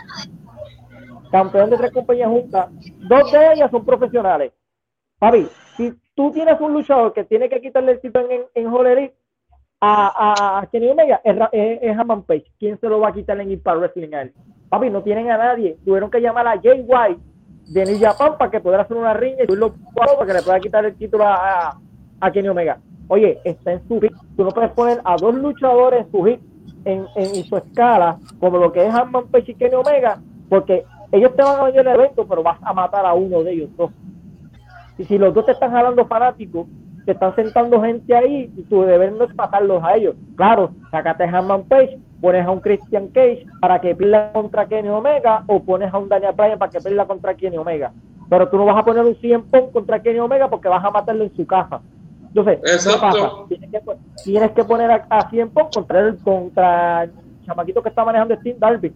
campeón 1.33 1.71
de 1.71 1.79
tres 1.79 1.91
compañías 1.91 2.29
juntas, 2.29 2.69
dos 3.09 3.33
de 3.33 3.53
ellas 3.55 3.71
son 3.71 3.85
profesionales. 3.85 4.53
Papi, 5.19 5.49
si 5.77 5.93
tú 6.15 6.31
tienes 6.31 6.61
un 6.61 6.75
luchador 6.75 7.13
que 7.15 7.25
tiene 7.25 7.49
que 7.49 7.61
quitarle 7.61 7.93
el 7.93 8.01
título 8.01 8.29
en, 8.31 8.43
en 8.55 9.13
a, 9.85 10.59
a, 10.61 10.67
Kenny 10.67 10.91
Omega, 10.91 11.21
es, 11.25 11.37
es, 11.81 11.99
Haman 11.99 12.23
Page. 12.23 12.45
¿Quién 12.59 12.79
se 12.79 12.89
lo 12.89 13.01
va 13.01 13.09
a 13.09 13.13
quitar 13.13 13.41
en 13.41 13.51
Impact 13.51 13.79
Wrestling 13.79 14.15
a 14.15 14.23
él? 14.23 14.33
Papi, 14.69 14.91
no 14.91 15.03
tienen 15.03 15.31
a 15.31 15.39
nadie. 15.39 15.79
Tuvieron 15.85 16.11
que 16.11 16.21
llamar 16.21 16.47
a 16.47 16.61
Jay 16.61 16.85
White 16.87 17.21
de 17.67 17.87
New 17.87 17.99
Japan 17.99 18.37
para 18.39 18.51
que 18.51 18.61
pudiera 18.61 18.83
hacer 18.83 18.97
una 18.97 19.15
riña 19.15 19.43
y 19.43 19.47
subirlo 19.47 19.75
para 19.97 20.27
que 20.27 20.35
le 20.35 20.43
pueda 20.43 20.61
quitar 20.61 20.85
el 20.85 20.97
título 20.97 21.25
a, 21.27 21.81
a, 22.21 22.31
Kenny 22.31 22.49
Omega. 22.49 22.79
Oye, 23.13 23.39
está 23.45 23.73
en 23.73 23.87
su 23.89 24.01
hit. 24.01 24.11
Tú 24.39 24.43
no 24.43 24.49
puedes 24.53 24.71
poner 24.71 24.99
a 25.05 25.17
dos 25.17 25.35
luchadores 25.35 26.07
en 26.07 26.11
su 26.11 26.25
hit 26.25 26.41
en, 26.87 27.45
su 27.45 27.57
escala, 27.59 28.17
como 28.41 28.57
lo 28.57 28.73
que 28.73 28.87
es 28.87 28.95
Haman 28.95 29.27
Page 29.27 29.53
y 29.53 29.55
Kenny 29.55 29.75
Omega, 29.75 30.19
porque 30.49 30.83
ellos 31.13 31.37
te 31.37 31.43
van 31.43 31.61
a 31.61 31.65
venir 31.65 31.81
el 31.81 31.89
evento, 31.89 32.27
pero 32.27 32.43
vas 32.43 32.59
a 32.63 32.73
matar 32.73 33.05
a 33.05 33.13
uno 33.13 33.43
de 33.43 33.53
ellos 33.53 33.69
dos. 33.77 33.91
Y 34.97 35.05
si 35.05 35.19
los 35.19 35.35
dos 35.35 35.45
te 35.45 35.53
están 35.53 35.73
jalando 35.73 36.07
fanáticos, 36.07 36.67
te 37.05 37.13
están 37.13 37.35
sentando 37.35 37.83
gente 37.83 38.17
ahí, 38.17 38.51
y 38.57 38.63
tu 38.63 38.81
deber 38.81 39.13
no 39.13 39.25
es 39.25 39.35
matarlos 39.35 39.85
a 39.85 39.95
ellos. 39.95 40.17
Claro, 40.35 40.71
sacate 40.91 41.25
a 41.25 41.39
Hanman 41.39 41.65
Page, 41.65 41.99
pones 42.19 42.47
a 42.47 42.51
un 42.51 42.61
Christian 42.61 43.09
Cage 43.09 43.45
para 43.61 43.79
que 43.79 43.95
pierda 43.95 44.33
contra 44.33 44.67
Kenny 44.67 44.89
Omega, 44.89 45.45
o 45.49 45.63
pones 45.63 45.93
a 45.93 45.99
un 45.99 46.09
Daniel 46.09 46.33
Bryan 46.35 46.59
para 46.59 46.71
que 46.71 46.81
pierda 46.81 47.05
contra 47.05 47.35
Kenny 47.35 47.59
Omega. 47.59 47.93
Pero 48.31 48.49
tú 48.49 48.57
no 48.57 48.65
vas 48.65 48.79
a 48.79 48.85
poner 48.87 49.05
un 49.05 49.17
100 49.17 49.43
Pong 49.51 49.71
contra 49.71 50.01
Kenny 50.01 50.19
Omega 50.19 50.49
porque 50.49 50.67
vas 50.67 50.83
a 50.83 50.91
matarlo 50.91 51.25
en 51.25 51.37
su 51.37 51.47
casa. 51.47 51.83
Entonces, 52.35 52.61
¿qué 52.63 52.99
pasa? 52.99 53.31
Tienes 54.25 54.53
que, 54.53 54.65
poner 54.65 54.91
a, 54.91 55.07
a 55.11 55.29
100 55.29 55.51
Pong 55.51 55.69
contra 55.73 56.01
el, 56.01 56.19
contra 56.19 57.05
el 57.05 57.13
chamaquito 57.45 57.83
que 57.83 57.91
está 57.91 58.05
manejando 58.05 58.35
Steve 58.37 58.57
Darby 58.59 58.93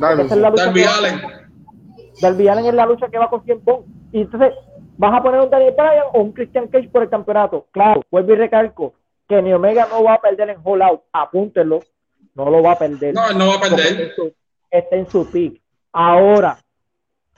Darby, 0.00 0.84
Allen. 0.84 1.20
Darby 2.20 2.48
Allen 2.48 2.66
es 2.66 2.74
la 2.74 2.86
lucha 2.86 3.08
que 3.08 3.18
va 3.18 3.28
con 3.28 3.44
100 3.44 3.60
Pong. 3.60 3.82
Y 4.12 4.22
entonces, 4.22 4.54
¿vas 4.96 5.14
a 5.14 5.22
poner 5.22 5.40
un 5.40 5.50
Daniel 5.50 5.74
Bryan 5.76 6.04
o 6.12 6.20
un 6.22 6.32
Christian 6.32 6.68
Cage 6.68 6.88
por 6.88 7.02
el 7.02 7.10
campeonato? 7.10 7.66
Claro, 7.70 8.02
vuelvo 8.10 8.32
y 8.32 8.36
recalco. 8.36 8.94
Que 9.28 9.42
Ni 9.42 9.52
Omega 9.52 9.86
no 9.90 10.02
va 10.02 10.14
a 10.14 10.20
perder 10.20 10.50
en 10.50 10.58
All 10.64 10.82
Out. 10.82 11.02
Apúntenlo. 11.12 11.80
No 12.34 12.50
lo 12.50 12.62
va 12.62 12.72
a 12.72 12.78
perder. 12.78 13.14
No, 13.14 13.32
no 13.32 13.48
va 13.48 13.54
a 13.56 13.60
perder. 13.60 14.12
Está 14.70 14.96
en 14.96 15.08
su 15.08 15.30
pick. 15.30 15.60
Ahora, 15.92 16.58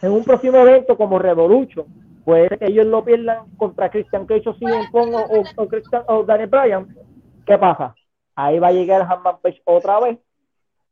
en 0.01 0.13
un 0.13 0.25
próximo 0.25 0.59
evento 0.59 0.97
como 0.97 1.19
Revolution, 1.19 1.87
puede 2.25 2.59
que 2.59 2.67
ellos 2.67 2.87
lo 2.87 3.05
pierdan 3.05 3.51
contra 3.57 3.91
Christian 3.91 4.27
Cage 4.27 4.49
o 4.49 4.55
CM 4.55 4.89
Pong 4.91 5.15
o, 5.15 5.43
o, 5.57 5.69
Christian, 5.69 6.03
o 6.09 6.25
Daniel 6.25 6.49
Bryan. 6.49 6.97
¿Qué 7.47 7.59
pasa? 7.59 7.95
Ahí 8.35 8.59
va 8.59 8.69
a 8.69 8.73
llegar 8.73 9.03
Hanman 9.03 9.39
Page 9.43 9.61
otra 9.65 10.01
vez 10.01 10.19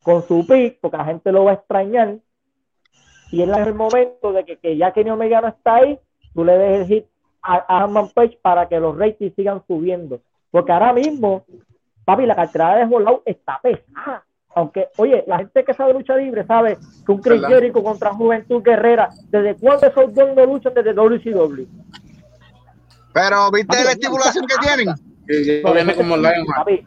con 0.03 0.23
su 0.23 0.47
pick, 0.47 0.79
porque 0.81 0.97
la 0.97 1.05
gente 1.05 1.33
lo 1.33 1.45
va 1.45 1.53
a 1.53 1.55
extrañar. 1.55 2.19
Y 3.31 3.43
es 3.43 3.49
el 3.49 3.75
momento 3.75 4.33
de 4.33 4.45
que, 4.45 4.57
que 4.57 4.77
ya 4.77 4.93
Kenny 4.93 5.11
Omega 5.11 5.41
no 5.41 5.49
está 5.49 5.77
ahí, 5.77 5.99
tú 6.35 6.45
le 6.45 6.59
des 6.59 6.81
el 6.81 6.87
hit 6.87 7.07
a, 7.43 7.85
a 7.85 8.09
Page 8.15 8.39
para 8.43 8.69
que 8.69 8.81
los 8.81 8.97
ratings 8.97 9.35
sigan 9.35 9.63
subiendo. 9.67 10.21
Porque 10.51 10.73
ahora 10.73 10.93
mismo, 10.93 11.45
papi, 12.05 12.27
la 12.27 12.35
cartera 12.35 12.77
de 12.77 12.95
Hollow 12.95 13.23
está 13.25 13.61
pesada. 13.63 14.25
Aunque, 14.55 14.89
oye, 14.97 15.23
la 15.27 15.39
gente 15.39 15.65
que 15.65 15.75
sabe 15.75 15.93
lucha 15.93 16.17
libre 16.17 16.45
sabe 16.45 16.77
que 17.07 17.13
un 17.13 17.21
Chris 17.21 17.41
Jericho 17.47 17.83
contra 17.83 18.13
Juventud 18.13 18.63
Guerrera, 18.63 19.09
¿desde 19.29 19.55
cuándo 19.57 19.87
esos 19.87 20.13
dos 20.13 20.35
no 20.35 20.45
luchan 20.45 20.75
desde 20.75 20.93
WCW? 20.93 21.67
Pero, 23.13 23.51
¿viste 23.53 23.85
la 23.85 23.93
estipulación 23.93 24.47
que 24.47 24.57
tienen? 24.57 24.95
Que 25.27 25.63
viene 25.73 25.95
como 25.95 26.17
papi, 26.21 26.87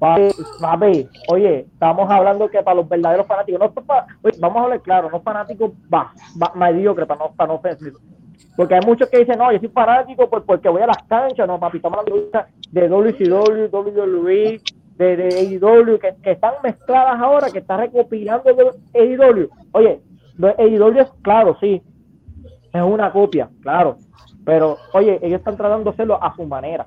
Papi, 0.00 1.08
oye, 1.28 1.66
estamos 1.70 2.10
hablando 2.10 2.48
que 2.48 2.62
para 2.62 2.76
los 2.76 2.88
verdaderos 2.88 3.26
fanáticos, 3.26 3.60
no 3.60 3.70
para, 3.70 4.06
vamos 4.38 4.56
a 4.56 4.64
hablar 4.64 4.80
claro, 4.80 5.10
no 5.10 5.20
fanáticos 5.20 5.72
va, 5.92 6.14
va, 6.42 6.52
mediocre 6.54 7.04
para 7.04 7.20
no, 7.20 7.32
para 7.34 7.52
no 7.52 7.60
Porque 8.56 8.74
hay 8.74 8.80
muchos 8.86 9.10
que 9.10 9.18
dicen, 9.18 9.38
no, 9.38 9.52
yo 9.52 9.58
soy 9.58 9.68
fanático 9.68 10.30
pues, 10.30 10.42
porque 10.46 10.70
voy 10.70 10.80
a 10.80 10.86
las 10.86 11.02
canchas, 11.06 11.46
no, 11.46 11.60
papi, 11.60 11.76
estamos 11.76 11.98
hablando 11.98 12.30
de 12.70 12.88
WCW, 12.88 13.68
WWE, 13.70 14.62
de, 15.00 15.16
de 15.16 15.58
AEW, 15.58 15.98
que, 15.98 16.14
que, 16.22 16.32
están 16.32 16.54
mezcladas 16.62 17.18
ahora, 17.18 17.50
que 17.50 17.60
están 17.60 17.80
recopilando 17.80 18.52
de 18.52 18.70
AEW. 18.94 19.48
Oye, 19.72 20.00
AEW 20.58 21.00
es 21.00 21.10
claro, 21.22 21.56
sí, 21.58 21.82
es 22.72 22.82
una 22.82 23.10
copia, 23.10 23.48
claro, 23.62 23.96
pero 24.44 24.76
oye, 24.92 25.18
ellos 25.22 25.38
están 25.38 25.56
tratando 25.56 25.84
de 25.84 25.94
hacerlo 25.94 26.22
a 26.22 26.34
su 26.36 26.44
manera. 26.44 26.86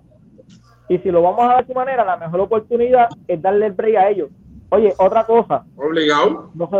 Y 0.89 0.99
si 0.99 1.09
lo 1.09 1.23
vamos 1.23 1.39
a 1.41 1.47
dar 1.47 1.65
de 1.65 1.73
su 1.73 1.73
manera, 1.73 2.05
la 2.05 2.17
mejor 2.17 2.41
oportunidad 2.41 3.09
es 3.27 3.41
darle 3.41 3.65
el 3.65 3.71
break 3.71 3.95
a 3.95 4.09
ellos. 4.09 4.29
Oye, 4.69 4.93
otra 4.97 5.25
cosa. 5.25 5.65
Obligado. 5.75 6.51
No 6.53 6.69
se, 6.69 6.77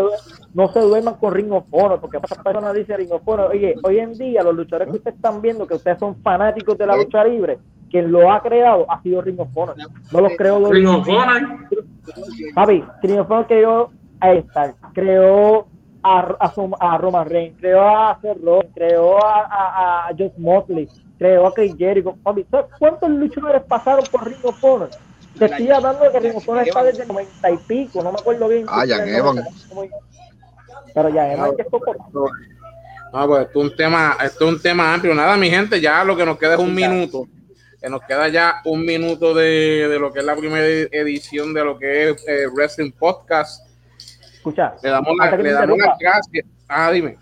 no 0.54 0.68
se 0.68 0.80
duerman 0.82 1.16
con 1.16 1.34
Ring 1.34 1.52
of 1.52 1.66
Honor, 1.72 2.00
porque 2.00 2.20
muchas 2.20 2.38
personas 2.38 2.76
dicen 2.76 2.98
Ring 2.98 3.12
of 3.12 3.28
Honor. 3.28 3.52
Oye, 3.52 3.76
hoy 3.84 4.00
en 4.00 4.14
día 4.14 4.44
los 4.44 4.56
luchadores 4.56 4.90
que 4.90 4.98
ustedes 4.98 5.16
están 5.16 5.42
viendo, 5.42 5.66
que 5.66 5.76
ustedes 5.76 5.98
son 6.00 6.16
fanáticos 6.18 6.78
de 6.78 6.86
la 6.86 6.96
lucha 6.96 7.24
libre, 7.24 7.58
quien 7.94 8.12
lo 8.12 8.32
ha 8.32 8.42
creado 8.42 8.90
ha 8.90 9.00
sido 9.04 9.22
Ring 9.22 9.40
of 9.40 9.56
Honor. 9.56 9.76
No 10.12 10.22
los 10.22 10.34
creo. 10.36 10.72
Ring 10.72 10.88
of 10.88 11.08
Honor. 11.08 11.70
Papi, 12.56 12.84
Ring 13.04 13.20
of 13.20 13.30
Honor 13.30 13.46
que 13.46 13.62
yo, 13.62 13.92
ahí 14.20 14.40
está, 14.40 14.74
creó 14.94 15.68
a, 16.02 16.36
a, 16.40 16.54
a 16.80 16.98
Roman 16.98 17.30
Reigns, 17.30 17.56
creó 17.60 17.88
a 17.88 18.18
Cerrón, 18.20 18.68
creó 18.74 19.24
a, 19.24 19.42
a, 19.44 20.08
a 20.08 20.10
Josh 20.18 20.34
Mosley, 20.38 20.90
creó 21.20 21.46
a 21.46 21.54
Chris 21.54 21.76
Jericho. 21.78 22.18
cuántos 22.80 23.10
luchadores 23.12 23.62
pasaron 23.62 24.04
por 24.12 24.28
Ring 24.28 24.44
of 24.44 24.64
Honor? 24.64 24.90
Te 25.38 25.46
estoy 25.46 25.70
hablando 25.70 26.04
de 26.04 26.12
que 26.12 26.20
Ring 26.20 26.36
of 26.36 26.50
Honor 26.50 26.68
está 26.68 26.84
desde 26.84 27.04
el 27.04 27.10
90 27.10 27.52
y 27.52 27.58
pico, 27.58 28.02
no 28.02 28.12
me 28.12 28.20
acuerdo 28.20 28.48
bien. 28.48 28.66
Ah, 28.70 28.86
ya 28.86 29.06
Evan. 29.06 29.44
Pero 30.96 31.10
ya 31.10 31.32
Evan 31.32 31.56
que 31.56 31.62
esto 31.62 31.80
no, 33.14 33.28
pues 33.28 33.46
esto 33.46 33.60
es 33.60 33.72
un 33.72 33.78
tema, 33.78 34.18
esto 34.24 34.48
es 34.48 34.56
un 34.56 34.60
tema 34.60 34.92
amplio. 34.92 35.14
Nada, 35.14 35.38
mi 35.38 35.48
gente, 35.48 35.80
ya 35.80 36.04
lo 36.04 36.18
que 36.18 36.26
nos 36.26 36.36
queda 36.36 36.56
es 36.56 36.60
un 36.60 36.74
minuto. 36.74 37.28
Que 37.84 37.90
nos 37.90 38.02
queda 38.04 38.30
ya 38.30 38.62
un 38.64 38.86
minuto 38.86 39.34
de, 39.34 39.90
de 39.90 40.00
lo 40.00 40.14
que 40.14 40.20
es 40.20 40.26
la 40.26 40.38
primera 40.38 40.66
edición 40.66 41.54
de 41.54 41.66
lo 41.66 41.78
que 41.78 42.12
es 42.12 42.26
eh, 42.30 42.48
Wrestling 42.48 42.94
Podcast. 42.94 43.68
Escucha, 44.36 44.76
le 44.82 44.90
damos, 44.90 45.14
la, 45.18 45.36
le 45.36 45.52
damos 45.52 45.78
las 45.78 45.98
gracias. 46.00 46.46
Ah, 46.70 46.90
dime. 46.94 47.18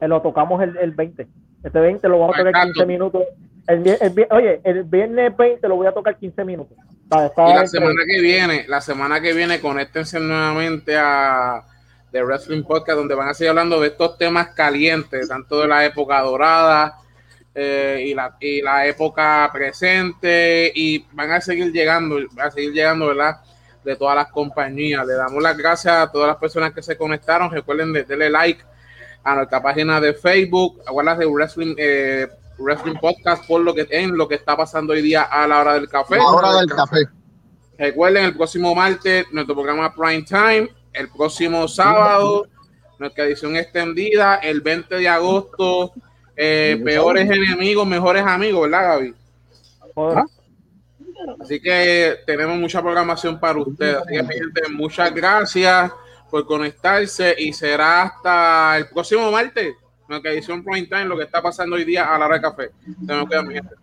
Eh, 0.00 0.06
lo 0.06 0.22
tocamos 0.22 0.62
el, 0.62 0.76
el 0.76 0.92
20. 0.92 1.26
Este 1.64 1.80
20 1.80 2.08
lo 2.08 2.20
vamos 2.20 2.36
a 2.38 2.44
tocar 2.44 2.64
15 2.66 2.86
minutos. 2.86 3.24
El, 3.66 3.88
el, 3.88 4.26
oye, 4.30 4.60
el 4.62 4.84
viernes 4.84 5.36
20 5.36 5.66
lo 5.66 5.74
voy 5.74 5.88
a 5.88 5.92
tocar 5.92 6.16
15 6.16 6.44
minutos. 6.44 6.78
y 6.78 7.52
la 7.52 7.66
semana 7.66 8.02
que 8.08 8.20
viene, 8.20 8.66
la 8.68 8.80
semana 8.80 9.20
que 9.20 9.32
viene, 9.32 9.60
conéctense 9.60 10.20
nuevamente 10.20 10.96
a 10.96 11.64
de 12.12 12.22
Wrestling 12.22 12.62
Podcast, 12.62 12.98
donde 12.98 13.16
van 13.16 13.30
a 13.30 13.34
seguir 13.34 13.50
hablando 13.50 13.80
de 13.80 13.88
estos 13.88 14.16
temas 14.16 14.50
calientes, 14.54 15.26
tanto 15.26 15.60
de 15.60 15.66
la 15.66 15.84
época 15.84 16.20
dorada 16.20 17.00
eh, 17.58 18.04
y, 18.08 18.14
la, 18.14 18.36
y 18.38 18.60
la 18.60 18.86
época 18.86 19.48
presente, 19.52 20.70
y 20.74 21.06
van 21.12 21.32
a 21.32 21.40
seguir 21.40 21.72
llegando, 21.72 22.16
van 22.32 22.48
a 22.48 22.50
seguir 22.50 22.72
llegando, 22.72 23.06
¿verdad? 23.06 23.36
De 23.82 23.96
todas 23.96 24.14
las 24.14 24.30
compañías. 24.30 25.06
Le 25.06 25.14
damos 25.14 25.42
las 25.42 25.56
gracias 25.56 25.94
a 25.94 26.12
todas 26.12 26.28
las 26.28 26.36
personas 26.36 26.74
que 26.74 26.82
se 26.82 26.96
conectaron. 26.96 27.50
Recuerden 27.50 27.92
de, 27.92 28.04
darle 28.04 28.30
like 28.30 28.62
a 29.24 29.34
nuestra 29.34 29.62
página 29.62 30.00
de 30.00 30.12
Facebook, 30.14 30.82
aguardas 30.86 31.18
de 31.18 31.26
Wrestling, 31.26 31.74
eh, 31.78 32.28
Wrestling 32.58 32.96
Podcast 33.00 33.46
por 33.46 33.60
lo 33.62 33.74
que 33.74 33.86
en 33.90 34.16
lo 34.16 34.28
que 34.28 34.34
está 34.34 34.56
pasando 34.56 34.92
hoy 34.92 35.02
día 35.02 35.22
a 35.22 35.46
la 35.46 35.60
hora 35.60 35.74
del 35.74 35.88
café. 35.88 36.16
La 36.16 36.24
hora 36.24 36.60
del 36.60 36.68
café. 36.68 37.06
Recuerden 37.78 38.24
el 38.24 38.36
próximo 38.36 38.74
martes 38.74 39.26
nuestro 39.32 39.54
programa 39.54 39.94
Prime 39.94 40.22
Time 40.22 40.70
el 40.96 41.08
próximo 41.10 41.68
sábado, 41.68 42.46
nuestra 42.98 43.24
edición 43.24 43.56
extendida, 43.56 44.36
el 44.36 44.62
20 44.62 44.96
de 44.96 45.08
agosto, 45.08 45.92
eh, 46.36 46.80
peores 46.84 47.28
enemigos, 47.30 47.86
mejores 47.86 48.22
amigos, 48.22 48.62
¿verdad, 48.62 48.98
Gaby? 48.98 49.14
Así 51.40 51.60
que 51.60 52.18
tenemos 52.26 52.58
mucha 52.58 52.82
programación 52.82 53.40
para 53.40 53.58
ustedes. 53.58 53.96
Así 53.96 54.14
que, 54.14 54.22
mi 54.22 54.34
gente, 54.34 54.68
muchas 54.70 55.14
gracias 55.14 55.90
por 56.30 56.46
conectarse 56.46 57.34
y 57.38 57.52
será 57.52 58.02
hasta 58.02 58.78
el 58.78 58.88
próximo 58.88 59.30
martes, 59.30 59.74
nuestra 60.08 60.32
edición 60.32 60.62
Time, 60.64 61.06
lo 61.06 61.16
que 61.16 61.24
está 61.24 61.40
pasando 61.42 61.76
hoy 61.76 61.84
día 61.84 62.14
a 62.14 62.18
la 62.18 62.26
hora 62.26 62.36
de 62.36 62.42
café. 62.42 62.70
Mi 63.00 63.54
gente. 63.54 63.74